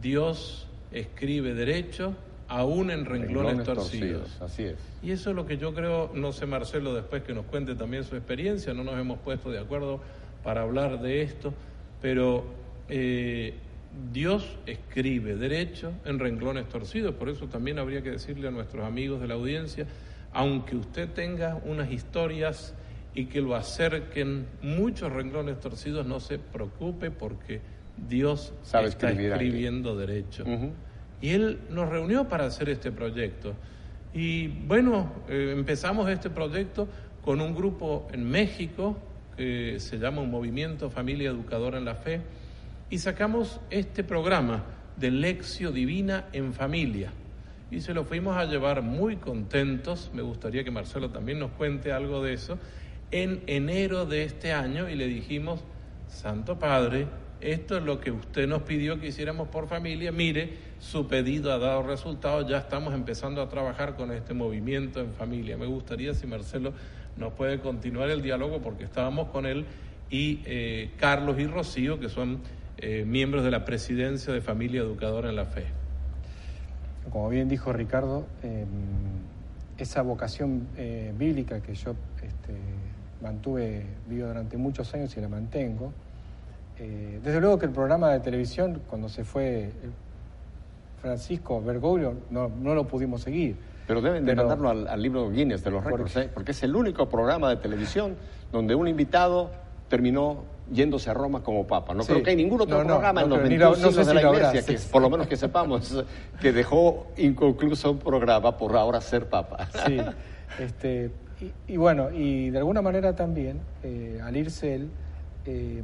Dios 0.00 0.68
escribe 0.92 1.52
derecho 1.52 2.14
aún 2.46 2.92
en 2.92 3.04
renglones, 3.04 3.64
torcidos. 3.64 4.40
Así 4.40 4.62
es. 4.62 4.76
Y 5.02 5.10
eso 5.10 5.30
es 5.30 5.36
lo 5.36 5.46
que 5.46 5.58
yo 5.58 5.74
creo, 5.74 6.12
no 6.14 6.32
sé 6.32 6.46
Marcelo 6.46 6.94
después 6.94 7.24
que 7.24 7.34
nos 7.34 7.44
cuente 7.46 7.74
también 7.74 8.04
su 8.04 8.14
experiencia, 8.14 8.72
no 8.72 8.84
nos 8.84 8.98
hemos 8.98 9.18
puesto 9.18 9.50
de 9.50 9.58
acuerdo 9.58 10.00
para 10.44 10.62
hablar 10.62 11.00
de 11.00 11.22
esto, 11.22 11.52
pero 12.00 12.44
eh, 12.88 13.54
Dios 14.12 14.56
escribe 14.66 15.34
derecho 15.34 15.92
en 16.04 16.20
renglones 16.20 16.68
torcidos, 16.68 17.16
por 17.16 17.28
eso 17.28 17.48
también 17.48 17.80
habría 17.80 18.02
que 18.02 18.12
decirle 18.12 18.46
a 18.46 18.50
nuestros 18.52 18.86
amigos 18.86 19.20
de 19.20 19.26
la 19.26 19.34
audiencia, 19.34 19.86
aunque 20.32 20.76
usted 20.76 21.08
tenga 21.08 21.60
unas 21.64 21.90
historias 21.90 22.74
y 23.14 23.26
que 23.26 23.40
lo 23.40 23.54
acerquen 23.54 24.46
muchos 24.62 25.12
renglones 25.12 25.60
torcidos, 25.60 26.06
no 26.06 26.20
se 26.20 26.38
preocupe 26.38 27.10
porque 27.10 27.60
Dios 28.08 28.52
Sabe 28.62 28.88
está 28.88 29.10
escribiendo 29.10 29.96
derecho. 29.96 30.44
Y 31.20 31.30
Él 31.30 31.60
nos 31.70 31.88
reunió 31.88 32.28
para 32.28 32.46
hacer 32.46 32.68
este 32.68 32.92
proyecto. 32.92 33.54
Y 34.14 34.48
bueno, 34.48 35.12
eh, 35.28 35.54
empezamos 35.56 36.08
este 36.08 36.30
proyecto 36.30 36.88
con 37.24 37.40
un 37.40 37.54
grupo 37.54 38.08
en 38.12 38.24
México 38.24 38.96
que 39.36 39.78
se 39.78 39.98
llama 39.98 40.22
un 40.22 40.30
Movimiento 40.30 40.90
Familia 40.90 41.30
Educadora 41.30 41.78
en 41.78 41.84
la 41.84 41.94
Fe 41.94 42.20
y 42.90 42.98
sacamos 42.98 43.60
este 43.70 44.02
programa 44.02 44.64
de 44.96 45.10
Lección 45.10 45.74
Divina 45.74 46.26
en 46.32 46.52
Familia. 46.52 47.12
Y 47.70 47.80
se 47.80 47.92
lo 47.92 48.04
fuimos 48.04 48.36
a 48.36 48.46
llevar 48.46 48.82
muy 48.82 49.16
contentos, 49.16 50.10
me 50.14 50.22
gustaría 50.22 50.64
que 50.64 50.70
Marcelo 50.70 51.10
también 51.10 51.38
nos 51.38 51.50
cuente 51.52 51.92
algo 51.92 52.22
de 52.22 52.32
eso, 52.32 52.58
en 53.10 53.42
enero 53.46 54.06
de 54.06 54.24
este 54.24 54.52
año 54.52 54.88
y 54.88 54.94
le 54.94 55.06
dijimos, 55.06 55.60
Santo 56.08 56.58
Padre, 56.58 57.06
esto 57.40 57.76
es 57.76 57.84
lo 57.84 58.00
que 58.00 58.10
usted 58.10 58.48
nos 58.48 58.62
pidió 58.62 59.00
que 59.00 59.08
hiciéramos 59.08 59.48
por 59.48 59.68
familia, 59.68 60.10
mire, 60.10 60.68
su 60.80 61.06
pedido 61.06 61.52
ha 61.52 61.58
dado 61.58 61.82
resultados, 61.82 62.48
ya 62.48 62.58
estamos 62.58 62.94
empezando 62.94 63.42
a 63.42 63.48
trabajar 63.48 63.96
con 63.96 64.12
este 64.12 64.34
movimiento 64.34 65.00
en 65.00 65.12
familia. 65.12 65.56
Me 65.56 65.66
gustaría 65.66 66.14
si 66.14 66.26
Marcelo 66.26 66.72
nos 67.16 67.32
puede 67.32 67.60
continuar 67.60 68.10
el 68.10 68.22
diálogo 68.22 68.60
porque 68.60 68.84
estábamos 68.84 69.28
con 69.28 69.46
él 69.46 69.66
y 70.10 70.40
eh, 70.46 70.90
Carlos 70.98 71.38
y 71.38 71.46
Rocío, 71.46 72.00
que 72.00 72.08
son 72.08 72.40
eh, 72.78 73.04
miembros 73.06 73.44
de 73.44 73.50
la 73.50 73.64
presidencia 73.64 74.32
de 74.32 74.40
Familia 74.40 74.80
Educadora 74.80 75.28
en 75.28 75.36
la 75.36 75.44
Fe. 75.44 75.66
Como 77.10 77.28
bien 77.28 77.48
dijo 77.48 77.72
Ricardo, 77.72 78.26
em, 78.42 78.66
esa 79.78 80.02
vocación 80.02 80.68
eh, 80.76 81.12
bíblica 81.16 81.60
que 81.62 81.74
yo 81.74 81.94
este, 82.22 82.54
mantuve 83.22 83.84
vivo 84.06 84.28
durante 84.28 84.56
muchos 84.56 84.92
años 84.94 85.16
y 85.16 85.20
la 85.20 85.28
mantengo, 85.28 85.92
eh, 86.78 87.20
desde 87.22 87.40
luego 87.40 87.58
que 87.58 87.66
el 87.66 87.72
programa 87.72 88.12
de 88.12 88.20
televisión, 88.20 88.80
cuando 88.88 89.08
se 89.08 89.24
fue 89.24 89.70
Francisco 91.00 91.60
Bergoglio, 91.60 92.14
no, 92.30 92.48
no 92.48 92.74
lo 92.74 92.86
pudimos 92.86 93.22
seguir. 93.22 93.56
Pero 93.86 94.02
deben 94.02 94.26
de 94.26 94.34
mandarlo 94.34 94.68
al, 94.68 95.02
libro 95.02 95.30
Guinness 95.30 95.64
de 95.64 95.70
los 95.70 95.82
récords, 95.82 96.16
¿eh? 96.16 96.30
porque 96.32 96.50
es 96.50 96.62
el 96.62 96.76
único 96.76 97.08
programa 97.08 97.48
de 97.48 97.56
televisión 97.56 98.16
donde 98.52 98.74
un 98.74 98.86
invitado 98.86 99.50
terminó 99.88 100.44
yéndose 100.70 101.08
a 101.08 101.14
Roma 101.14 101.42
como 101.42 101.66
papa. 101.66 101.94
No 101.94 102.04
creo 102.04 102.22
que 102.22 102.30
hay 102.30 102.36
ningún 102.36 102.60
otro 102.60 102.84
programa 102.84 103.22
en 103.22 103.30
los 103.30 103.38
21 103.42 103.74
siglos 103.76 104.06
de 104.06 104.14
la 104.14 104.22
Iglesia, 104.22 104.66
que, 104.66 104.78
por 104.90 105.00
lo 105.00 105.08
menos 105.08 105.26
que 105.26 105.36
sepamos, 105.36 106.04
que 106.40 106.52
dejó 106.52 107.06
inconcluso 107.16 107.92
un 107.92 107.98
programa 107.98 108.56
por 108.58 108.76
ahora 108.76 109.00
ser 109.00 109.26
papa. 109.26 109.68
Sí, 109.86 109.98
este, 110.58 111.10
y, 111.66 111.76
bueno, 111.76 112.10
y 112.10 112.50
de 112.50 112.58
alguna 112.58 112.82
manera 112.82 113.14
también, 113.14 113.60
eh, 113.82 114.20
al 114.22 114.36
irse 114.36 114.74
él, 114.74 114.90
eh, 115.46 115.82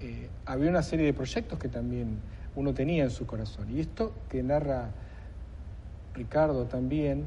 eh, 0.00 0.28
había 0.44 0.68
una 0.68 0.82
serie 0.82 1.06
de 1.06 1.14
proyectos 1.14 1.58
que 1.58 1.68
también 1.68 2.18
uno 2.54 2.74
tenía 2.74 3.04
en 3.04 3.10
su 3.10 3.26
corazón. 3.26 3.70
Y 3.74 3.80
esto 3.80 4.12
que 4.28 4.42
narra 4.42 4.90
Ricardo 6.14 6.66
también, 6.66 7.24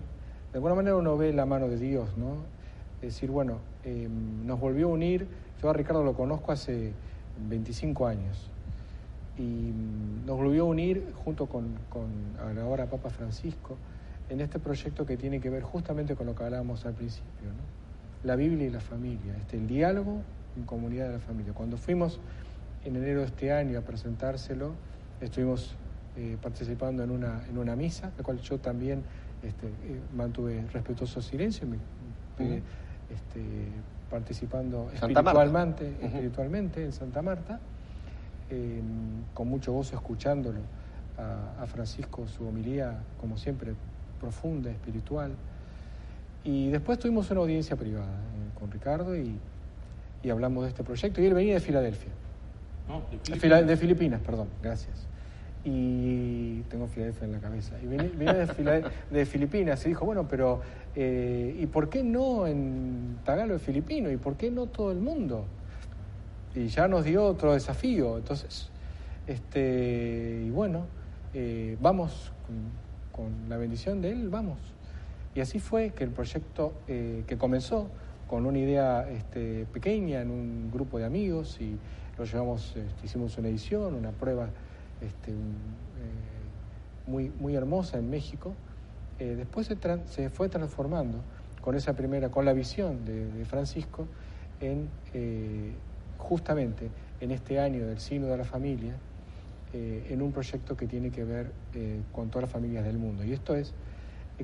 de 0.52 0.58
alguna 0.58 0.76
manera 0.76 0.96
uno 0.96 1.18
ve 1.18 1.34
la 1.34 1.46
mano 1.46 1.68
de 1.68 1.78
Dios, 1.78 2.16
¿no? 2.18 2.36
Es 3.02 3.14
decir, 3.14 3.32
bueno, 3.32 3.60
em, 3.84 4.46
nos 4.46 4.60
volvió 4.60 4.88
a 4.88 4.90
unir, 4.92 5.28
yo 5.62 5.70
a 5.70 5.74
Ricardo 5.74 6.04
lo 6.04 6.14
conozco 6.14 6.52
hace 6.52 6.94
25 7.50 8.08
años, 8.08 8.50
y 9.38 9.42
mm, 9.42 10.26
nos 10.26 10.38
volvió 10.38 10.64
a 10.64 10.66
unir 10.66 11.14
junto 11.24 11.48
con, 11.48 11.78
con 11.90 12.08
ahora 12.60 12.86
Papa 12.86 13.10
Francisco 13.10 13.78
en 14.30 14.42
este 14.42 14.60
proyecto 14.60 15.06
que 15.06 15.18
tiene 15.18 15.40
que 15.40 15.50
ver 15.50 15.64
justamente 15.64 16.16
con 16.16 16.26
lo 16.26 16.36
que 16.36 16.44
hablábamos 16.44 16.86
al 16.86 16.94
principio, 16.94 17.48
¿no? 17.48 18.28
la 18.28 18.36
Biblia 18.36 18.68
y 18.68 18.70
la 18.70 18.80
familia, 18.80 19.36
este, 19.38 19.58
el 19.58 19.68
diálogo 19.68 20.22
en 20.56 20.64
comunidad 20.64 21.08
de 21.08 21.14
la 21.14 21.20
familia. 21.20 21.54
Cuando 21.54 21.78
fuimos 21.78 22.20
en 22.84 22.96
enero 22.96 23.22
de 23.22 23.28
este 23.28 23.52
año 23.52 23.78
a 23.80 23.82
presentárselo, 23.82 24.74
estuvimos 25.22 25.76
eh, 26.18 26.38
participando 26.42 27.04
en 27.04 27.12
una, 27.12 27.44
en 27.50 27.58
una 27.58 27.76
misa, 27.76 28.12
la 28.18 28.24
cual 28.24 28.40
yo 28.40 28.60
también 28.60 29.04
este, 29.44 29.68
eh, 29.68 30.00
mantuve 30.16 30.66
respetuoso 30.74 31.22
silencio, 31.22 31.68
este, 32.38 33.42
participando 34.10 34.90
espiritualmente, 34.94 35.96
espiritualmente 36.02 36.84
en 36.84 36.92
Santa 36.92 37.22
Marta, 37.22 37.60
em, 38.50 39.24
con 39.34 39.48
mucho 39.48 39.74
gozo 39.74 39.96
escuchándolo 39.96 40.60
a, 41.18 41.66
Francisco, 41.68 42.28
su 42.28 42.48
homilía, 42.48 43.00
como 43.20 43.38
siempre, 43.38 43.74
profunda, 44.20 44.70
espiritual. 44.72 45.32
Y 46.44 46.70
después 46.70 47.00
tuvimos 47.00 47.30
una 47.32 47.42
audiencia 47.42 47.76
privada 47.76 48.06
eh, 48.06 48.60
con 48.60 48.72
Ricardo 48.72 49.16
y, 49.16 49.36
y 50.24 50.30
hablamos 50.30 50.64
de 50.64 50.70
este 50.70 50.84
proyecto. 50.84 51.22
Y 51.22 51.26
él 51.26 51.34
venía 51.34 51.56
de 51.56 51.60
Filadelfia 51.60 52.12
de, 53.66 53.78
Filipinas. 53.78 54.22
perdón, 54.22 54.48
gracias. 54.62 55.08
Y 55.64 56.62
tengo 56.70 56.88
Filadelfia 56.88 57.26
en 57.26 57.32
la 57.34 57.40
cabeza. 57.40 57.76
Y 57.82 57.88
vine, 57.88 58.10
de, 58.10 58.86
de, 59.12 59.26
Filipinas 59.26 59.86
y 59.86 59.90
dijo, 59.90 60.06
bueno, 60.06 60.28
pero 60.28 60.62
eh, 60.96 61.58
¿y 61.60 61.66
por 61.66 61.90
qué 61.90 62.04
no 62.04 62.48
en 62.48 63.18
Tagalog 63.26 63.60
filipino? 63.60 64.10
¿Y 64.10 64.18
por 64.18 64.36
qué 64.36 64.50
no 64.50 64.68
todo 64.68 64.92
el 64.92 65.00
mundo? 65.00 65.46
Y 66.56 66.68
ya 66.68 66.88
nos 66.88 67.04
dio 67.04 67.26
otro 67.26 67.54
desafío. 67.54 68.18
Entonces, 68.18 68.70
este, 69.28 70.44
y 70.48 70.50
bueno, 70.50 70.86
eh, 71.34 71.78
vamos 71.82 72.32
con, 72.46 72.87
la 73.50 73.58
bendición 73.58 74.02
de 74.02 74.12
él, 74.12 74.30
vamos. 74.30 74.58
Y 75.36 75.40
así 75.40 75.60
fue 75.60 75.92
que 75.92 76.04
el 76.04 76.10
proyecto 76.10 76.74
eh, 76.88 77.24
que 77.28 77.38
comenzó 77.38 77.90
con 78.28 78.46
una 78.46 78.58
idea 78.58 79.08
este, 79.10 79.66
pequeña 79.72 80.22
en 80.22 80.32
un 80.32 80.72
grupo 80.72 80.98
de 80.98 81.06
amigos 81.06 81.58
y 81.62 81.78
lo 82.18 82.26
llevamos, 82.26 82.76
este, 82.76 83.06
hicimos 83.06 83.38
una 83.38 83.48
edición, 83.48 83.94
una 83.94 84.12
prueba 84.12 84.50
este, 85.00 85.32
eh, 85.32 85.36
muy, 87.06 87.32
muy 87.40 87.56
hermosa 87.56 87.98
en 87.98 88.10
México. 88.10 88.54
Eh, 89.20 89.36
después 89.38 89.70
se, 90.08 90.30
fue 90.30 90.50
transformando 90.50 91.20
con 91.62 91.76
esa 91.76 91.94
primera, 91.94 92.30
con 92.30 92.46
la 92.46 92.54
visión 92.54 93.06
de, 93.06 93.46
Francisco, 93.46 94.08
en 94.60 94.90
justamente 96.18 96.90
en 97.22 97.32
este 97.32 97.60
año 97.60 97.86
del 97.88 98.00
signo 98.00 98.28
de 98.28 98.38
la 98.38 98.44
familia, 98.44 98.96
en 99.74 100.22
un 100.22 100.32
proyecto 100.32 100.78
que 100.78 100.88
tiene 100.88 101.12
que 101.12 101.24
ver 101.24 101.52
con 102.12 102.30
todas 102.30 102.44
las 102.44 102.52
familias 102.52 102.86
del 102.86 102.98
mundo. 102.98 103.24
Y 103.24 103.34
esto 103.34 103.56
es 103.56 103.74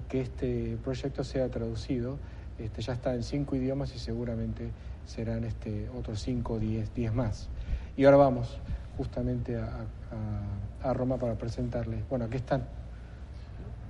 que 0.09 0.21
este 0.21 0.78
proyecto 0.84 1.24
sea 1.24 1.49
traducido, 1.49 2.17
este, 2.59 2.82
ya 2.82 2.93
está 2.93 3.13
en 3.13 3.24
cinco 3.24 3.55
idiomas 3.55 3.95
y 3.95 3.99
seguramente 3.99 4.71
serán 5.05 5.43
este, 5.43 5.89
otros 5.89 6.21
cinco 6.21 6.59
diez, 6.59 6.93
diez 6.93 7.13
más. 7.13 7.49
Y 7.95 8.05
ahora 8.05 8.17
vamos 8.17 8.59
justamente 8.97 9.57
a, 9.57 10.93
Roma 10.93 11.17
para 11.17 11.36
presentarles. 11.36 12.07
Bueno, 12.09 12.26
aquí 12.26 12.38
están. 12.38 12.83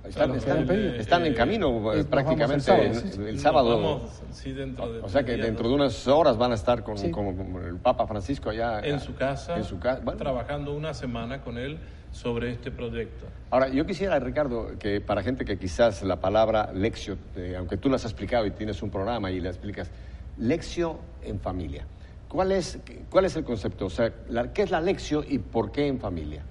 Están, 0.04 0.34
están, 0.34 0.66
pedir. 0.66 0.94
están 0.96 1.24
en 1.24 1.32
Eh, 1.32 1.34
camino 1.34 1.92
eh, 1.94 2.04
prácticamente 2.04 2.70
el 2.72 2.80
el, 2.88 2.94
sábado, 2.94 2.94
sí, 2.94 3.08
sí. 3.12 3.20
el 3.22 3.32
Nos 3.34 3.42
sábado. 3.42 3.76
vamos, 3.80 4.22
sí, 4.32 4.52
dentro 4.52 4.92
de 4.92 5.00
o 5.00 5.08
sea 5.08 5.22
que 5.24 5.34
días, 5.34 5.46
dentro 5.46 5.68
de 5.68 5.74
unas 5.74 6.06
horas 6.08 6.36
van 6.36 6.52
a 6.52 6.54
estar 6.56 6.82
con, 6.84 6.98
Sí. 6.98 7.10
con- 7.10 7.34
con 7.52 7.64
el 7.64 7.76
Papa 7.76 8.06
Francisco 8.06 8.50
allá. 8.50 8.80
en 8.80 9.00
su 9.00 9.14
casa, 9.14 9.56
En 9.56 9.64
su 9.64 9.78
casa. 9.78 10.02
Bueno, 10.04 10.18
trabajando 10.18 10.74
una 10.74 10.92
semana 10.92 11.40
con 11.40 11.56
él 11.56 11.78
sobre 12.12 12.50
este 12.52 12.70
proyecto. 12.70 13.26
Ahora, 13.50 13.68
yo 13.68 13.86
quisiera, 13.86 14.18
Ricardo, 14.20 14.78
que 14.78 15.00
para 15.00 15.22
gente 15.22 15.44
que 15.44 15.58
quizás 15.58 16.02
la 16.02 16.20
palabra 16.20 16.70
lección, 16.74 17.18
eh, 17.36 17.54
aunque 17.56 17.76
tú 17.78 17.88
la 17.88 17.96
has 17.96 18.04
explicado 18.04 18.44
y 18.46 18.50
tienes 18.50 18.82
un 18.82 18.90
programa 18.90 19.30
y 19.30 19.40
la 19.40 19.48
explicas, 19.48 19.90
lección 20.36 20.98
en 21.22 21.40
familia. 21.40 21.86
¿Cuál 22.28 22.52
es, 22.52 22.78
¿Cuál 23.10 23.24
es 23.24 23.36
el 23.36 23.44
concepto? 23.44 23.86
O 23.86 23.90
sea, 23.90 24.12
la- 24.28 24.52
¿qué 24.52 24.62
es 24.62 24.70
la 24.70 24.80
lección 24.80 25.24
y 25.28 25.38
por 25.38 25.72
qué 25.72 25.86
en 25.86 25.98
familia? 25.98 26.42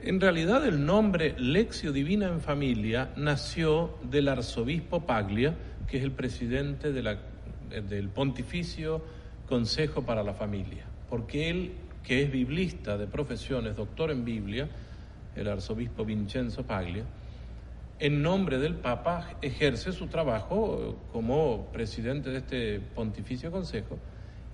En 0.00 0.20
realidad 0.20 0.64
el 0.64 0.86
nombre 0.86 1.34
Lección 1.38 1.92
Divina 1.92 2.28
en 2.28 2.40
Familia 2.40 3.10
nació 3.16 3.98
del 4.02 4.28
arzobispo 4.28 5.00
Paglia, 5.00 5.56
que 5.88 5.98
es 5.98 6.04
el 6.04 6.12
presidente 6.12 6.90
eh, 6.90 7.80
del 7.80 8.08
Pontificio 8.08 9.02
Consejo 9.48 10.02
para 10.02 10.22
la 10.22 10.34
Familia, 10.34 10.84
porque 11.10 11.50
él, 11.50 11.72
que 12.04 12.22
es 12.22 12.30
biblista 12.30 12.96
de 12.96 13.08
profesión, 13.08 13.66
es 13.66 13.74
doctor 13.74 14.12
en 14.12 14.24
Biblia, 14.24 14.68
el 15.34 15.48
arzobispo 15.48 16.04
Vincenzo 16.04 16.62
Paglia, 16.62 17.02
en 17.98 18.22
nombre 18.22 18.58
del 18.58 18.76
Papa 18.76 19.36
ejerce 19.42 19.90
su 19.90 20.06
trabajo 20.06 20.78
eh, 20.80 20.94
como 21.12 21.66
presidente 21.72 22.30
de 22.30 22.38
este 22.38 22.80
Pontificio 22.94 23.50
Consejo 23.50 23.98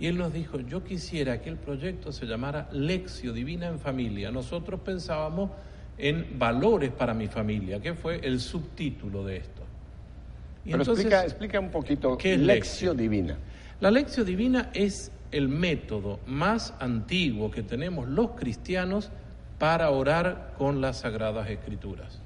y 0.00 0.06
él 0.06 0.18
nos 0.18 0.32
dijo, 0.32 0.58
yo 0.60 0.82
quisiera 0.84 1.40
que 1.40 1.50
el 1.50 1.56
proyecto 1.56 2.10
se 2.12 2.26
llamara 2.26 2.68
Lección 2.72 3.34
Divina 3.34 3.68
en 3.68 3.78
Familia. 3.78 4.30
Nosotros 4.30 4.80
pensábamos 4.80 5.50
en 5.98 6.38
valores 6.38 6.90
para 6.90 7.14
mi 7.14 7.28
familia, 7.28 7.80
que 7.80 7.94
fue 7.94 8.18
el 8.24 8.40
subtítulo 8.40 9.24
de 9.24 9.36
esto. 9.36 9.62
Y 10.64 10.70
Pero 10.70 10.82
entonces, 10.82 11.04
explica, 11.04 11.24
explica 11.24 11.60
un 11.60 11.70
poquito 11.70 12.18
¿qué 12.18 12.34
es 12.34 12.40
lección 12.40 12.96
divina. 12.96 13.36
la 13.80 13.90
lección 13.90 14.26
divina 14.26 14.70
es 14.74 15.12
el 15.30 15.48
método 15.48 16.18
más 16.26 16.74
antiguo 16.80 17.50
que 17.50 17.62
tenemos 17.62 18.08
los 18.08 18.30
cristianos 18.32 19.10
para 19.58 19.90
orar 19.90 20.54
con 20.58 20.80
las 20.80 21.00
sagradas 21.00 21.48
escrituras. 21.50 22.20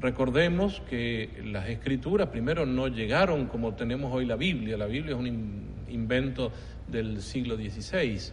Recordemos 0.00 0.82
que 0.90 1.30
las 1.44 1.68
escrituras 1.68 2.28
primero 2.28 2.66
no 2.66 2.88
llegaron 2.88 3.46
como 3.46 3.74
tenemos 3.74 4.12
hoy 4.12 4.26
la 4.26 4.36
Biblia. 4.36 4.76
La 4.76 4.86
Biblia 4.86 5.14
es 5.14 5.18
un 5.20 5.26
in- 5.28 5.66
invento 5.88 6.50
del 6.88 7.22
siglo 7.22 7.56
XVI. 7.56 8.32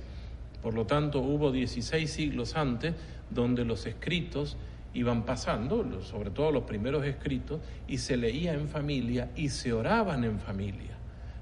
Por 0.62 0.74
lo 0.74 0.86
tanto, 0.86 1.20
hubo 1.20 1.52
16 1.52 2.10
siglos 2.10 2.56
antes 2.56 2.95
donde 3.30 3.64
los 3.66 3.86
escritos 3.86 4.58
iban 4.93 5.24
pasando, 5.24 6.02
sobre 6.02 6.32
todo 6.32 6.52
los 6.52 6.64
primeros 6.64 7.06
escritos, 7.06 7.62
y 7.88 8.00
se 8.00 8.18
leía 8.18 8.54
en 8.54 8.68
familia 8.68 9.30
y 9.36 9.50
se 9.50 9.72
oraban 9.72 10.24
en 10.24 10.39
familia. 10.39 10.97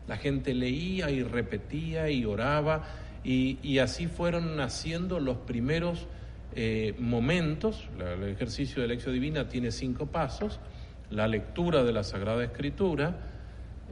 La 0.07 0.17
gente 0.17 0.53
leía 0.53 1.09
y 1.09 1.23
repetía 1.23 2.09
y 2.09 2.25
oraba 2.25 2.83
y, 3.23 3.79
así 3.79 4.07
fueron 4.07 4.55
naciendo 4.55 5.19
los 5.19 5.37
primeros 5.37 6.07
eh, 6.55 6.95
momentos. 6.97 7.89
El 7.99 8.23
ejercicio 8.23 8.81
de 8.81 8.87
lección 8.87 9.13
divina 9.13 9.49
tiene 9.49 9.71
cinco 9.71 10.05
pasos. 10.05 10.61
La 11.09 11.27
lectura 11.27 11.83
de 11.83 11.91
la 11.91 12.03
Sagrada 12.03 12.43
Escritura, 12.43 13.17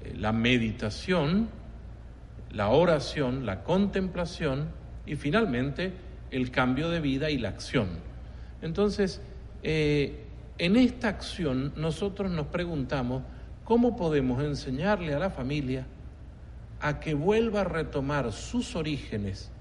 eh, 0.03 0.13
la 0.17 0.31
meditación, 0.31 1.49
la 2.55 2.69
oración, 2.69 3.45
la 3.45 3.63
contemplación 3.63 4.69
y 5.05 5.15
finalmente 5.15 5.93
el 6.31 6.51
cambio 6.51 6.89
de 6.89 7.01
vida 7.01 7.29
y 7.29 7.37
la 7.37 7.49
acción. 7.49 7.89
Entonces, 8.61 9.21
eh, 9.61 10.25
en 10.57 10.77
esta 10.77 11.09
acción 11.09 11.73
nosotros 11.75 12.31
nos 12.31 12.47
preguntamos 12.47 13.23
cómo 13.65 13.97
podemos 13.97 14.41
enseñarle 14.41 15.13
a 15.13 15.19
la 15.19 15.29
familia 15.29 15.85
a 16.79 16.99
que 16.99 17.13
vuelva 17.13 17.61
a 17.61 17.65
retomar 17.65 18.31
sus 18.31 18.75
orígenes 18.75 19.51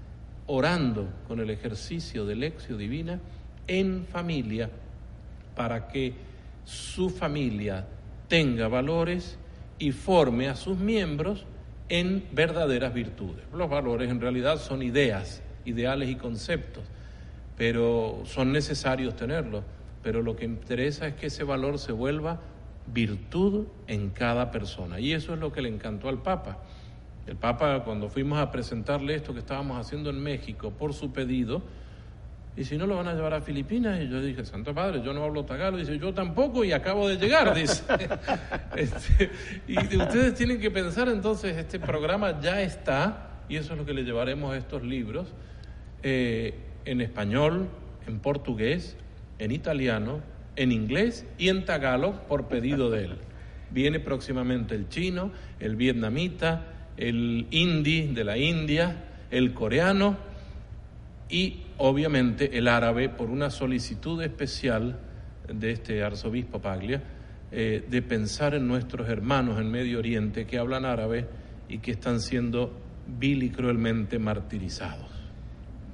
orando 0.47 1.09
con 1.27 1.39
el 1.39 1.49
ejercicio 1.49 2.25
de 2.25 2.35
lección 2.35 2.77
divina 2.77 3.19
en 3.67 4.05
familia 4.05 4.69
para 5.55 5.87
que 5.87 6.13
su 6.63 7.09
familia 7.09 7.85
tenga 8.29 8.67
valores 8.67 9.37
y 9.79 9.91
forme 9.91 10.47
a 10.47 10.55
sus 10.55 10.77
miembros 10.77 11.45
en 11.89 12.27
verdaderas 12.31 12.93
virtudes. 12.93 13.45
Los 13.53 13.69
valores 13.69 14.09
en 14.09 14.19
realidad 14.19 14.57
son 14.57 14.81
ideas, 14.81 15.41
ideales 15.65 16.09
y 16.09 16.15
conceptos, 16.15 16.83
pero 17.57 18.21
son 18.25 18.51
necesarios 18.51 19.15
tenerlos. 19.15 19.63
Pero 20.03 20.21
lo 20.21 20.35
que 20.35 20.45
interesa 20.45 21.07
es 21.07 21.15
que 21.15 21.27
ese 21.27 21.43
valor 21.43 21.79
se 21.79 21.91
vuelva 21.91 22.39
virtud 22.87 23.65
en 23.87 24.09
cada 24.09 24.51
persona. 24.51 24.99
Y 24.99 25.13
eso 25.13 25.33
es 25.33 25.39
lo 25.39 25.51
que 25.51 25.61
le 25.61 25.69
encantó 25.69 26.09
al 26.09 26.21
Papa. 26.21 26.59
El 27.25 27.35
Papa, 27.37 27.83
cuando 27.83 28.09
fuimos 28.09 28.37
a 28.37 28.51
presentarle 28.51 29.15
esto 29.15 29.33
que 29.33 29.39
estábamos 29.39 29.79
haciendo 29.79 30.11
en 30.11 30.21
México 30.21 30.71
por 30.71 30.93
su 30.93 31.11
pedido, 31.11 31.63
y 32.57 32.63
si 32.63 32.77
no 32.77 32.87
lo 32.87 32.95
van 32.95 33.07
a 33.07 33.13
llevar 33.13 33.33
a 33.33 33.41
Filipinas, 33.41 34.01
y 34.01 34.07
yo 34.07 34.21
dije, 34.21 34.45
Santo 34.45 34.73
Padre, 34.73 35.01
yo 35.03 35.13
no 35.13 35.23
hablo 35.23 35.43
tagalo, 35.43 35.77
dice, 35.77 35.99
yo 35.99 36.13
tampoco 36.13 36.63
y 36.63 36.71
acabo 36.71 37.07
de 37.07 37.17
llegar, 37.17 37.53
dice. 37.53 37.83
Este, 38.75 39.29
y 39.67 39.77
ustedes 39.77 40.35
tienen 40.35 40.59
que 40.59 40.71
pensar 40.71 41.09
entonces, 41.09 41.57
este 41.57 41.79
programa 41.79 42.39
ya 42.39 42.61
está, 42.61 43.41
y 43.49 43.57
eso 43.57 43.73
es 43.73 43.79
lo 43.79 43.85
que 43.85 43.93
le 43.93 44.03
llevaremos 44.03 44.53
a 44.53 44.57
estos 44.57 44.83
libros, 44.83 45.33
eh, 46.03 46.53
en 46.85 47.01
español, 47.01 47.67
en 48.07 48.19
portugués, 48.19 48.95
en 49.39 49.51
italiano, 49.51 50.21
en 50.55 50.71
inglés 50.71 51.25
y 51.37 51.49
en 51.49 51.65
tagalo 51.65 52.21
por 52.27 52.47
pedido 52.47 52.89
de 52.89 53.05
él. 53.05 53.17
Viene 53.71 53.99
próximamente 53.99 54.75
el 54.75 54.87
chino, 54.87 55.31
el 55.59 55.75
vietnamita, 55.75 56.67
el 56.95 57.47
hindi 57.51 58.13
de 58.13 58.23
la 58.23 58.37
India, 58.37 59.03
el 59.31 59.53
coreano 59.53 60.17
y 61.29 61.63
obviamente 61.77 62.57
el 62.57 62.67
árabe 62.67 63.09
por 63.09 63.29
una 63.29 63.49
solicitud 63.49 64.21
especial 64.21 64.99
de 65.51 65.71
este 65.71 66.03
arzobispo 66.03 66.59
Paglia 66.59 67.01
eh, 67.51 67.85
de 67.89 68.01
pensar 68.01 68.53
en 68.55 68.67
nuestros 68.67 69.07
hermanos 69.09 69.59
en 69.59 69.69
Medio 69.71 69.99
Oriente 69.99 70.45
que 70.45 70.57
hablan 70.57 70.85
árabe 70.85 71.27
y 71.69 71.79
que 71.79 71.91
están 71.91 72.19
siendo 72.19 72.73
vil 73.07 73.43
y 73.43 73.49
cruelmente 73.51 74.19
martirizados. 74.19 75.09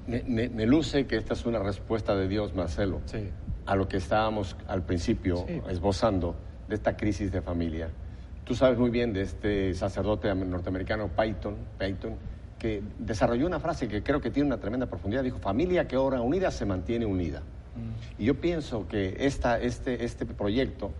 Me, 0.06 0.22
me- 0.26 0.48
me 0.48 0.66
luce 0.66 1.06
que 1.06 1.16
esta 1.16 1.34
es 1.34 1.46
una 1.46 1.60
respuesta 1.60 2.16
de 2.16 2.28
Dios, 2.28 2.54
Marcelo, 2.54 3.00
Sí. 3.04 3.28
a 3.66 3.76
lo 3.76 3.86
que 3.88 3.98
estábamos 3.98 4.56
al 4.66 4.84
principio 4.84 5.44
Sí. 5.46 5.60
esbozando 5.70 6.34
de 6.68 6.74
esta 6.74 6.96
crisis 6.96 7.30
de 7.30 7.40
familia. 7.42 7.88
Tú 8.44 8.54
sabes 8.54 8.78
muy 8.78 8.90
bien 8.90 9.12
de 9.12 9.22
este 9.22 9.72
sacerdote 9.74 10.34
norteamericano 10.34 11.08
Peyton, 11.08 11.56
Peyton, 11.78 12.16
que 12.62 12.80
desarrolló 13.00 13.48
una 13.48 13.58
frase 13.58 13.88
que 13.88 14.04
creo 14.04 14.20
que 14.20 14.30
tiene 14.30 14.46
una 14.46 14.58
tremenda 14.58 14.86
profundidad. 14.86 15.24
Dijo, 15.24 15.40
familia 15.40 15.88
que 15.88 15.96
ora 15.96 16.20
unida 16.20 16.52
se 16.52 16.64
mantiene 16.64 17.04
unida. 17.04 17.40
Mm. 17.40 18.22
Y 18.22 18.26
yo 18.26 18.40
pienso 18.40 18.86
que 18.86 19.16
esta, 19.18 19.58
este, 19.58 20.04
este 20.04 20.24
proyecto 20.26 20.92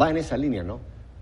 va 0.00 0.10
en 0.10 0.18
esa 0.18 0.36
línea, 0.36 0.62
¿no? 0.62 0.78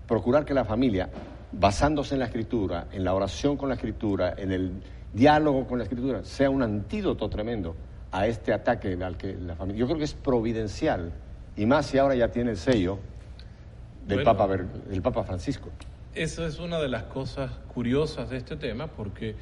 Procurar 0.07 0.45
que 0.45 0.53
la 0.53 0.65
familia, 0.65 1.09
basándose 1.51 2.13
en 2.13 2.19
la 2.19 2.25
escritura, 2.27 2.89
en 2.91 3.03
la 3.03 3.15
oración 3.15 3.57
con 3.57 3.69
la 3.69 3.75
escritura, 3.75 4.35
en 4.37 4.51
el 4.51 4.71
diálogo 5.13 5.65
con 5.65 5.79
la 5.79 5.85
escritura, 5.85 6.23
sea 6.25 6.51
un 6.51 6.61
antídoto 6.61 7.27
tremendo 7.27 7.75
a 8.11 8.27
este 8.27 8.53
ataque 8.53 8.95
al 9.03 9.17
que 9.17 9.33
la 9.33 9.55
familia... 9.55 9.79
Yo 9.79 9.87
creo 9.87 9.97
que 9.97 10.03
es 10.03 10.13
providencial, 10.13 11.11
y 11.57 11.65
más 11.65 11.87
si 11.87 11.97
ahora 11.97 12.13
ya 12.13 12.27
tiene 12.27 12.51
el 12.51 12.57
sello 12.57 12.99
del, 14.05 14.23
Bueno. 14.23 14.37
Papa, 14.37 14.57
del 14.87 15.01
Papa 15.01 15.23
Francisco. 15.23 15.69
Eso 16.13 16.45
es 16.45 16.59
una 16.59 16.79
de 16.79 16.87
las 16.87 17.03
cosas 17.03 17.49
curiosas 17.73 18.29
de 18.29 18.37
este 18.37 18.57
tema, 18.57 18.85
porque 18.85 19.33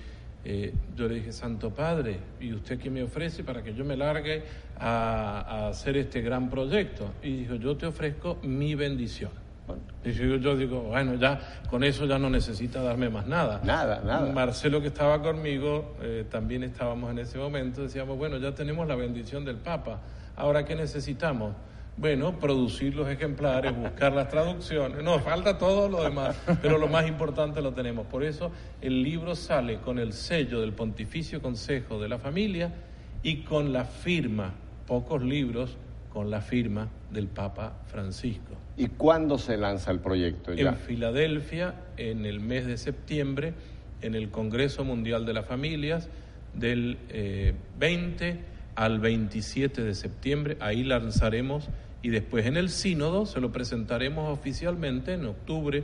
eh, 0.45 0.73
yo 0.95 1.07
le 1.07 1.15
dije, 1.15 1.31
Santo 1.31 1.69
Padre, 1.71 2.19
¿y 2.39 2.53
usted 2.53 2.79
qué 2.79 2.89
me 2.89 3.03
ofrece 3.03 3.43
para 3.43 3.61
que 3.61 3.73
yo 3.73 3.83
me 3.83 3.97
largue 3.97 4.43
a, 4.77 5.41
a 5.41 5.67
hacer 5.69 5.97
este 5.97 6.21
gran 6.21 6.49
proyecto? 6.49 7.11
Y 7.21 7.37
dijo, 7.41 7.55
yo 7.55 7.75
te 7.75 7.85
ofrezco 7.85 8.37
mi 8.43 8.75
bendición. 8.75 9.31
Bueno, 9.67 9.83
Y 10.03 10.11
yo, 10.13 10.37
yo 10.37 10.57
digo, 10.57 10.81
bueno, 10.81 11.13
ya 11.15 11.61
con 11.69 11.83
eso 11.83 12.05
ya 12.05 12.17
no 12.17 12.29
necesita 12.29 12.81
darme 12.81 13.09
más 13.09 13.27
nada. 13.27 13.61
Nada, 13.63 14.01
nada. 14.03 14.31
Marcelo 14.33 14.81
que 14.81 14.87
estaba 14.87 15.21
conmigo, 15.21 15.95
eh, 16.01 16.25
también 16.29 16.63
estábamos 16.63 17.11
en 17.11 17.19
ese 17.19 17.37
momento, 17.37 17.83
decíamos, 17.83 18.17
bueno, 18.17 18.37
ya 18.37 18.55
tenemos 18.55 18.87
la 18.87 18.95
bendición 18.95 19.45
del 19.45 19.57
Papa, 19.57 19.99
ahora 20.35 20.65
¿qué 20.65 20.75
necesitamos? 20.75 21.53
Bueno, 21.99 22.39
producir 22.39 22.95
los 22.95 23.09
ejemplares, 23.09 23.75
buscar 23.75 24.13
las 24.13 24.29
traducciones, 24.29 25.03
nos 25.03 25.21
falta 25.21 25.57
todo 25.57 25.89
lo 25.89 26.01
demás, 26.01 26.33
pero 26.61 26.77
lo 26.77 26.87
más 26.87 27.05
importante 27.09 27.61
lo 27.61 27.73
tenemos. 27.73 28.07
Por 28.07 28.23
eso 28.23 28.53
el 28.79 29.03
libro 29.03 29.35
sale 29.35 29.79
con 29.79 29.99
el 29.99 30.13
sello 30.13 30.61
del 30.61 30.71
Pontificio 30.71 31.41
Consejo 31.41 31.99
de 31.99 32.07
la 32.07 32.17
Familia 32.17 32.73
y 33.21 33.43
con 33.43 33.73
la 33.73 33.83
firma, 33.83 34.53
pocos 34.87 35.21
libros, 35.21 35.75
con 36.13 36.31
la 36.31 36.39
firma 36.39 36.87
del 37.11 37.27
Papa 37.27 37.81
Francisco 37.87 38.55
¿Y 38.77 38.87
cuándo 38.87 39.37
se 39.37 39.57
lanza 39.57 39.91
el 39.91 39.99
proyecto? 39.99 40.53
Ya. 40.53 40.69
en 40.69 40.75
Filadelfia 40.77 41.75
en 41.97 42.25
el 42.25 42.39
mes 42.39 42.65
de 42.65 42.77
septiembre, 42.77 43.53
en 44.01 44.15
el 44.15 44.29
Congreso 44.29 44.85
Mundial 44.85 45.25
de 45.25 45.33
las 45.33 45.45
Familias, 45.45 46.07
del 46.53 46.97
eh, 47.09 47.55
20 47.77 48.39
al 48.75 48.99
27 49.01 49.83
de 49.83 49.93
septiembre. 49.93 50.55
Ahí 50.61 50.85
lanzaremos 50.85 51.69
Y 52.01 52.09
después 52.09 52.45
en 52.45 52.57
el 52.57 52.69
sínodo 52.69 53.25
se 53.25 53.41
lo 53.41 53.51
presentaremos 53.51 54.29
oficialmente 54.29 55.13
en 55.13 55.25
octubre 55.25 55.83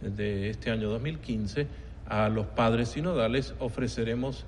de 0.00 0.50
este 0.50 0.70
año 0.70 0.90
2015 0.90 1.66
a 2.08 2.28
los 2.28 2.46
padres 2.46 2.90
sinodales, 2.90 3.54
ofreceremos 3.60 4.44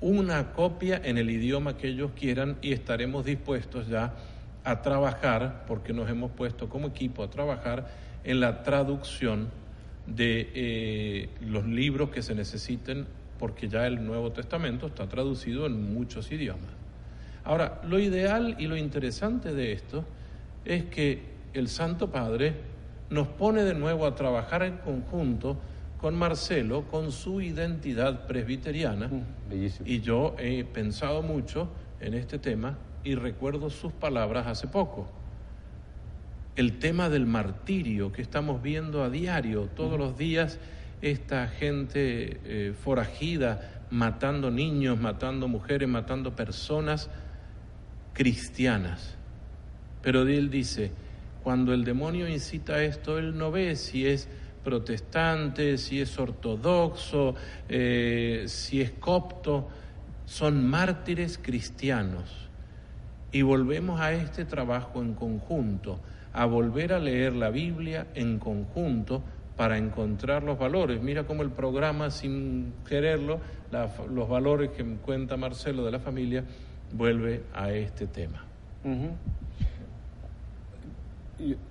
una 0.00 0.52
copia 0.52 1.00
en 1.04 1.18
el 1.18 1.30
idioma 1.30 1.76
que 1.76 1.88
ellos 1.88 2.12
quieran 2.18 2.56
y 2.62 2.72
estaremos 2.72 3.24
dispuestos 3.24 3.88
ya 3.88 4.14
a 4.64 4.82
trabajar, 4.82 5.64
porque 5.66 5.92
nos 5.92 6.08
hemos 6.08 6.30
puesto 6.30 6.68
como 6.68 6.88
equipo 6.88 7.22
a 7.22 7.30
trabajar 7.30 7.88
en 8.24 8.40
la 8.40 8.62
traducción 8.62 9.48
de 10.06 10.50
eh, 10.54 11.28
los 11.40 11.66
libros 11.66 12.10
que 12.10 12.22
se 12.22 12.34
necesiten, 12.34 13.06
porque 13.38 13.68
ya 13.68 13.86
el 13.86 14.04
Nuevo 14.04 14.32
Testamento 14.32 14.86
está 14.86 15.08
traducido 15.08 15.66
en 15.66 15.94
muchos 15.94 16.30
idiomas. 16.32 16.70
Ahora, 17.44 17.80
lo 17.84 17.98
ideal 17.98 18.56
y 18.58 18.66
lo 18.66 18.76
interesante 18.76 19.54
de 19.54 19.72
esto 19.72 20.04
es 20.68 20.84
que 20.84 21.22
el 21.54 21.68
Santo 21.68 22.12
Padre 22.12 22.54
nos 23.10 23.26
pone 23.26 23.64
de 23.64 23.74
nuevo 23.74 24.06
a 24.06 24.14
trabajar 24.14 24.62
en 24.62 24.76
conjunto 24.76 25.56
con 25.98 26.14
Marcelo, 26.14 26.84
con 26.88 27.10
su 27.10 27.40
identidad 27.40 28.26
presbiteriana. 28.26 29.08
Mm, 29.08 29.24
y 29.84 30.00
yo 30.00 30.36
he 30.38 30.62
pensado 30.64 31.22
mucho 31.22 31.68
en 32.00 32.14
este 32.14 32.38
tema 32.38 32.78
y 33.02 33.14
recuerdo 33.14 33.70
sus 33.70 33.92
palabras 33.92 34.46
hace 34.46 34.68
poco. 34.68 35.08
El 36.54 36.78
tema 36.78 37.08
del 37.08 37.26
martirio 37.26 38.12
que 38.12 38.20
estamos 38.20 38.62
viendo 38.62 39.02
a 39.02 39.10
diario, 39.10 39.68
todos 39.74 39.98
los 39.98 40.18
días, 40.18 40.58
esta 41.00 41.48
gente 41.48 42.40
eh, 42.44 42.74
forajida, 42.78 43.84
matando 43.90 44.50
niños, 44.50 45.00
matando 45.00 45.48
mujeres, 45.48 45.88
matando 45.88 46.36
personas 46.36 47.08
cristianas. 48.12 49.17
Pero 50.02 50.22
él 50.22 50.50
dice, 50.50 50.90
cuando 51.42 51.72
el 51.72 51.84
demonio 51.84 52.28
incita 52.28 52.74
a 52.74 52.84
esto, 52.84 53.18
él 53.18 53.36
no 53.36 53.50
ve 53.50 53.76
si 53.76 54.06
es 54.06 54.28
protestante, 54.64 55.78
si 55.78 56.00
es 56.00 56.18
ortodoxo, 56.18 57.34
eh, 57.68 58.44
si 58.46 58.80
es 58.80 58.90
copto, 58.90 59.68
son 60.26 60.68
mártires 60.68 61.38
cristianos. 61.42 62.48
Y 63.32 63.42
volvemos 63.42 64.00
a 64.00 64.12
este 64.12 64.44
trabajo 64.44 65.00
en 65.00 65.14
conjunto, 65.14 66.00
a 66.32 66.44
volver 66.44 66.92
a 66.92 66.98
leer 66.98 67.34
la 67.34 67.50
Biblia 67.50 68.06
en 68.14 68.38
conjunto 68.38 69.22
para 69.56 69.76
encontrar 69.76 70.44
los 70.44 70.58
valores. 70.58 71.02
Mira 71.02 71.24
cómo 71.24 71.42
el 71.42 71.50
programa, 71.50 72.10
sin 72.10 72.72
quererlo, 72.88 73.40
los 74.10 74.28
valores 74.28 74.70
que 74.70 74.84
cuenta 74.96 75.36
Marcelo 75.36 75.84
de 75.84 75.92
la 75.92 75.98
familia, 75.98 76.44
vuelve 76.92 77.42
a 77.54 77.70
este 77.72 78.06
tema. 78.06 78.44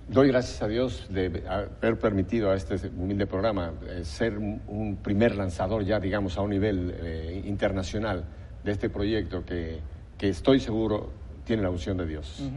Doy 0.08 0.28
gracias 0.28 0.62
a 0.62 0.66
Dios 0.66 1.06
de 1.10 1.44
haber 1.46 1.98
permitido 1.98 2.50
a 2.50 2.56
este 2.56 2.76
humilde 2.88 3.26
programa 3.26 3.74
eh, 3.86 4.02
ser 4.02 4.38
un 4.38 4.98
primer 5.02 5.36
lanzador 5.36 5.84
ya, 5.84 6.00
digamos, 6.00 6.38
a 6.38 6.40
un 6.40 6.50
nivel 6.50 6.94
eh, 6.98 7.42
internacional 7.44 8.24
de 8.64 8.72
este 8.72 8.88
proyecto 8.88 9.44
que, 9.44 9.80
que, 10.16 10.30
estoy 10.30 10.60
seguro 10.60 11.10
tiene 11.44 11.62
la 11.62 11.68
unción 11.68 11.98
de 11.98 12.06
Dios. 12.06 12.48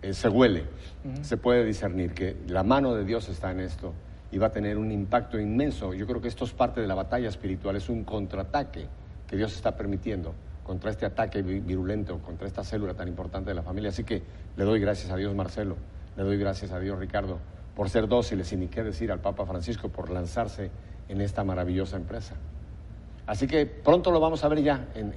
Eh, 0.00 0.14
se 0.14 0.30
huele, 0.30 0.64
se 1.20 1.36
puede 1.36 1.62
discernir 1.62 2.14
que 2.14 2.38
la 2.48 2.62
mano 2.62 2.94
de 2.94 3.04
Dios 3.04 3.28
está 3.28 3.50
en 3.50 3.60
esto 3.60 3.92
y 4.32 4.38
va 4.38 4.46
a 4.46 4.50
tener 4.50 4.78
un 4.78 4.90
impacto 4.92 5.38
inmenso. 5.38 5.92
Yo 5.92 6.06
creo 6.06 6.22
que 6.22 6.28
esto 6.28 6.46
es 6.46 6.52
parte 6.54 6.80
de 6.80 6.86
la 6.86 6.94
batalla 6.94 7.28
espiritual, 7.28 7.76
es 7.76 7.90
un 7.90 8.02
contraataque 8.04 8.86
que 9.26 9.36
Dios 9.36 9.54
está 9.54 9.76
permitiendo 9.76 10.34
contra 10.64 10.90
este 10.90 11.04
ataque 11.04 11.42
virulento, 11.42 12.18
contra 12.20 12.46
esta 12.46 12.64
célula 12.64 12.94
tan 12.94 13.08
importante 13.08 13.50
de 13.50 13.56
la 13.56 13.62
familia. 13.62 13.90
Así 13.90 14.04
que 14.04 14.22
le 14.56 14.64
doy 14.64 14.80
gracias 14.80 15.12
a 15.12 15.16
Dios, 15.16 15.34
Marcelo 15.34 15.76
le 16.20 16.26
doy 16.26 16.36
gracias 16.36 16.70
a 16.70 16.78
Dios, 16.78 16.98
Ricardo, 16.98 17.38
por 17.74 17.88
ser 17.88 18.06
dóciles 18.06 18.52
y 18.52 18.56
ni 18.58 18.68
qué 18.68 18.82
decir 18.82 19.10
al 19.10 19.20
Papa 19.20 19.46
Francisco 19.46 19.88
por 19.88 20.10
lanzarse 20.10 20.70
en 21.08 21.22
esta 21.22 21.44
maravillosa 21.44 21.96
empresa. 21.96 22.34
Así 23.26 23.46
que 23.46 23.64
pronto 23.64 24.10
lo 24.10 24.20
vamos 24.20 24.44
a 24.44 24.48
ver 24.48 24.62
ya 24.62 24.88
en, 24.94 25.14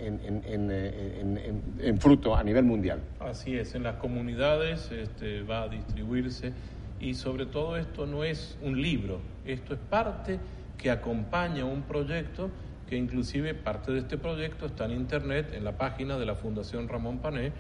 en, 1.82 2.00
fruto 2.00 2.38
a 2.38 2.42
nivel 2.42 2.64
mundial. 2.64 3.02
Así 3.20 3.58
es, 3.58 3.76
en 3.76 3.84
las 3.84 3.96
comunidades 3.96 4.92
este, 4.94 5.44
va 5.44 5.64
a 5.64 5.68
distribuirse 5.68 6.54
y 7.02 7.16
sobre 7.16 7.48
todo 7.48 7.76
esto 7.76 8.06
no 8.06 8.24
es 8.24 8.58
un 8.62 8.82
libro, 8.82 9.20
esto 9.46 9.74
es 9.74 9.82
parte 9.90 10.40
que 10.78 10.90
acompaña 10.90 11.66
un 11.66 11.82
proyecto 11.82 12.50
que 12.88 12.96
inclusive 12.96 13.54
parte 13.54 13.92
de 13.92 14.00
este 14.00 14.18
proyecto 14.18 14.68
está 14.68 14.86
en 14.86 14.92
internet, 14.92 15.52
en 15.54 15.66
la 15.66 15.74
página 15.74 16.18
de 16.18 16.26
la 16.26 16.36
Fundación 16.36 16.88
Ramón 16.88 17.18
Pané, 17.18 17.52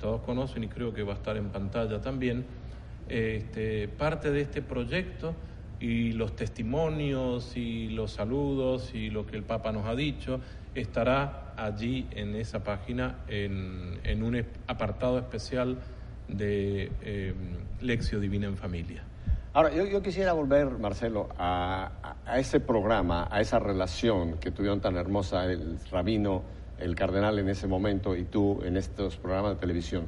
todos 0.00 0.20
conocen 0.20 0.62
y 0.62 0.68
creo 0.68 0.94
que 0.94 1.02
va 1.02 1.14
a 1.14 1.16
estar 1.16 1.36
en 1.36 1.48
pantalla 1.48 2.00
también 2.00 2.44
este, 3.08 3.88
parte 3.88 4.30
de 4.30 4.42
este 4.42 4.62
proyecto 4.62 5.34
y 5.80 6.12
los 6.12 6.34
testimonios 6.36 7.56
y 7.56 7.88
los 7.88 8.12
saludos 8.12 8.94
y 8.94 9.10
lo 9.10 9.26
que 9.26 9.36
el 9.36 9.42
Papa 9.42 9.72
nos 9.72 9.86
ha 9.86 9.94
dicho 9.94 10.40
estará 10.74 11.52
allí 11.56 12.06
en 12.12 12.34
esa 12.34 12.64
página 12.64 13.18
en, 13.28 14.22
un 14.22 14.44
apartado 14.66 15.18
especial 15.18 15.78
de 16.28 16.90
eh, 17.02 17.34
Lección 17.80 18.20
Divina 18.20 18.46
en 18.46 18.56
Familia. 18.56 19.04
Ahora, 19.52 19.72
yo, 19.72 20.02
quisiera 20.02 20.32
volver, 20.32 20.66
Marcelo, 20.80 21.28
a, 21.38 22.16
a, 22.26 22.40
ese 22.40 22.58
programa, 22.58 23.28
a 23.30 23.40
esa 23.40 23.60
relación 23.60 24.38
que 24.38 24.50
tuvieron 24.50 24.80
tan 24.80 24.96
hermosa 24.96 25.44
el 25.44 25.78
rabino, 25.92 26.42
el 26.78 26.96
cardenal 26.96 27.38
en 27.38 27.48
ese 27.48 27.68
momento 27.68 28.16
y 28.16 28.24
tú 28.24 28.60
en 28.64 28.76
estos 28.76 29.16
programas 29.16 29.54
de 29.54 29.60
televisión. 29.60 30.06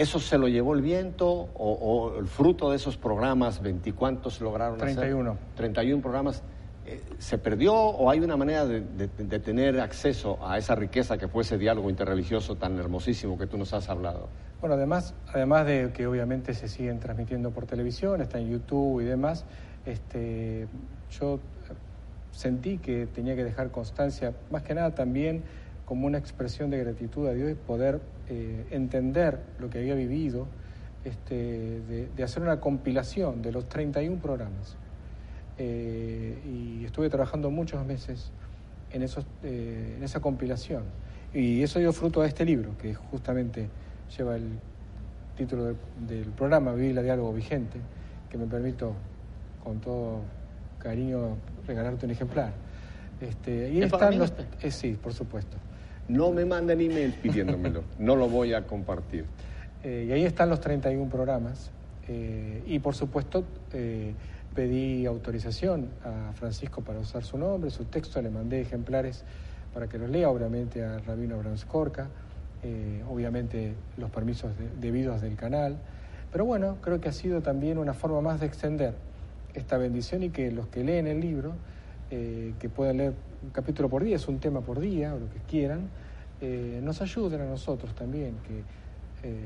¿Eso 0.00 0.18
se 0.18 0.38
lo 0.38 0.48
llevó 0.48 0.72
el 0.72 0.80
viento 0.80 1.28
o, 1.28 2.14
el 2.18 2.26
fruto 2.26 2.70
de 2.70 2.76
esos 2.76 2.96
programas, 2.96 3.60
veinticuantos 3.60 4.40
lograron 4.40 4.78
31. 4.78 5.32
hacer? 5.32 5.42
31 5.56 6.00
programas. 6.00 6.42
Eh, 6.86 7.02
¿Se 7.18 7.36
perdió 7.36 7.74
o 7.74 8.08
hay 8.08 8.20
una 8.20 8.34
manera 8.38 8.64
de, 8.64 9.08
tener 9.40 9.78
acceso 9.78 10.38
a 10.42 10.56
esa 10.56 10.74
riqueza 10.74 11.18
que 11.18 11.28
fue 11.28 11.42
ese 11.42 11.58
diálogo 11.58 11.90
interreligioso 11.90 12.56
tan 12.56 12.78
hermosísimo 12.78 13.36
que 13.36 13.46
tú 13.46 13.58
nos 13.58 13.74
has 13.74 13.90
hablado? 13.90 14.30
Bueno, 14.62 14.76
además, 14.76 15.12
además 15.34 15.66
de 15.66 15.90
que 15.92 16.06
obviamente 16.06 16.54
se 16.54 16.68
siguen 16.68 16.98
transmitiendo 16.98 17.50
por 17.50 17.66
televisión, 17.66 18.22
está 18.22 18.38
en 18.38 18.48
YouTube 18.48 19.02
y 19.02 19.04
demás, 19.04 19.44
este, 19.84 20.66
yo 21.10 21.40
sentí 22.32 22.78
que 22.78 23.06
tenía 23.06 23.36
que 23.36 23.44
dejar 23.44 23.70
constancia, 23.70 24.32
más 24.50 24.62
que 24.62 24.72
nada 24.72 24.94
también 24.94 25.42
como 25.84 26.06
una 26.06 26.16
expresión 26.16 26.70
de 26.70 26.78
gratitud 26.78 27.28
a 27.28 27.34
Dios 27.34 27.50
y 27.50 27.54
poder 27.54 28.00
eh, 28.32 28.64
entender 28.70 29.40
lo 29.58 29.68
que 29.70 29.78
había 29.78 29.96
vivido, 29.96 30.46
este, 31.04 31.80
de, 32.16 32.22
hacer 32.22 32.44
una 32.44 32.60
compilación 32.60 33.42
de 33.42 33.50
los 33.50 33.68
31 33.68 34.22
programas. 34.22 34.76
Eh, 35.58 36.38
y 36.46 36.84
estuve 36.84 37.10
trabajando 37.10 37.50
muchos 37.50 37.84
meses 37.84 38.30
en, 38.92 39.02
esos, 39.02 39.26
eh, 39.42 39.96
en 39.96 40.04
esa 40.04 40.20
compilación. 40.20 40.84
Y 41.34 41.64
eso 41.64 41.80
dio 41.80 41.92
fruto 41.92 42.22
a 42.22 42.26
este 42.28 42.44
libro, 42.44 42.78
que 42.78 42.94
justamente 42.94 43.68
lleva 44.16 44.36
el 44.36 44.60
título 45.36 45.74
del, 46.06 46.26
programa, 46.36 46.72
Vivir 46.72 46.94
la 46.94 47.02
Diálogo 47.02 47.32
Vigente, 47.32 47.80
que 48.30 48.38
me 48.38 48.46
permito 48.46 48.94
con 49.64 49.80
todo 49.80 50.20
cariño 50.78 51.36
regalarte 51.66 52.06
un 52.06 52.12
ejemplar. 52.12 52.52
Este, 53.20 53.72
y 53.72 53.82
están 53.82 54.20
los, 54.20 54.30
este? 54.30 54.70
sí, 54.70 54.96
por 55.02 55.14
supuesto. 55.14 55.56
No 56.10 56.32
me 56.32 56.44
manden 56.44 56.80
email 56.80 57.12
pidiéndomelo, 57.12 57.84
no 58.00 58.16
lo 58.16 58.28
voy 58.28 58.52
a 58.52 58.66
compartir. 58.66 59.26
Eh, 59.84 60.06
y 60.08 60.12
ahí 60.12 60.24
están 60.24 60.50
los 60.50 60.60
31 60.60 61.08
programas. 61.08 61.70
Eh, 62.08 62.64
y 62.66 62.80
por 62.80 62.96
supuesto 62.96 63.44
eh, 63.72 64.12
pedí 64.52 65.06
autorización 65.06 65.88
a 66.04 66.32
Francisco 66.32 66.82
para 66.82 66.98
usar 66.98 67.22
su 67.22 67.38
nombre, 67.38 67.70
su 67.70 67.84
texto, 67.84 68.20
le 68.20 68.30
mandé 68.30 68.60
ejemplares 68.60 69.22
para 69.72 69.86
que 69.86 69.98
los 69.98 70.10
lea, 70.10 70.28
obviamente 70.28 70.82
a 70.82 70.98
Rabino 70.98 71.36
Abraham 71.36 71.56
Skorka, 71.56 72.08
obviamente 73.08 73.74
los 73.96 74.10
permisos 74.10 74.50
debidos 74.80 75.22
del 75.22 75.36
canal. 75.36 75.76
Pero 76.32 76.44
bueno, 76.44 76.78
creo 76.82 77.00
que 77.00 77.08
ha 77.08 77.12
sido 77.12 77.40
también 77.40 77.78
una 77.78 77.94
forma 77.94 78.20
más 78.20 78.40
de 78.40 78.46
extender 78.46 78.94
esta 79.54 79.78
bendición 79.78 80.24
y 80.24 80.30
que 80.30 80.50
los 80.50 80.66
que 80.66 80.82
leen 80.82 81.06
el 81.06 81.20
libro, 81.20 81.52
que 82.10 82.68
puedan 82.74 82.96
leer 82.96 83.12
un 83.42 83.50
capítulo 83.50 83.88
por 83.88 84.04
día, 84.04 84.16
es 84.16 84.28
un 84.28 84.38
tema 84.38 84.60
por 84.60 84.80
día, 84.80 85.14
o 85.14 85.18
lo 85.18 85.30
que 85.30 85.38
quieran, 85.48 85.88
eh, 86.40 86.80
nos 86.82 87.00
ayuden 87.02 87.40
a 87.42 87.46
nosotros 87.46 87.94
también, 87.94 88.34
que 88.46 88.62
eh, 89.28 89.40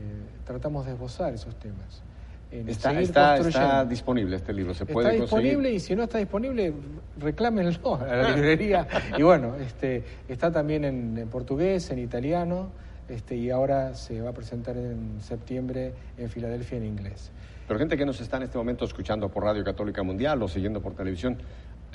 tratamos 0.45 0.87
de 0.87 0.93
esbozar 0.93 1.35
esos 1.35 1.55
temas. 1.57 2.03
Está, 2.51 3.01
está, 3.01 3.85
disponible 3.85 4.37
este 4.37 4.53
libro, 4.53 4.75
se 4.75 4.87
puede 4.87 5.09
Está 5.09 5.23
disponible 5.23 5.73
y 5.73 5.81
si 5.81 5.97
no 5.97 6.05
está 6.05 6.19
disponible, 6.19 6.73
reclámenlo 7.19 7.97
a 7.97 8.07
la 8.07 8.31
librería. 8.37 8.87
y 9.19 9.23
bueno, 9.23 9.57
este, 9.57 10.05
está 10.29 10.53
también 10.53 10.85
en, 10.85 11.29
portugués, 11.33 11.91
en 11.91 11.99
italiano, 11.99 12.69
este, 13.09 13.35
y 13.35 13.51
ahora 13.51 13.95
se 13.95 14.21
va 14.21 14.31
a 14.31 14.33
presentar 14.33 14.77
en 14.77 15.21
septiembre 15.21 15.95
en 16.17 16.31
Filadelfia 16.31 16.79
en 16.79 16.85
inglés. 16.85 17.33
Pero 17.67 17.79
gente 17.79 17.97
que 17.97 18.07
nos 18.07 18.21
está 18.21 18.37
en 18.37 18.45
este 18.45 18.59
momento 18.59 18.85
escuchando 18.85 19.29
por 19.31 19.43
Radio 19.43 19.65
Católica 19.65 20.05
Mundial 20.05 20.41
o 20.41 20.47
siguiendo 20.47 20.81
por 20.81 20.95
televisión, 20.95 21.39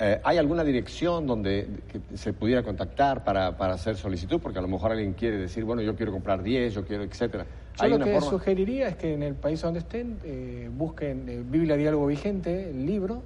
Eh, 0.02 0.18
¿Hay 0.24 0.38
alguna 0.38 0.64
dirección 0.64 1.26
donde 1.26 1.68
se 2.14 2.32
pudiera 2.32 2.62
contactar 2.62 3.22
para, 3.22 3.48
hacer 3.48 3.96
solicitud? 3.96 4.40
Porque 4.40 4.58
a 4.58 4.62
lo 4.62 4.68
mejor 4.68 4.92
alguien 4.92 5.12
quiere 5.12 5.36
decir, 5.36 5.64
bueno, 5.64 5.82
yo 5.82 5.94
quiero 5.94 6.10
comprar 6.10 6.42
10, 6.42 6.72
yo 6.72 6.86
quiero, 6.86 7.02
etcétera. 7.02 7.44
Yo 7.78 7.88
lo 7.88 8.04
que 8.04 8.18
sugeriría 8.22 8.88
es 8.88 8.96
que 8.96 9.12
en 9.12 9.22
el 9.22 9.34
país 9.34 9.60
donde 9.60 9.80
estén 9.80 10.18
eh, 10.24 10.70
busquen 10.72 11.28
eh, 11.28 11.42
Biblia 11.44 11.76
Diálogo 11.76 12.06
Vigente, 12.06 12.70
el 12.70 12.86
libro, 12.86 13.22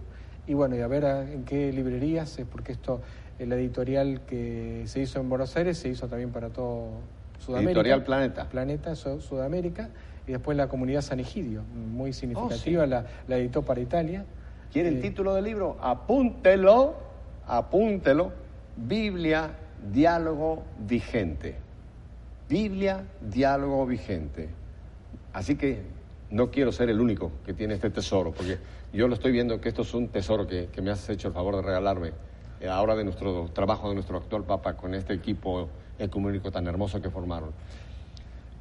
y 0.48 0.54
bueno, 0.54 0.74
y 0.74 0.80
a 0.80 0.88
ver 0.88 1.04
en 1.04 1.44
qué 1.44 1.72
librerías, 1.72 2.40
porque 2.50 2.72
esto, 2.72 3.00
el 3.38 3.52
editorial 3.52 4.22
que 4.22 4.82
se 4.86 5.00
hizo 5.00 5.20
en 5.20 5.28
Buenos 5.28 5.56
Aires 5.56 5.78
se 5.78 5.88
hizo 5.90 6.08
también 6.08 6.30
para 6.30 6.48
todo 6.48 6.88
Sudamérica. 7.38 7.70
Editorial 7.70 8.02
Planeta. 8.02 8.48
Planeta, 8.48 8.96
Sudamérica, 8.96 9.90
y 10.26 10.32
después 10.32 10.56
la 10.56 10.66
comunidad 10.66 11.02
San 11.02 11.20
Egidio, 11.20 11.62
muy 11.62 12.12
significativa, 12.12 12.82
oh, 12.82 12.86
la, 12.86 13.06
la 13.28 13.36
editó 13.36 13.62
para 13.62 13.80
Italia. 13.80 14.24
¿Quiere 14.74 14.88
el 14.88 15.00
título 15.00 15.34
del 15.34 15.44
libro? 15.44 15.76
Apúntelo, 15.80 16.96
apúntelo. 17.46 18.32
Biblia, 18.76 19.52
diálogo 19.92 20.64
vigente. 20.80 21.54
Biblia, 22.48 23.04
diálogo 23.20 23.86
vigente. 23.86 24.48
Así 25.32 25.54
que 25.54 25.82
no 26.30 26.50
quiero 26.50 26.72
ser 26.72 26.90
el 26.90 27.00
único 27.00 27.30
que 27.46 27.52
tiene 27.54 27.74
este 27.74 27.88
tesoro, 27.88 28.32
porque 28.32 28.58
yo 28.92 29.06
lo 29.06 29.14
estoy 29.14 29.30
viendo 29.30 29.60
que 29.60 29.68
esto 29.68 29.82
es 29.82 29.94
un 29.94 30.08
tesoro 30.08 30.44
que, 30.48 30.68
me 30.82 30.90
has 30.90 31.08
hecho 31.08 31.28
el 31.28 31.34
favor 31.34 31.54
de 31.54 31.62
regalarme 31.62 32.10
eh, 32.60 32.66
ahora 32.66 32.96
de 32.96 33.04
nuestro 33.04 33.48
trabajo 33.52 33.90
de 33.90 33.94
nuestro 33.94 34.16
actual 34.16 34.42
Papa 34.42 34.76
con 34.76 34.92
este 34.96 35.14
equipo 35.14 35.68
ecuménico 36.00 36.50
tan 36.50 36.66
hermoso 36.66 37.00
que 37.00 37.10
formaron. 37.10 37.50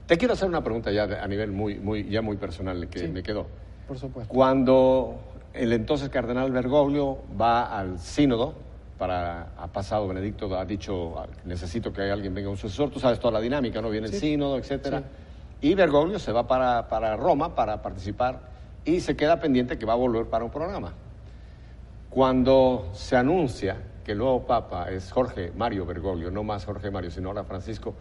Te 0.05 0.19
quiero 0.19 0.35
hacer 0.35 0.47
una 0.47 0.63
pregunta 0.63 0.91
ya 0.91 1.05
a 1.23 1.27
nivel 1.27 1.51
muy, 1.51 1.79
muy, 1.79 2.07
ya 2.07 2.21
muy 2.21 2.37
personal 2.37 2.87
que 2.87 3.07
me 3.07 3.23
quedó. 3.23 3.47
Por 3.87 3.97
supuesto. 3.97 4.31
Cuando 4.31 5.19
el 5.53 5.71
entonces 5.71 6.09
cardenal 6.09 6.51
Bergoglio 6.51 7.19
va 7.39 7.77
al 7.77 7.99
sínodo, 7.99 8.55
para, 8.97 9.49
ha 9.57 9.67
pasado, 9.67 10.07
Benedicto 10.07 10.55
ha 10.57 10.65
dicho, 10.65 11.13
necesito 11.45 11.91
que 11.91 12.09
alguien 12.09 12.33
venga 12.33 12.49
un 12.49 12.57
sucesor, 12.57 12.89
tú 12.89 12.99
sabes 12.99 13.19
toda 13.19 13.33
la 13.33 13.41
dinámica, 13.41 13.81
¿no? 13.81 13.89
Viene 13.89 14.07
el 14.07 14.13
sínodo, 14.13 14.57
etcétera. 14.57 15.03
Y 15.61 15.75
Bergoglio 15.75 16.19
se 16.19 16.31
va 16.31 16.47
para, 16.47 16.87
para 16.87 17.15
Roma 17.15 17.55
para 17.55 17.81
participar 17.81 18.39
y 18.85 18.99
se 18.99 19.15
queda 19.15 19.39
pendiente 19.39 19.77
que 19.77 19.85
va 19.85 19.93
a 19.93 19.97
volver 19.97 20.25
para 20.27 20.43
un 20.43 20.51
programa. 20.51 20.93
Cuando 22.09 22.89
se 22.93 23.15
anuncia 23.15 23.77
que 24.03 24.11
el 24.11 24.17
nuevo 24.17 24.45
Papa 24.45 24.89
es 24.89 25.11
Jorge 25.11 25.51
Mario 25.55 25.85
Bergoglio, 25.85 26.31
no 26.31 26.43
más 26.43 26.65
Jorge 26.65 26.91
Mario, 26.91 27.11
sino 27.11 27.29
ahora 27.29 27.43
Francisco, 27.43 27.93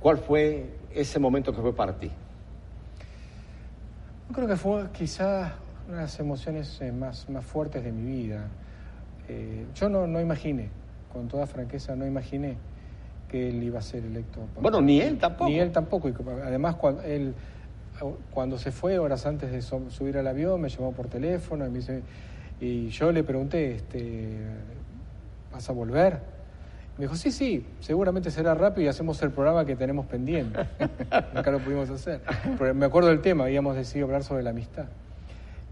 ¿cuál 0.00 0.18
fue 0.18 0.76
ese 0.92 1.18
momento 1.18 1.54
que 1.54 1.60
fue 1.60 1.74
para 1.74 1.96
ti? 1.96 2.10
Yo 4.28 4.34
creo 4.34 4.48
que 4.48 4.56
fue 4.56 4.90
quizás 4.92 5.52
una 5.88 5.96
de 5.96 6.02
las 6.02 6.18
emociones 6.20 6.80
eh, 6.80 6.92
más, 6.92 7.28
más 7.28 7.44
fuertes 7.44 7.84
de 7.84 7.92
mi 7.92 8.22
vida. 8.22 8.48
Eh, 9.28 9.66
yo 9.74 9.88
no, 9.88 10.06
no 10.06 10.20
imaginé, 10.20 10.68
con 11.12 11.28
toda 11.28 11.46
franqueza, 11.46 11.94
no 11.96 12.06
imaginé 12.06 12.56
que 13.28 13.48
él 13.48 13.62
iba 13.62 13.78
a 13.78 13.82
ser 13.82 14.04
electo. 14.04 14.40
Bueno, 14.60 14.80
ni 14.80 15.00
él 15.00 15.18
tampoco. 15.18 15.50
Ni 15.50 15.58
él 15.58 15.72
tampoco. 15.72 16.08
Y 16.08 16.14
además, 16.42 16.76
cuando, 16.76 17.02
él, 17.02 17.34
cuando 18.30 18.58
se 18.58 18.70
fue, 18.70 18.98
horas 18.98 19.26
antes 19.26 19.50
de 19.50 19.62
subir 19.62 20.18
al 20.18 20.26
avión, 20.26 20.60
me 20.60 20.68
llamó 20.68 20.92
por 20.92 21.08
teléfono 21.08 21.66
y, 21.66 21.70
me 21.70 21.78
dice, 21.78 22.02
y 22.60 22.88
yo 22.88 23.12
le 23.12 23.24
pregunté, 23.24 23.76
este, 23.76 24.38
¿vas 25.52 25.68
a 25.68 25.72
volver? 25.72 26.20
Me 26.96 27.06
dijo, 27.06 27.16
sí, 27.16 27.32
sí, 27.32 27.66
seguramente 27.80 28.30
será 28.30 28.54
rápido 28.54 28.84
y 28.84 28.88
hacemos 28.88 29.20
el 29.22 29.30
programa 29.30 29.64
que 29.64 29.74
tenemos 29.74 30.06
pendiente. 30.06 30.60
Nunca 31.34 31.50
lo 31.50 31.58
pudimos 31.58 31.90
hacer. 31.90 32.20
Pero 32.56 32.72
me 32.74 32.86
acuerdo 32.86 33.08
del 33.08 33.20
tema, 33.20 33.44
habíamos 33.44 33.74
decidido 33.74 34.06
hablar 34.06 34.22
sobre 34.22 34.44
la 34.44 34.50
amistad. 34.50 34.86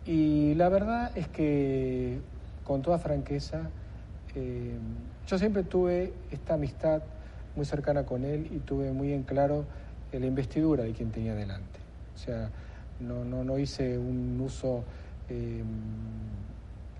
Y 0.04 0.54
la 0.54 0.68
verdad 0.68 1.12
es 1.16 1.28
que, 1.28 2.18
con 2.64 2.82
toda 2.82 2.98
franqueza, 2.98 3.70
eh, 4.34 4.76
yo 5.26 5.38
siempre 5.38 5.62
tuve 5.62 6.12
esta 6.30 6.54
amistad 6.54 7.02
muy 7.54 7.64
cercana 7.64 8.04
con 8.04 8.24
él 8.24 8.48
y 8.50 8.58
tuve 8.58 8.90
muy 8.92 9.12
en 9.12 9.22
claro 9.22 9.64
la 10.10 10.26
investidura 10.26 10.82
de 10.82 10.92
quien 10.92 11.12
tenía 11.12 11.34
delante. 11.34 11.78
O 12.14 12.18
sea, 12.18 12.50
no, 12.98 13.24
no, 13.24 13.44
no 13.44 13.58
hice 13.58 13.96
un 13.96 14.40
uso 14.40 14.84
eh, 15.28 15.62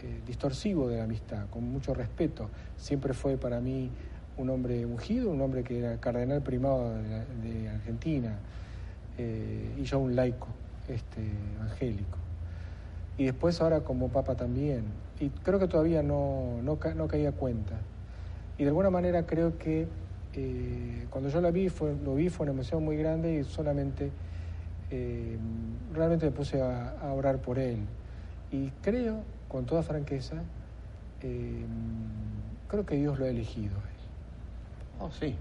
eh, 0.02 0.20
distorsivo 0.24 0.88
de 0.88 0.98
la 0.98 1.04
amistad, 1.04 1.48
con 1.50 1.64
mucho 1.64 1.94
respeto. 1.94 2.50
Siempre 2.76 3.14
fue 3.14 3.36
para 3.36 3.60
mí 3.60 3.90
un 4.36 4.48
hombre 4.48 4.86
ungido, 4.86 5.30
un 5.30 5.40
hombre 5.40 5.64
que 5.64 5.80
era 5.80 5.98
cardenal 5.98 6.40
primado 6.42 6.94
de, 7.42 7.68
Argentina, 7.68 8.38
y 9.18 9.82
yo 9.84 9.98
un 9.98 10.16
laico 10.16 10.48
este, 10.88 11.20
angélico 11.60 12.21
y 13.18 13.24
después 13.24 13.60
ahora 13.60 13.80
como 13.80 14.08
papa 14.08 14.34
también. 14.34 14.84
Y 15.20 15.28
creo 15.30 15.58
que 15.58 15.68
todavía 15.68 16.02
no, 16.02 16.60
no, 16.62 16.78
no 16.96 17.08
caía 17.08 17.32
cuenta. 17.32 17.76
Y 18.58 18.64
de 18.64 18.68
alguna 18.68 18.90
manera 18.90 19.26
creo 19.26 19.58
que 19.58 19.86
eh, 20.34 21.06
cuando 21.10 21.28
yo 21.28 21.40
la 21.40 21.50
vi, 21.50 21.68
fue, 21.68 21.94
lo 22.04 22.14
vi, 22.14 22.28
fue 22.28 22.44
una 22.44 22.52
emoción 22.52 22.84
muy 22.84 22.96
grande 22.96 23.34
y 23.34 23.44
solamente 23.44 24.10
eh, 24.90 25.38
realmente 25.92 26.26
me 26.26 26.32
puse 26.32 26.60
a, 26.60 27.12
orar 27.14 27.38
por 27.38 27.58
él. 27.58 27.78
Y 28.50 28.70
creo, 28.82 29.22
con 29.48 29.66
toda 29.66 29.82
franqueza, 29.82 30.42
eh, 31.22 31.64
creo 32.68 32.86
que 32.86 32.96
Dios 32.96 33.18
lo 33.18 33.24
ha 33.26 33.28
elegido. 33.28 33.74
Oh, 35.00 35.10
sí. 35.10 35.34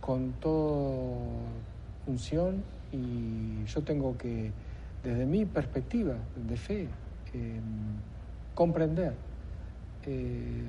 con 0.00 0.32
toda 0.34 1.18
unción 2.06 2.62
y 2.92 3.64
yo 3.64 3.82
tengo 3.82 4.16
que 4.16 4.52
desde 5.02 5.26
mi 5.26 5.44
perspectiva 5.44 6.14
de 6.36 6.56
fe, 6.56 6.88
em, 7.32 7.60
comprender 8.54 9.14
em, 10.04 10.66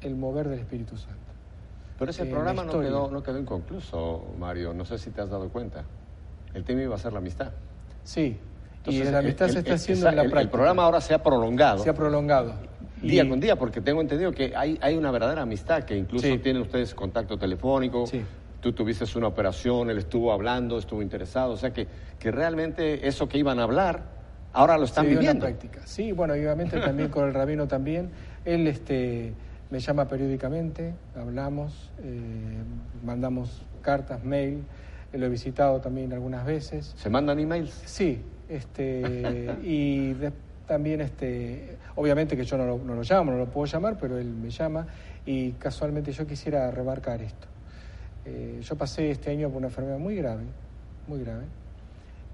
el 0.00 0.14
mover 0.16 0.48
del 0.48 0.60
Espíritu 0.60 0.96
Santo. 0.96 1.18
Pero 1.98 2.10
ese 2.10 2.24
programa 2.26 2.64
no 2.64 2.80
quedó, 2.80 3.10
no 3.10 3.22
quedó 3.22 3.38
inconcluso, 3.38 4.24
Mario. 4.38 4.72
No 4.72 4.84
sé 4.84 4.98
si 4.98 5.10
te 5.10 5.20
has 5.20 5.30
dado 5.30 5.48
cuenta. 5.48 5.84
El 6.54 6.64
tema 6.64 6.82
iba 6.82 6.94
a 6.94 6.98
ser 6.98 7.12
la 7.12 7.18
amistad. 7.18 7.52
Sí, 8.04 8.38
y 8.86 9.02
la 9.02 9.18
amistad 9.18 9.48
se 9.48 9.58
está 9.58 9.74
haciendo 9.74 10.08
en 10.08 10.16
la 10.16 10.22
práctica. 10.22 10.40
El 10.40 10.50
programa 10.50 10.84
ahora 10.84 11.00
se 11.00 11.12
ha 11.12 11.22
prolongado. 11.22 11.82
Se 11.82 11.90
ha 11.90 11.94
prolongado. 11.94 12.54
Día 13.02 13.28
con 13.28 13.38
día, 13.38 13.56
porque 13.56 13.80
tengo 13.80 14.00
entendido 14.00 14.32
que 14.32 14.56
hay, 14.56 14.78
hay 14.80 14.96
una 14.96 15.10
verdadera 15.10 15.42
amistad, 15.42 15.84
que 15.84 15.96
incluso 15.96 16.26
tienen 16.40 16.62
ustedes 16.62 16.94
contacto 16.94 17.36
telefónico. 17.36 18.06
Sí 18.06 18.24
tú 18.60 18.72
tuviste 18.72 19.04
una 19.16 19.28
operación, 19.28 19.90
él 19.90 19.98
estuvo 19.98 20.32
hablando, 20.32 20.78
estuvo 20.78 21.02
interesado, 21.02 21.52
o 21.52 21.56
sea 21.56 21.72
que, 21.72 21.86
que 22.18 22.30
realmente 22.30 23.06
eso 23.06 23.28
que 23.28 23.38
iban 23.38 23.58
a 23.60 23.64
hablar, 23.64 24.02
ahora 24.52 24.76
lo 24.76 24.84
están 24.84 25.06
viviendo. 25.06 25.46
práctica. 25.46 25.80
Sí, 25.84 26.12
bueno, 26.12 26.34
obviamente 26.34 26.80
también 26.80 27.08
con 27.08 27.26
el 27.26 27.34
rabino 27.34 27.68
también, 27.68 28.10
él 28.44 28.66
este, 28.66 29.32
me 29.70 29.80
llama 29.80 30.08
periódicamente, 30.08 30.94
hablamos, 31.14 31.90
eh, 32.02 32.62
mandamos 33.04 33.62
cartas, 33.82 34.24
mail, 34.24 34.64
lo 35.12 35.26
he 35.26 35.28
visitado 35.28 35.80
también 35.80 36.12
algunas 36.12 36.44
veces. 36.44 36.94
¿Se 36.96 37.08
mandan 37.08 37.38
emails? 37.38 37.70
Sí, 37.84 38.22
este, 38.48 39.56
y 39.62 40.14
también, 40.66 41.00
este, 41.00 41.78
obviamente 41.94 42.36
que 42.36 42.44
yo 42.44 42.58
no 42.58 42.66
lo, 42.66 42.78
no 42.78 42.94
lo 42.94 43.02
llamo, 43.02 43.30
no 43.30 43.38
lo 43.38 43.46
puedo 43.46 43.66
llamar, 43.66 43.96
pero 43.98 44.18
él 44.18 44.28
me 44.28 44.50
llama 44.50 44.86
y 45.24 45.52
casualmente 45.52 46.12
yo 46.12 46.26
quisiera 46.26 46.70
remarcar 46.70 47.22
esto. 47.22 47.46
Eh, 48.30 48.60
yo 48.60 48.76
pasé 48.76 49.10
este 49.10 49.30
año 49.30 49.48
por 49.48 49.56
una 49.56 49.68
enfermedad 49.68 49.98
muy 49.98 50.14
grave, 50.14 50.44
muy 51.06 51.20
grave, 51.20 51.46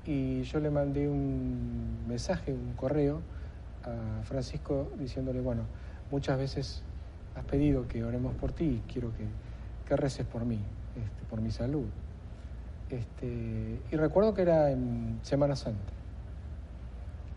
y 0.04 0.42
yo 0.42 0.58
le 0.58 0.68
mandé 0.68 1.08
un 1.08 2.04
mensaje, 2.08 2.52
un 2.52 2.72
correo 2.74 3.20
a 3.84 4.24
Francisco 4.24 4.90
diciéndole, 4.98 5.40
bueno, 5.40 5.62
muchas 6.10 6.36
veces 6.36 6.82
has 7.36 7.44
pedido 7.44 7.86
que 7.86 8.02
oremos 8.02 8.34
por 8.34 8.50
ti 8.50 8.64
y 8.64 8.92
quiero 8.92 9.12
que, 9.16 9.24
que 9.86 9.96
reces 9.96 10.26
por 10.26 10.44
mí, 10.44 10.58
este, 10.96 11.24
por 11.30 11.40
mi 11.40 11.52
salud. 11.52 11.86
Este, 12.90 13.78
y 13.90 13.96
recuerdo 13.96 14.34
que 14.34 14.42
era 14.42 14.72
en 14.72 15.20
Semana 15.22 15.54
Santa, 15.54 15.92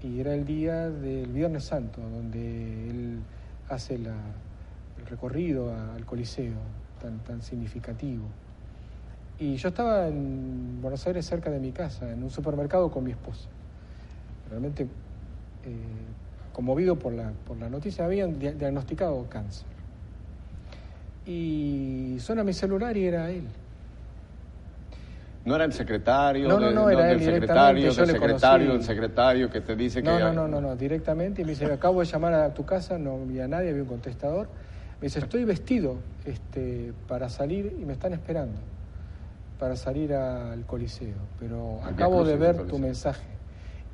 y 0.01 0.19
era 0.19 0.33
el 0.33 0.45
día 0.45 0.89
del 0.89 1.31
Viernes 1.31 1.65
Santo, 1.65 2.01
donde 2.01 2.89
él 2.89 3.19
hace 3.69 3.95
el 3.95 4.07
recorrido 5.07 5.71
al 5.93 6.05
Coliseo, 6.05 6.57
tan, 6.99 7.19
tan 7.19 7.43
significativo. 7.43 8.25
Y 9.39 9.55
yo 9.57 9.69
estaba 9.69 10.07
en 10.07 10.81
Buenos 10.81 11.05
Aires 11.05 11.25
cerca 11.25 11.51
de 11.51 11.59
mi 11.59 11.71
casa, 11.71 12.11
en 12.11 12.23
un 12.23 12.31
supermercado 12.31 12.89
con 12.89 13.03
mi 13.03 13.11
esposa. 13.11 13.47
Realmente 14.49 14.83
eh, 14.83 14.87
conmovido 16.53 16.95
por 16.95 17.13
la, 17.13 17.31
por 17.45 17.57
la 17.57 17.69
noticia, 17.69 18.05
habían 18.05 18.39
diagnosticado 18.39 19.27
cáncer. 19.29 19.67
Y 21.25 22.17
suena 22.19 22.43
mi 22.43 22.53
celular 22.53 22.97
y 22.97 23.05
era 23.05 23.29
él. 23.29 23.43
No 25.45 25.55
era 25.55 25.65
el 25.65 25.73
secretario, 25.73 26.47
no, 26.47 26.59
no, 26.59 26.71
no, 26.71 26.89
era 26.89 27.11
el 27.11 27.23
secretario, 27.23 27.93
del 27.93 27.93
secretario, 27.93 28.73
el 28.73 28.83
secretario 28.83 29.49
que 29.49 29.61
te 29.61 29.75
dice 29.75 30.01
que... 30.01 30.09
No, 30.09 30.19
no, 30.19 30.33
no, 30.33 30.47
no, 30.47 30.59
no, 30.59 30.75
directamente. 30.75 31.41
Y 31.41 31.45
me 31.45 31.51
dice, 31.51 31.71
acabo 31.71 31.99
de 31.99 32.05
llamar 32.05 32.33
a 32.33 32.53
tu 32.53 32.65
casa, 32.65 32.97
no 32.97 33.13
había 33.13 33.47
nadie, 33.47 33.69
había 33.69 33.83
un 33.83 33.87
contestador. 33.87 34.47
Me 34.99 35.05
dice, 35.05 35.19
estoy 35.19 35.45
vestido 35.45 35.97
este, 36.25 36.91
para 37.07 37.29
salir 37.29 37.77
y 37.79 37.85
me 37.85 37.93
están 37.93 38.13
esperando 38.13 38.57
para 39.59 39.75
salir 39.75 40.13
al 40.13 40.65
Coliseo, 40.65 41.15
pero 41.39 41.79
acabo 41.83 42.23
de 42.23 42.37
ver 42.37 42.67
tu 42.67 42.77
mensaje 42.77 43.25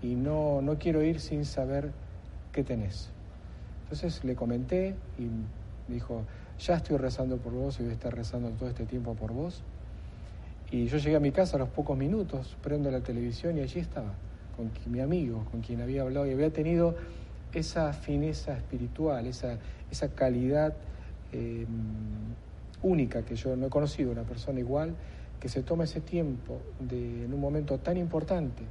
y 0.02 0.16
no, 0.16 0.62
no 0.62 0.78
quiero 0.78 1.02
ir 1.02 1.20
sin 1.20 1.46
saber 1.46 1.92
qué 2.52 2.64
tenés. 2.64 3.10
Entonces 3.84 4.24
le 4.24 4.36
comenté 4.36 4.96
y 5.18 5.24
me 5.88 5.96
dijo, 5.96 6.24
ya 6.60 6.76
estoy 6.76 6.98
rezando 6.98 7.38
por 7.38 7.54
vos 7.54 7.80
y 7.80 7.84
voy 7.84 7.92
a 7.92 7.94
estar 7.94 8.14
rezando 8.14 8.50
todo 8.52 8.70
este 8.70 8.86
tiempo 8.86 9.16
por 9.16 9.32
vos. 9.32 9.64
Y 10.72 10.88
yo 10.88 10.98
llegué 10.98 11.16
a 11.16 11.20
mi 11.20 11.32
casa 11.32 11.56
a 11.56 11.60
los 11.60 11.70
pocos 11.70 11.98
minutos, 11.98 12.58
prendo 12.62 12.90
la 12.92 13.02
televisión 13.02 13.58
y 13.58 13.62
allí 13.62 13.80
estaba, 13.80 14.14
con 14.58 14.72
mi 14.92 15.00
amigo, 15.00 15.46
con 15.52 15.62
quien 15.62 15.82
había 15.82 16.02
hablado 16.02 16.26
y 16.26 16.32
había 16.32 16.52
tenido 16.52 16.96
esa 17.54 17.94
fineza 17.94 18.58
espiritual, 18.58 19.28
esa, 19.28 19.60
esa 19.92 20.10
calidad 20.10 20.74
eh, 21.32 21.66
única 22.82 23.24
que 23.24 23.36
yo 23.36 23.56
no 23.56 23.68
he 23.68 23.70
conocido, 23.70 24.12
una 24.12 24.24
persona 24.24 24.60
igual, 24.60 24.96
que 25.44 25.50
se 25.50 25.62
toma 25.62 25.84
ese 25.84 26.00
tiempo 26.00 26.62
de, 26.80 27.26
en 27.26 27.34
un 27.34 27.42
momento 27.42 27.78
tan 27.78 27.98
importante 27.98 28.64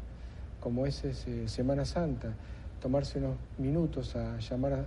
como 0.58 0.86
es 0.86 1.04
ese 1.04 1.46
Semana 1.46 1.84
Santa, 1.84 2.32
tomarse 2.80 3.18
unos 3.18 3.36
minutos 3.58 4.16
a 4.16 4.38
llamar 4.38 4.86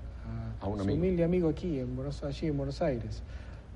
a, 0.61 0.67
un 0.67 0.77
su 0.77 0.81
amigo. 0.81 0.97
humilde 0.97 1.23
amigo 1.23 1.47
aquí, 1.47 1.77
en 1.77 1.95
Buenos, 1.95 2.23
allí 2.23 2.47
en 2.47 2.57
Buenos 2.57 2.81
Aires, 2.81 3.21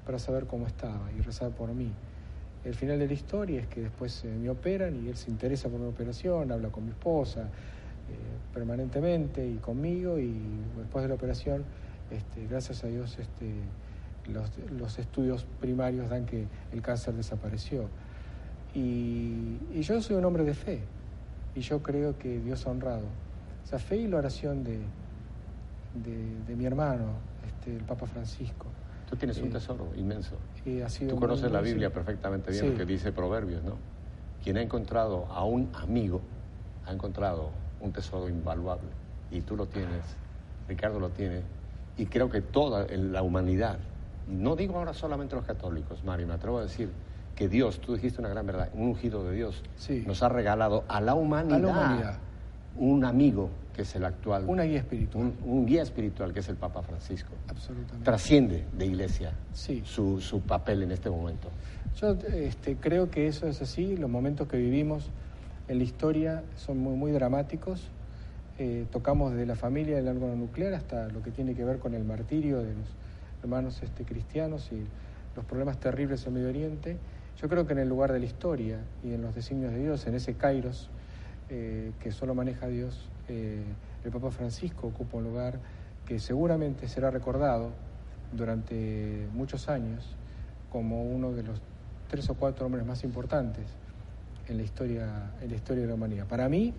para 0.08 0.18
saber 0.18 0.48
cómo 0.48 0.66
estaba 0.66 1.12
y 1.16 1.22
rezar 1.22 1.52
por 1.52 1.72
mí. 1.72 1.92
El 2.66 2.74
final 2.74 2.98
de 2.98 3.06
la 3.06 3.14
historia 3.14 3.62
es 3.62 3.68
que 3.68 3.82
después 3.82 4.26
eh, 4.26 4.36
me 4.42 4.50
operan 4.50 4.96
y 5.06 5.08
él 5.08 5.16
se 5.16 5.30
interesa 5.30 5.70
por 5.70 5.80
mi 5.80 5.86
operación, 5.86 6.52
habla 6.52 6.70
con 6.70 6.86
mi 6.86 6.90
esposa 6.90 7.42
eh, 7.42 7.46
permanentemente 8.56 9.48
y 9.48 9.58
conmigo 9.58 10.18
y 10.18 10.34
después 10.80 11.04
de 11.04 11.10
la 11.10 11.14
operación, 11.14 11.64
este, 12.10 12.48
gracias 12.48 12.84
a 12.84 12.88
Dios, 12.88 13.20
este, 13.20 13.54
los, 14.28 14.50
los, 14.72 15.00
estudios 15.00 15.46
primarios 15.60 16.10
dan 16.10 16.26
que 16.26 16.48
el 16.72 16.82
cáncer 16.82 17.14
desapareció. 17.16 17.90
Y, 18.76 19.58
y 19.74 19.82
yo 19.82 20.02
soy 20.02 20.16
un 20.18 20.26
hombre 20.26 20.44
de 20.44 20.54
fe 20.54 20.82
y 21.56 21.62
yo 21.62 21.82
creo 21.82 22.18
que 22.18 22.40
Dios 22.40 22.66
ha 22.68 22.70
honrado 22.70 23.06
esa 23.66 23.80
fe 23.80 23.98
y 23.98 24.08
la 24.08 24.18
oración 24.18 24.64
de, 24.64 24.80
de, 26.04 26.44
de 26.48 26.56
mi 26.56 26.66
hermano, 26.66 27.14
este, 27.48 27.76
el 27.76 27.84
Papa 27.84 28.06
Francisco. 28.06 28.68
Tú 29.10 29.16
tienes 29.16 29.38
un 29.40 29.48
Eh, 29.48 29.52
tesoro 29.52 29.90
inmenso. 29.96 30.36
y 30.66 30.82
ha 30.82 30.90
sido 30.90 31.10
Tú 31.12 31.16
muy- 31.16 31.22
conoces 31.28 31.52
la 31.52 31.62
Biblia 31.62 31.92
perfectamente 31.92 32.52
bien, 32.52 32.64
Sí. 32.66 32.72
lo 32.72 32.78
que 32.78 32.86
dice 32.86 33.12
Proverbios, 33.12 33.64
¿no? 33.64 33.78
Quien 34.44 34.58
ha 34.58 34.62
encontrado 34.62 35.26
a 35.32 35.44
un 35.46 35.70
amigo, 35.74 36.22
ha 36.86 36.92
encontrado 36.94 37.50
un 37.82 37.92
tesoro 37.92 38.30
invaluable. 38.30 38.88
Y 39.32 39.42
tú 39.42 39.56
lo 39.56 39.68
tienes, 39.68 40.04
Ricardo 40.68 41.00
lo 41.00 41.10
tiene, 41.10 41.42
y 41.98 42.06
creo 42.06 42.30
que 42.30 42.42
toda 42.42 42.86
la 42.88 43.22
humanidad, 43.24 43.80
no 44.30 44.56
digo 44.56 44.78
ahora 44.78 44.94
solamente 44.94 45.36
los 45.36 45.46
católicos, 45.46 46.04
Mario, 46.04 46.28
me 46.28 46.34
atrevo 46.34 46.60
a 46.60 46.64
decir 46.64 46.90
que 47.36 47.48
Dios, 47.50 47.80
tú 47.80 47.96
dijiste 47.96 48.20
una 48.22 48.30
gran 48.30 48.46
verdad, 48.46 48.70
un 48.74 48.90
ungido 48.90 49.24
de 49.24 49.36
Dios, 49.36 49.64
Sí. 49.78 50.04
nos 50.06 50.22
ha 50.24 50.30
regalado 50.30 50.84
a 50.88 51.02
la 51.02 51.16
humanidad, 51.16 51.56
A 51.58 51.60
la 51.60 51.68
humanidad. 51.70 52.18
un 52.78 53.04
amigo 53.06 53.50
que 53.74 53.84
es 53.84 53.96
el 53.96 54.04
actual, 54.06 54.44
Una 54.48 54.64
guía 54.64 54.80
espiritual. 54.80 55.24
un, 55.24 55.36
un 55.60 55.66
guía 55.66 55.82
espiritual 55.82 56.34
que 56.34 56.42
es 56.42 56.50
el 56.50 56.58
Papa 56.58 56.82
Francisco. 56.84 57.32
Absolutamente. 57.48 58.04
Trasciende 58.06 58.66
de 58.78 58.86
iglesia 58.86 59.32
Sí. 59.54 59.82
su, 59.86 60.20
su 60.22 60.42
papel 60.42 60.84
en 60.84 60.92
este 60.92 61.10
momento. 61.10 61.50
Yo 62.00 62.12
este, 62.34 62.76
creo 62.76 63.10
que 63.10 63.28
eso 63.28 63.48
es 63.48 63.62
así, 63.62 63.96
los 63.98 64.10
momentos 64.10 64.48
que 64.48 64.58
vivimos 64.58 65.10
en 65.70 65.78
la 65.78 65.84
historia 65.84 66.44
son 66.58 66.78
muy, 66.80 66.96
muy 66.96 67.12
dramáticos. 67.12 67.90
Eh, 68.58 68.86
tocamos 68.92 69.32
desde 69.32 69.46
la 69.46 69.56
familia 69.56 69.96
del 69.96 70.08
órgano 70.10 70.36
nuclear 70.36 70.74
hasta 70.74 71.08
lo 71.08 71.24
que 71.24 71.32
tiene 71.32 71.56
que 71.56 71.64
ver 71.64 71.80
con 71.80 71.94
el 71.94 72.04
martirio 72.04 72.58
de 72.62 72.74
los 72.74 72.88
hermanos 73.42 73.82
este, 73.84 74.04
cristianos 74.06 74.70
y 74.72 74.84
los 75.36 75.46
problemas 75.46 75.80
terribles 75.80 76.26
en 76.26 76.34
Medio 76.34 76.50
Oriente. 76.50 76.98
Yo 77.42 77.48
creo 77.48 77.66
que 77.66 77.74
en 77.74 77.80
el 77.80 77.88
lugar 77.88 78.12
de 78.12 78.20
la 78.20 78.26
historia 78.26 78.80
y 79.04 79.14
en 79.14 79.22
los 79.22 79.34
designios 79.34 79.72
de 79.72 79.80
Dios, 79.80 80.06
en 80.08 80.16
ese 80.16 80.34
kairos 80.36 80.90
eh, 81.50 81.92
que 82.00 82.12
solo 82.12 82.36
maneja 82.36 82.68
Dios, 82.68 83.10
eh, 83.28 83.64
el 84.04 84.12
Papa 84.12 84.32
Francisco 84.32 84.88
ocupa 84.88 85.18
un 85.18 85.24
lugar 85.24 85.60
que 86.06 86.20
seguramente 86.20 86.88
será 86.88 87.12
recordado 87.12 87.72
durante 88.34 89.28
muchos 89.34 89.70
años 89.70 90.16
como 90.72 91.04
uno 91.04 91.32
de 91.32 91.44
los 91.44 91.62
tres 92.10 92.30
o 92.30 92.36
cuatro 92.36 92.66
hombres 92.66 92.86
más 92.86 93.04
importantes 93.04 93.66
en 94.48 94.58
la 94.58 94.64
historia, 94.64 95.32
en 95.42 95.50
la 95.50 95.56
historia 95.56 95.84
de 95.84 95.88
la 95.88 95.94
humanidad. 95.94 96.28
Para 96.28 96.50
mí, 96.50 96.74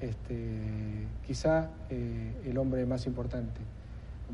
este, 0.00 1.06
quizá 1.26 1.70
eh, 1.90 2.40
el 2.46 2.56
hombre 2.56 2.86
más 2.86 3.06
importante, 3.06 3.60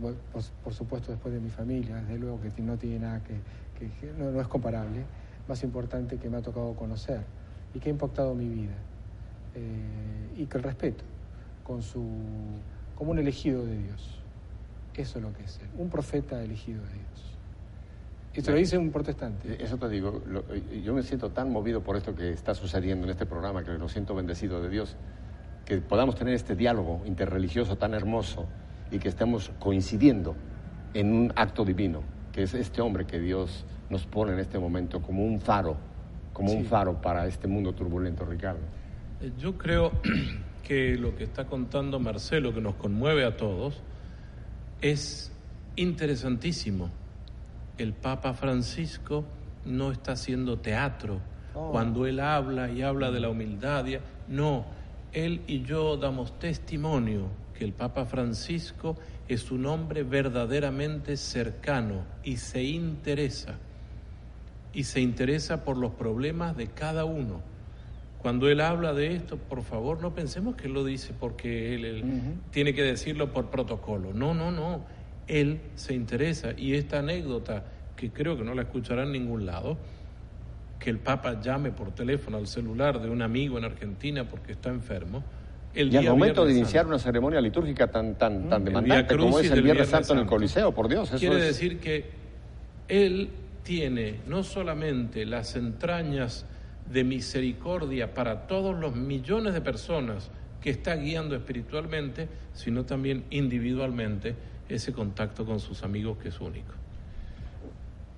por, 0.00 0.42
por- 0.62 0.74
supuesto 0.74 1.12
después 1.12 1.32
de 1.34 1.40
mi 1.40 1.50
familia, 1.50 1.96
desde 1.96 2.18
luego 2.18 2.40
que 2.40 2.62
no 2.62 2.76
tiene 2.76 3.00
nada 3.00 3.22
que, 3.22 3.34
que- 3.78 3.90
que 3.98 4.12
no, 4.12 4.30
no 4.30 4.40
es 4.40 4.48
comparable, 4.48 5.04
más 5.48 5.62
importante 5.62 6.18
que 6.18 6.28
me 6.28 6.38
ha 6.38 6.42
tocado 6.42 6.74
conocer 6.74 7.20
y 7.74 7.78
que 7.78 7.88
ha 7.88 7.92
impactado 7.92 8.34
mi 8.34 8.48
vida. 8.48 8.76
Eh, 9.54 10.34
y 10.36 10.46
que 10.46 10.58
el 10.58 10.64
respeto 10.64 11.04
con 11.62 11.82
su, 11.82 12.02
como 12.94 13.12
un 13.12 13.18
elegido 13.18 13.64
de 13.64 13.78
Dios. 13.78 14.22
Eso 14.94 15.18
es 15.18 15.24
lo 15.24 15.32
que 15.32 15.44
es 15.44 15.60
él, 15.60 15.68
un 15.76 15.88
profeta 15.88 16.42
elegido 16.42 16.82
de 16.84 16.92
Dios. 16.92 17.38
Y 18.34 18.42
se 18.42 18.50
lo 18.50 18.58
dice 18.58 18.76
un 18.76 18.90
protestante. 18.92 19.62
Eso 19.64 19.78
te 19.78 19.88
digo, 19.88 20.22
lo- 20.26 20.54
yo 20.54 20.92
me 20.92 21.02
siento 21.02 21.30
tan 21.30 21.50
movido 21.50 21.82
por 21.82 21.96
esto 21.96 22.14
que 22.14 22.32
está 22.32 22.54
sucediendo 22.54 23.06
en 23.06 23.10
este 23.10 23.24
programa, 23.24 23.64
que 23.64 23.72
lo 23.72 23.88
siento 23.88 24.14
bendecido 24.14 24.60
de 24.60 24.68
Dios, 24.68 24.96
que 25.64 25.78
podamos 25.78 26.14
tener 26.16 26.34
este 26.34 26.54
diálogo 26.54 27.02
interreligioso 27.06 27.76
tan 27.78 27.94
hermoso 27.94 28.46
y 28.90 28.98
que 28.98 29.08
estemos 29.08 29.50
coincidiendo 29.58 30.34
en 30.94 31.12
un 31.12 31.32
acto 31.36 31.64
divino, 31.64 32.02
que 32.32 32.42
es 32.42 32.54
este 32.54 32.80
hombre 32.80 33.06
que 33.06 33.18
Dios 33.20 33.64
nos 33.90 34.06
pone 34.06 34.32
en 34.32 34.38
este 34.38 34.58
momento 34.58 35.00
como 35.02 35.24
un 35.24 35.40
faro, 35.40 35.76
como 36.32 36.52
un 36.52 36.64
faro 36.64 37.00
para 37.00 37.26
este 37.26 37.46
mundo 37.48 37.72
turbulento, 37.72 38.24
Ricardo. 38.24 38.60
Eh, 39.20 39.32
Yo 39.38 39.56
creo 39.56 39.92
que 40.62 40.96
lo 40.96 41.14
que 41.16 41.24
está 41.24 41.46
contando 41.46 41.98
Marcelo, 42.00 42.52
que 42.54 42.60
nos 42.60 42.74
conmueve 42.74 43.24
a 43.24 43.36
todos, 43.36 43.80
es 44.80 45.32
interesantísimo. 45.76 46.90
El 47.78 47.92
Papa 47.92 48.32
Francisco 48.34 49.24
no 49.64 49.92
está 49.92 50.12
haciendo 50.12 50.58
teatro. 50.58 51.20
Oh. 51.54 51.70
Cuando 51.70 52.06
él 52.06 52.20
habla 52.20 52.70
y 52.70 52.82
habla 52.82 53.10
de 53.10 53.20
la 53.20 53.28
humildad, 53.30 53.86
y- 53.86 53.98
no, 54.28 54.64
él 55.12 55.42
y 55.46 55.62
yo 55.62 55.96
damos 55.96 56.38
testimonio 56.38 57.28
que 57.56 57.64
el 57.64 57.72
Papa 57.72 58.04
Francisco 58.04 58.96
es 59.28 59.50
un 59.50 59.66
hombre 59.66 60.02
verdaderamente 60.02 61.16
cercano 61.16 62.04
y 62.22 62.36
se 62.36 62.62
interesa 62.62 63.58
y 64.76 64.84
se 64.84 65.00
interesa 65.00 65.64
por 65.64 65.78
los 65.78 65.92
problemas 65.92 66.54
de 66.54 66.66
cada 66.66 67.06
uno. 67.06 67.40
Cuando 68.18 68.48
él 68.50 68.60
habla 68.60 68.92
de 68.92 69.14
esto, 69.14 69.38
por 69.38 69.62
favor, 69.62 70.02
no 70.02 70.14
pensemos 70.14 70.54
que 70.54 70.66
él 70.66 70.74
lo 70.74 70.84
dice 70.84 71.14
porque 71.18 71.74
él, 71.74 71.84
él 71.86 72.04
tiene 72.50 72.74
que 72.74 72.82
decirlo 72.82 73.32
por 73.32 73.46
protocolo. 73.46 74.12
No, 74.12 74.34
no, 74.34 74.50
no. 74.50 74.84
Él 75.28 75.60
se 75.76 75.94
interesa. 75.94 76.50
Y 76.58 76.74
esta 76.74 76.98
anécdota, 76.98 77.64
que 77.96 78.10
creo 78.10 78.36
que 78.36 78.44
no 78.44 78.52
la 78.52 78.62
escuchará 78.62 79.04
en 79.04 79.12
ningún 79.12 79.46
lado, 79.46 79.78
que 80.78 80.90
el 80.90 80.98
Papa 80.98 81.40
llame 81.40 81.70
por 81.70 81.94
teléfono 81.94 82.36
al 82.36 82.46
celular 82.46 83.00
de 83.00 83.08
un 83.08 83.22
amigo 83.22 83.56
en 83.56 83.64
Argentina 83.64 84.28
porque 84.28 84.52
está 84.52 84.68
enfermo. 84.68 85.24
El 85.76 85.92
Y 85.92 85.96
al 85.98 86.06
momento 86.06 86.44
de 86.44 86.52
iniciar 86.52 86.84
Santo. 86.84 86.88
una 86.88 86.98
ceremonia 86.98 87.40
litúrgica 87.40 87.88
tan, 87.88 88.14
tan, 88.16 88.48
tan 88.48 88.64
demandante 88.64 89.16
como 89.16 89.38
es 89.38 89.50
el 89.50 89.62
Viernes 89.62 89.88
Santo 89.88 90.14
en 90.14 90.20
el. 90.20 90.26
Coliseo, 90.26 90.72
por 90.72 90.88
Dios, 90.88 91.08
eso 91.10 91.18
Quiere 91.18 91.36
es... 91.36 91.44
decir 91.44 91.78
que 91.78 92.06
Él 92.88 93.30
tiene 93.62 94.20
no 94.26 94.42
solamente 94.42 95.26
las 95.26 95.54
entrañas 95.54 96.46
de 96.90 97.04
misericordia 97.04 98.14
para 98.14 98.46
todos 98.46 98.78
los 98.78 98.96
millones 98.96 99.54
de 99.54 99.60
personas 99.60 100.30
que 100.62 100.70
está 100.70 100.96
guiando 100.96 101.36
espiritualmente, 101.36 102.28
sino 102.54 102.84
también 102.84 103.24
individualmente 103.30 104.34
ese 104.68 104.92
contacto 104.92 105.44
con 105.44 105.60
sus 105.60 105.82
amigos 105.82 106.16
que 106.18 106.28
es 106.28 106.40
único. 106.40 106.72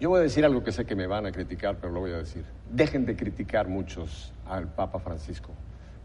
Yo 0.00 0.11
voy 0.11 0.20
a 0.20 0.22
decir 0.22 0.44
algo 0.44 0.62
que 0.62 0.70
sé 0.70 0.84
que 0.84 0.94
me 0.94 1.06
van 1.06 1.26
a 1.26 1.32
criticar, 1.32 1.78
pero 1.80 1.92
lo 1.92 2.00
voy 2.00 2.12
a 2.12 2.18
decir. 2.18 2.44
Dejen 2.70 3.04
de 3.04 3.16
criticar 3.16 3.66
muchos 3.66 4.32
al 4.46 4.72
Papa 4.72 5.00
Francisco, 5.00 5.50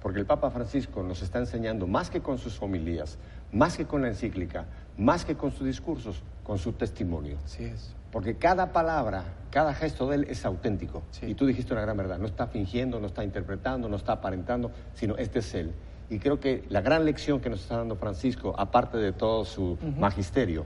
porque 0.03 0.19
el 0.19 0.25
Papa 0.25 0.51
Francisco 0.51 1.01
nos 1.01 1.21
está 1.23 1.39
enseñando 1.39 1.87
más 1.87 2.09
que 2.11 2.21
con 2.21 2.37
sus 2.37 2.61
homilías, 2.61 3.17
más 3.51 3.77
que 3.77 3.85
con 3.85 4.01
la 4.03 4.09
encíclica, 4.09 4.65
más 4.97 5.25
que 5.25 5.35
con 5.35 5.51
sus 5.51 5.65
discursos, 5.65 6.21
con 6.43 6.59
su 6.59 6.73
testimonio. 6.73 7.37
Así 7.45 7.63
es. 7.63 7.95
Porque 8.11 8.35
cada 8.35 8.71
palabra, 8.73 9.23
cada 9.49 9.73
gesto 9.73 10.07
de 10.09 10.17
él 10.17 10.25
es 10.29 10.45
auténtico. 10.45 11.01
Sí. 11.11 11.25
Y 11.27 11.33
tú 11.33 11.45
dijiste 11.47 11.73
una 11.73 11.81
gran 11.81 11.97
verdad. 11.97 12.19
No 12.19 12.27
está 12.27 12.45
fingiendo, 12.45 12.99
no 12.99 13.07
está 13.07 13.23
interpretando, 13.23 13.89
no 13.89 13.95
está 13.95 14.11
aparentando, 14.13 14.71
sino 14.93 15.15
este 15.17 15.39
es 15.39 15.53
él. 15.55 15.71
Y 16.11 16.19
creo 16.19 16.39
que 16.39 16.63
la 16.69 16.81
gran 16.81 17.05
lección 17.05 17.39
que 17.39 17.49
nos 17.49 17.61
está 17.61 17.77
dando 17.77 17.95
Francisco, 17.95 18.53
aparte 18.57 18.97
de 18.97 19.13
todo 19.13 19.45
su 19.45 19.77
magisterio, 19.97 20.65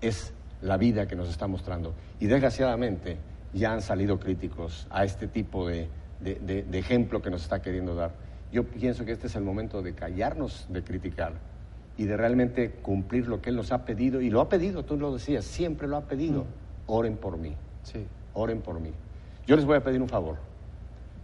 es 0.00 0.32
la 0.62 0.76
vida 0.78 1.06
que 1.06 1.16
nos 1.16 1.28
está 1.28 1.46
mostrando. 1.46 1.92
Y 2.20 2.26
desgraciadamente 2.26 3.18
ya 3.52 3.72
han 3.72 3.82
salido 3.82 4.18
críticos 4.18 4.86
a 4.88 5.04
este 5.04 5.26
tipo 5.28 5.68
de, 5.68 5.88
de- 6.20 6.36
de- 6.36 6.62
de 6.62 6.78
ejemplo 6.78 7.20
que 7.20 7.28
nos 7.30 7.42
está 7.42 7.60
queriendo 7.60 7.94
dar. 7.94 8.12
Yo 8.52 8.64
pienso 8.64 9.04
que 9.04 9.12
este 9.12 9.26
es 9.26 9.36
el 9.36 9.42
momento 9.42 9.82
de 9.82 9.94
callarnos 9.94 10.66
de 10.68 10.82
criticar 10.82 11.32
y 11.96 12.04
de 12.04 12.16
realmente 12.16 12.70
cumplir 12.70 13.28
lo 13.28 13.42
que 13.42 13.50
Él 13.50 13.56
nos 13.56 13.72
ha 13.72 13.84
pedido. 13.84 14.20
Y 14.20 14.30
lo 14.30 14.40
ha 14.40 14.48
pedido, 14.48 14.84
tú 14.84 14.96
lo 14.96 15.12
decías, 15.12 15.44
siempre 15.44 15.86
lo 15.88 15.96
ha 15.96 16.02
pedido. 16.02 16.46
Oren 16.86 17.16
por 17.16 17.36
mí, 17.36 17.54
Sí. 17.82 18.06
oren 18.34 18.60
por 18.62 18.80
mí. 18.80 18.90
Yo 19.46 19.56
les 19.56 19.64
voy 19.64 19.76
a 19.76 19.80
pedir 19.84 20.00
un 20.00 20.08
favor. 20.08 20.36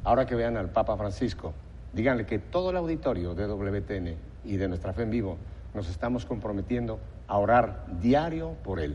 Ahora 0.03 0.27
que 0.27 0.35
vean 0.35 0.57
al 0.59 0.71
Papa 0.71 0.97
Francisco, 0.97 1.55
díganle 1.95 2.27
que 2.27 2.39
todo 2.39 2.71
el 2.71 2.77
auditorio 2.77 3.35
de 3.35 3.47
WTN 3.47 4.17
y 4.45 4.57
de 4.57 4.69
Nuestra 4.69 4.93
Fe 4.93 5.03
en 5.05 5.11
Vivo 5.11 5.39
nos 5.73 5.89
estamos 5.89 6.27
comprometiendo 6.27 6.99
a 7.27 7.39
orar 7.39 7.87
diario 8.03 8.55
por 8.65 8.81
él. 8.81 8.95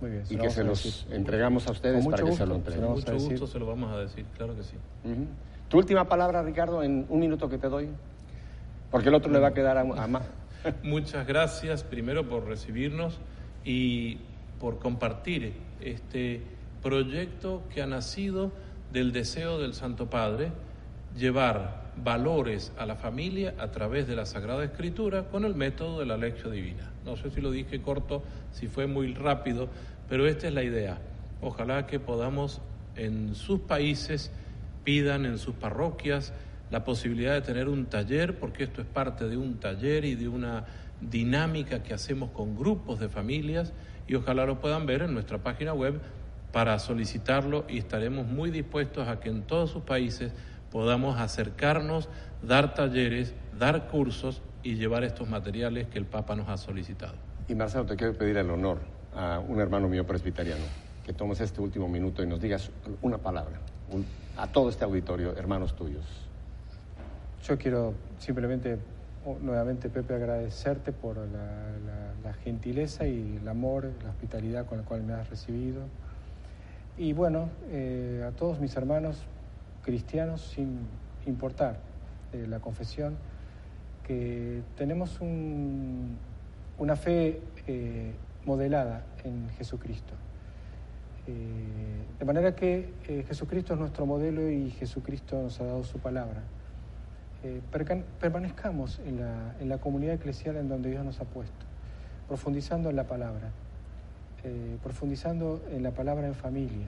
Muy 0.00 0.10
bien. 0.10 0.22
Y 0.30 0.36
que 0.36 0.50
se 0.50 0.64
los 0.64 1.06
entregamos 1.10 1.68
a 1.68 1.72
ustedes 1.72 2.02
Con 2.02 2.10
para 2.10 2.24
que 2.24 2.32
se 2.32 2.44
gusto, 2.44 2.46
lo 2.46 2.52
se 2.54 2.58
entreguen. 2.58 2.80
lo 2.82 2.88
vamos 2.88 3.06
a 3.06 3.12
Mucho 3.12 3.24
gusto 3.30 3.46
se 3.46 3.58
lo 3.58 3.66
vamos 3.66 3.92
a 3.92 3.98
decir, 3.98 4.24
claro 4.36 4.56
que 4.56 4.62
sí. 4.64 4.76
Ujú. 5.04 5.26
Tu 5.70 5.78
última 5.78 6.08
palabra, 6.08 6.42
Ricardo, 6.42 6.82
en 6.82 7.06
un 7.08 7.20
minuto 7.20 7.48
que 7.48 7.56
te 7.56 7.68
doy. 7.68 7.88
Porque 8.90 9.08
el 9.08 9.14
otro 9.14 9.30
le 9.30 9.38
va 9.38 9.48
a 9.48 9.54
quedar 9.54 9.78
a, 9.78 9.82
a 9.82 10.06
más. 10.08 10.24
Muchas 10.82 11.28
gracias 11.28 11.84
primero 11.84 12.28
por 12.28 12.44
recibirnos 12.44 13.20
y 13.64 14.18
por 14.58 14.80
compartir 14.80 15.54
este 15.80 16.42
proyecto 16.82 17.62
que 17.72 17.82
ha 17.82 17.86
nacido 17.86 18.50
del 18.92 19.12
deseo 19.12 19.60
del 19.60 19.74
Santo 19.74 20.10
Padre, 20.10 20.50
llevar 21.16 21.92
valores 22.02 22.72
a 22.76 22.84
la 22.84 22.96
familia 22.96 23.54
a 23.58 23.70
través 23.70 24.08
de 24.08 24.16
la 24.16 24.26
Sagrada 24.26 24.64
Escritura 24.64 25.28
con 25.28 25.44
el 25.44 25.54
método 25.54 26.00
de 26.00 26.06
la 26.06 26.16
lección 26.16 26.52
divina. 26.52 26.90
No 27.04 27.16
sé 27.16 27.30
si 27.30 27.40
lo 27.40 27.52
dije 27.52 27.80
corto, 27.80 28.24
si 28.50 28.66
fue 28.66 28.88
muy 28.88 29.14
rápido, 29.14 29.68
pero 30.08 30.26
esta 30.26 30.48
es 30.48 30.54
la 30.54 30.64
idea. 30.64 30.98
Ojalá 31.40 31.86
que 31.86 32.00
podamos 32.00 32.60
en 32.96 33.36
sus 33.36 33.60
países, 33.60 34.32
pidan 34.84 35.26
en 35.26 35.38
sus 35.38 35.54
parroquias 35.54 36.32
la 36.70 36.84
posibilidad 36.84 37.34
de 37.34 37.42
tener 37.42 37.68
un 37.68 37.86
taller, 37.86 38.38
porque 38.38 38.64
esto 38.64 38.80
es 38.80 38.86
parte 38.86 39.28
de 39.28 39.36
un 39.36 39.58
taller 39.58 40.04
y 40.04 40.14
de 40.14 40.28
una 40.28 40.64
dinámica 41.00 41.82
que 41.82 41.94
hacemos 41.94 42.30
con 42.30 42.56
grupos 42.56 43.00
de 43.00 43.08
familias 43.08 43.72
y 44.06 44.14
ojalá 44.14 44.46
lo 44.46 44.60
puedan 44.60 44.86
ver 44.86 45.02
en 45.02 45.14
nuestra 45.14 45.38
página 45.38 45.72
web 45.72 46.00
para 46.52 46.78
solicitarlo 46.78 47.64
y 47.68 47.78
estaremos 47.78 48.26
muy 48.26 48.50
dispuestos 48.50 49.08
a 49.08 49.20
que 49.20 49.28
en 49.28 49.42
todos 49.42 49.70
sus 49.70 49.82
países 49.82 50.32
podamos 50.70 51.18
acercarnos, 51.18 52.08
dar 52.42 52.74
talleres, 52.74 53.34
dar 53.58 53.88
cursos 53.88 54.42
y 54.62 54.74
llevar 54.74 55.04
estos 55.04 55.28
materiales 55.28 55.88
que 55.88 55.98
el 55.98 56.06
Papa 56.06 56.36
nos 56.36 56.48
ha 56.48 56.56
solicitado. 56.56 57.14
Y 57.48 57.54
Marcelo, 57.54 57.86
te 57.86 57.96
quiero 57.96 58.14
pedir 58.14 58.36
el 58.36 58.50
honor 58.50 58.78
a 59.14 59.40
un 59.40 59.60
hermano 59.60 59.88
mío 59.88 60.06
presbiteriano 60.06 60.64
que 61.04 61.12
tomes 61.12 61.40
este 61.40 61.60
último 61.60 61.88
minuto 61.88 62.22
y 62.22 62.26
nos 62.26 62.40
digas 62.40 62.70
una 63.02 63.18
palabra 63.18 63.58
a 64.36 64.46
todo 64.46 64.68
este 64.70 64.84
auditorio, 64.84 65.36
hermanos 65.36 65.74
tuyos. 65.76 66.04
Yo 67.46 67.58
quiero 67.58 67.94
simplemente, 68.18 68.78
nuevamente, 69.42 69.88
Pepe, 69.88 70.14
agradecerte 70.14 70.92
por 70.92 71.16
la, 71.16 72.32
gentileza 72.44 73.06
y 73.06 73.38
el 73.40 73.48
amor, 73.48 73.90
la 74.04 74.10
hospitalidad 74.10 74.64
con 74.66 74.78
la 74.78 74.84
cual 74.84 75.02
me 75.02 75.12
has 75.14 75.28
recibido. 75.28 75.82
Y 76.96 77.12
bueno, 77.12 77.48
eh, 77.70 78.24
a 78.26 78.30
todos 78.36 78.60
mis 78.60 78.74
hermanos 78.76 79.18
cristianos, 79.82 80.40
sin 80.40 80.78
importar 81.26 81.78
eh, 82.32 82.46
la 82.48 82.60
confesión, 82.60 83.16
que 84.06 84.62
tenemos 84.76 85.20
un- 85.20 86.16
una 86.78 86.96
fe 86.96 87.40
eh, 87.66 88.12
modelada 88.46 89.04
en 89.24 89.48
Jesucristo. 89.58 90.14
Eh, 91.30 92.00
de 92.18 92.24
manera 92.26 92.54
que 92.54 92.92
eh, 93.08 93.24
Jesucristo 93.26 93.74
es 93.74 93.80
nuestro 93.80 94.04
modelo 94.04 94.50
y 94.50 94.70
Jesucristo 94.72 95.40
nos 95.42 95.60
ha 95.60 95.64
dado 95.64 95.84
su 95.84 95.98
palabra. 95.98 96.42
Eh, 97.42 97.62
permanezcamos 98.20 99.00
en 99.06 99.20
la, 99.20 99.54
en 99.58 99.68
la 99.68 99.78
comunidad 99.78 100.14
eclesial 100.14 100.56
en 100.56 100.68
donde 100.68 100.90
Dios 100.90 101.04
nos 101.04 101.20
ha 101.20 101.24
puesto, 101.24 101.64
profundizando 102.28 102.90
en 102.90 102.96
la 102.96 103.04
palabra, 103.04 103.50
eh, 104.44 104.76
profundizando 104.82 105.62
en 105.70 105.82
la 105.82 105.92
palabra 105.92 106.26
en 106.26 106.34
familia, 106.34 106.86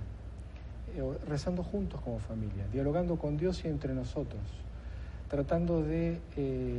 rezando 1.27 1.63
juntos 1.63 2.03
como 2.03 2.19
familia, 2.19 2.67
dialogando 2.71 3.17
con 3.17 3.39
Dios 3.39 3.65
y 3.65 3.69
entre 3.69 3.95
nosotros, 3.95 4.43
tratando 5.31 5.83
de 5.83 6.21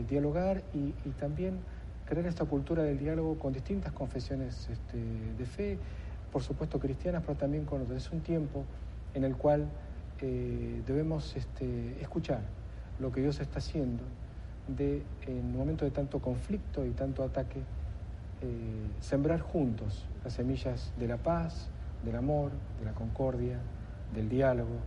dialogar 0.07 0.61
y, 0.75 0.93
y 1.03 1.11
también 1.19 1.57
crear 2.05 2.27
esta 2.27 2.45
cultura 2.45 2.83
del 2.83 2.99
diálogo 2.99 3.39
con 3.39 3.53
distintas 3.53 3.91
confesiones 3.93 4.69
este, 4.69 4.99
de 5.35 5.45
fe, 5.47 5.79
por 6.33 6.41
supuesto 6.41 6.79
cristianas, 6.79 7.21
pero 7.25 7.37
también 7.37 7.63
con 7.63 7.83
otras. 7.83 8.05
Es 8.05 8.11
un 8.11 8.21
tiempo 8.21 8.65
en 9.13 9.23
el 9.23 9.37
cual 9.37 9.67
eh, 10.19 10.81
debemos 10.87 11.35
este, 11.35 12.01
escuchar 12.01 12.41
lo 12.99 13.11
que 13.11 13.21
Dios 13.21 13.39
está 13.39 13.59
haciendo 13.59 14.03
de, 14.67 15.03
en 15.27 15.37
un 15.37 15.57
momento 15.57 15.85
de 15.85 15.91
tanto 15.91 16.19
conflicto 16.19 16.85
y 16.85 16.89
tanto 16.91 17.23
ataque, 17.23 17.59
eh, 17.59 18.87
sembrar 18.99 19.41
juntos 19.41 20.05
las 20.23 20.33
semillas 20.33 20.91
de 20.97 21.07
la 21.07 21.17
paz, 21.17 21.69
del 22.03 22.15
amor, 22.15 22.51
de 22.79 22.85
la 22.85 22.93
concordia, 22.93 23.59
del 24.15 24.27
diálogo, 24.27 24.79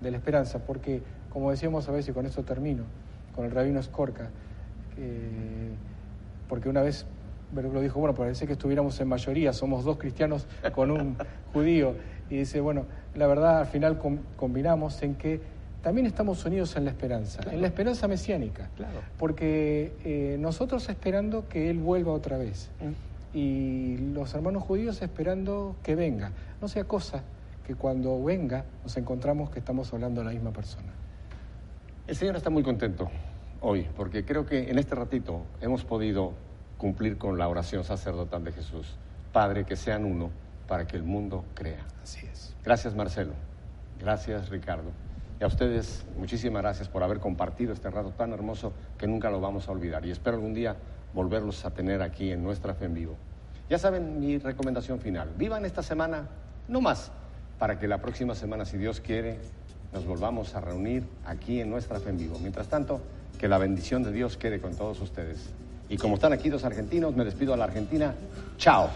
de 0.00 0.10
la 0.10 0.16
esperanza, 0.16 0.58
porque 0.64 1.02
como 1.30 1.52
decíamos 1.52 1.88
a 1.88 1.92
veces, 1.92 2.10
y 2.10 2.12
con 2.12 2.26
esto 2.26 2.42
termino, 2.42 2.82
con 3.36 3.44
el 3.44 3.52
rabino 3.52 3.80
Skorka, 3.80 4.30
eh, 4.96 5.70
porque 6.48 6.68
una 6.68 6.82
vez 6.82 7.06
lo 7.54 7.80
dijo, 7.80 7.98
bueno, 8.00 8.14
parece 8.14 8.46
que 8.46 8.52
estuviéramos 8.52 8.98
en 9.00 9.08
mayoría, 9.08 9.52
somos 9.52 9.84
dos 9.84 9.96
cristianos 9.98 10.46
con 10.74 10.90
un 10.90 11.16
judío, 11.52 11.94
y 12.30 12.36
dice, 12.36 12.60
bueno, 12.60 12.84
la 13.14 13.26
verdad 13.26 13.58
al 13.60 13.66
final 13.66 13.98
com- 13.98 14.18
combinamos 14.36 15.02
en 15.02 15.14
que 15.14 15.40
también 15.82 16.06
estamos 16.06 16.44
unidos 16.44 16.76
en 16.76 16.84
la 16.84 16.90
esperanza, 16.90 17.40
en 17.50 17.60
la 17.62 17.68
esperanza 17.68 18.06
mesiánica, 18.08 18.68
Claro. 18.76 19.00
porque 19.18 19.92
eh, 20.04 20.36
nosotros 20.38 20.88
esperando 20.88 21.48
que 21.48 21.70
Él 21.70 21.78
vuelva 21.78 22.12
otra 22.12 22.36
vez 22.36 22.68
y 23.32 23.96
los 24.12 24.34
hermanos 24.34 24.62
judíos 24.64 25.00
esperando 25.02 25.76
que 25.82 25.94
venga, 25.94 26.32
no 26.60 26.68
sea 26.68 26.84
cosa 26.84 27.22
que 27.66 27.74
cuando 27.74 28.22
venga 28.24 28.64
nos 28.82 28.96
encontramos 28.96 29.50
que 29.50 29.58
estamos 29.58 29.92
hablando 29.92 30.20
de 30.20 30.26
la 30.26 30.32
misma 30.32 30.50
persona. 30.50 30.88
El 32.06 32.16
Señor 32.16 32.36
está 32.36 32.50
muy 32.50 32.62
contento 32.62 33.08
hoy, 33.60 33.86
porque 33.96 34.24
creo 34.24 34.46
que 34.46 34.70
en 34.70 34.78
este 34.78 34.94
ratito 34.94 35.42
hemos 35.60 35.84
podido 35.84 36.32
cumplir 36.78 37.18
con 37.18 37.36
la 37.36 37.48
oración 37.48 37.84
sacerdotal 37.84 38.44
de 38.44 38.52
Jesús. 38.52 38.96
Padre, 39.32 39.66
que 39.66 39.76
sean 39.76 40.04
uno 40.04 40.30
para 40.66 40.86
que 40.86 40.96
el 40.96 41.02
mundo 41.02 41.44
crea. 41.54 41.84
Así 42.02 42.26
es. 42.26 42.54
Gracias 42.64 42.94
Marcelo, 42.94 43.32
gracias 44.00 44.48
Ricardo. 44.48 44.90
Y 45.40 45.44
a 45.44 45.46
ustedes, 45.46 46.04
muchísimas 46.16 46.62
gracias 46.62 46.88
por 46.88 47.02
haber 47.02 47.20
compartido 47.20 47.72
este 47.72 47.90
rato 47.90 48.10
tan 48.10 48.32
hermoso 48.32 48.72
que 48.96 49.06
nunca 49.06 49.30
lo 49.30 49.40
vamos 49.40 49.68
a 49.68 49.72
olvidar. 49.72 50.04
Y 50.04 50.10
espero 50.10 50.36
algún 50.36 50.54
día 50.54 50.76
volverlos 51.14 51.64
a 51.64 51.70
tener 51.70 52.02
aquí 52.02 52.32
en 52.32 52.42
nuestra 52.42 52.74
fe 52.74 52.86
en 52.86 52.94
vivo. 52.94 53.16
Ya 53.70 53.78
saben 53.78 54.18
mi 54.18 54.38
recomendación 54.38 54.98
final. 54.98 55.30
Vivan 55.36 55.64
esta 55.64 55.82
semana, 55.82 56.28
no 56.66 56.80
más, 56.80 57.12
para 57.58 57.78
que 57.78 57.86
la 57.86 57.98
próxima 57.98 58.34
semana, 58.34 58.64
si 58.64 58.78
Dios 58.78 59.00
quiere, 59.00 59.38
nos 59.92 60.06
volvamos 60.06 60.54
a 60.54 60.60
reunir 60.60 61.04
aquí 61.24 61.60
en 61.60 61.70
nuestra 61.70 62.00
fe 62.00 62.10
en 62.10 62.18
vivo. 62.18 62.38
Mientras 62.40 62.68
tanto, 62.68 63.00
que 63.38 63.46
la 63.46 63.58
bendición 63.58 64.02
de 64.02 64.10
Dios 64.10 64.36
quede 64.36 64.60
con 64.60 64.74
todos 64.74 65.00
ustedes. 65.00 65.50
Y 65.88 65.96
como 65.96 66.14
están 66.14 66.32
aquí 66.32 66.50
los 66.50 66.64
argentinos, 66.64 67.16
me 67.16 67.24
despido 67.24 67.54
a 67.54 67.56
la 67.56 67.64
Argentina. 67.64 68.14
Chao. 68.58 68.90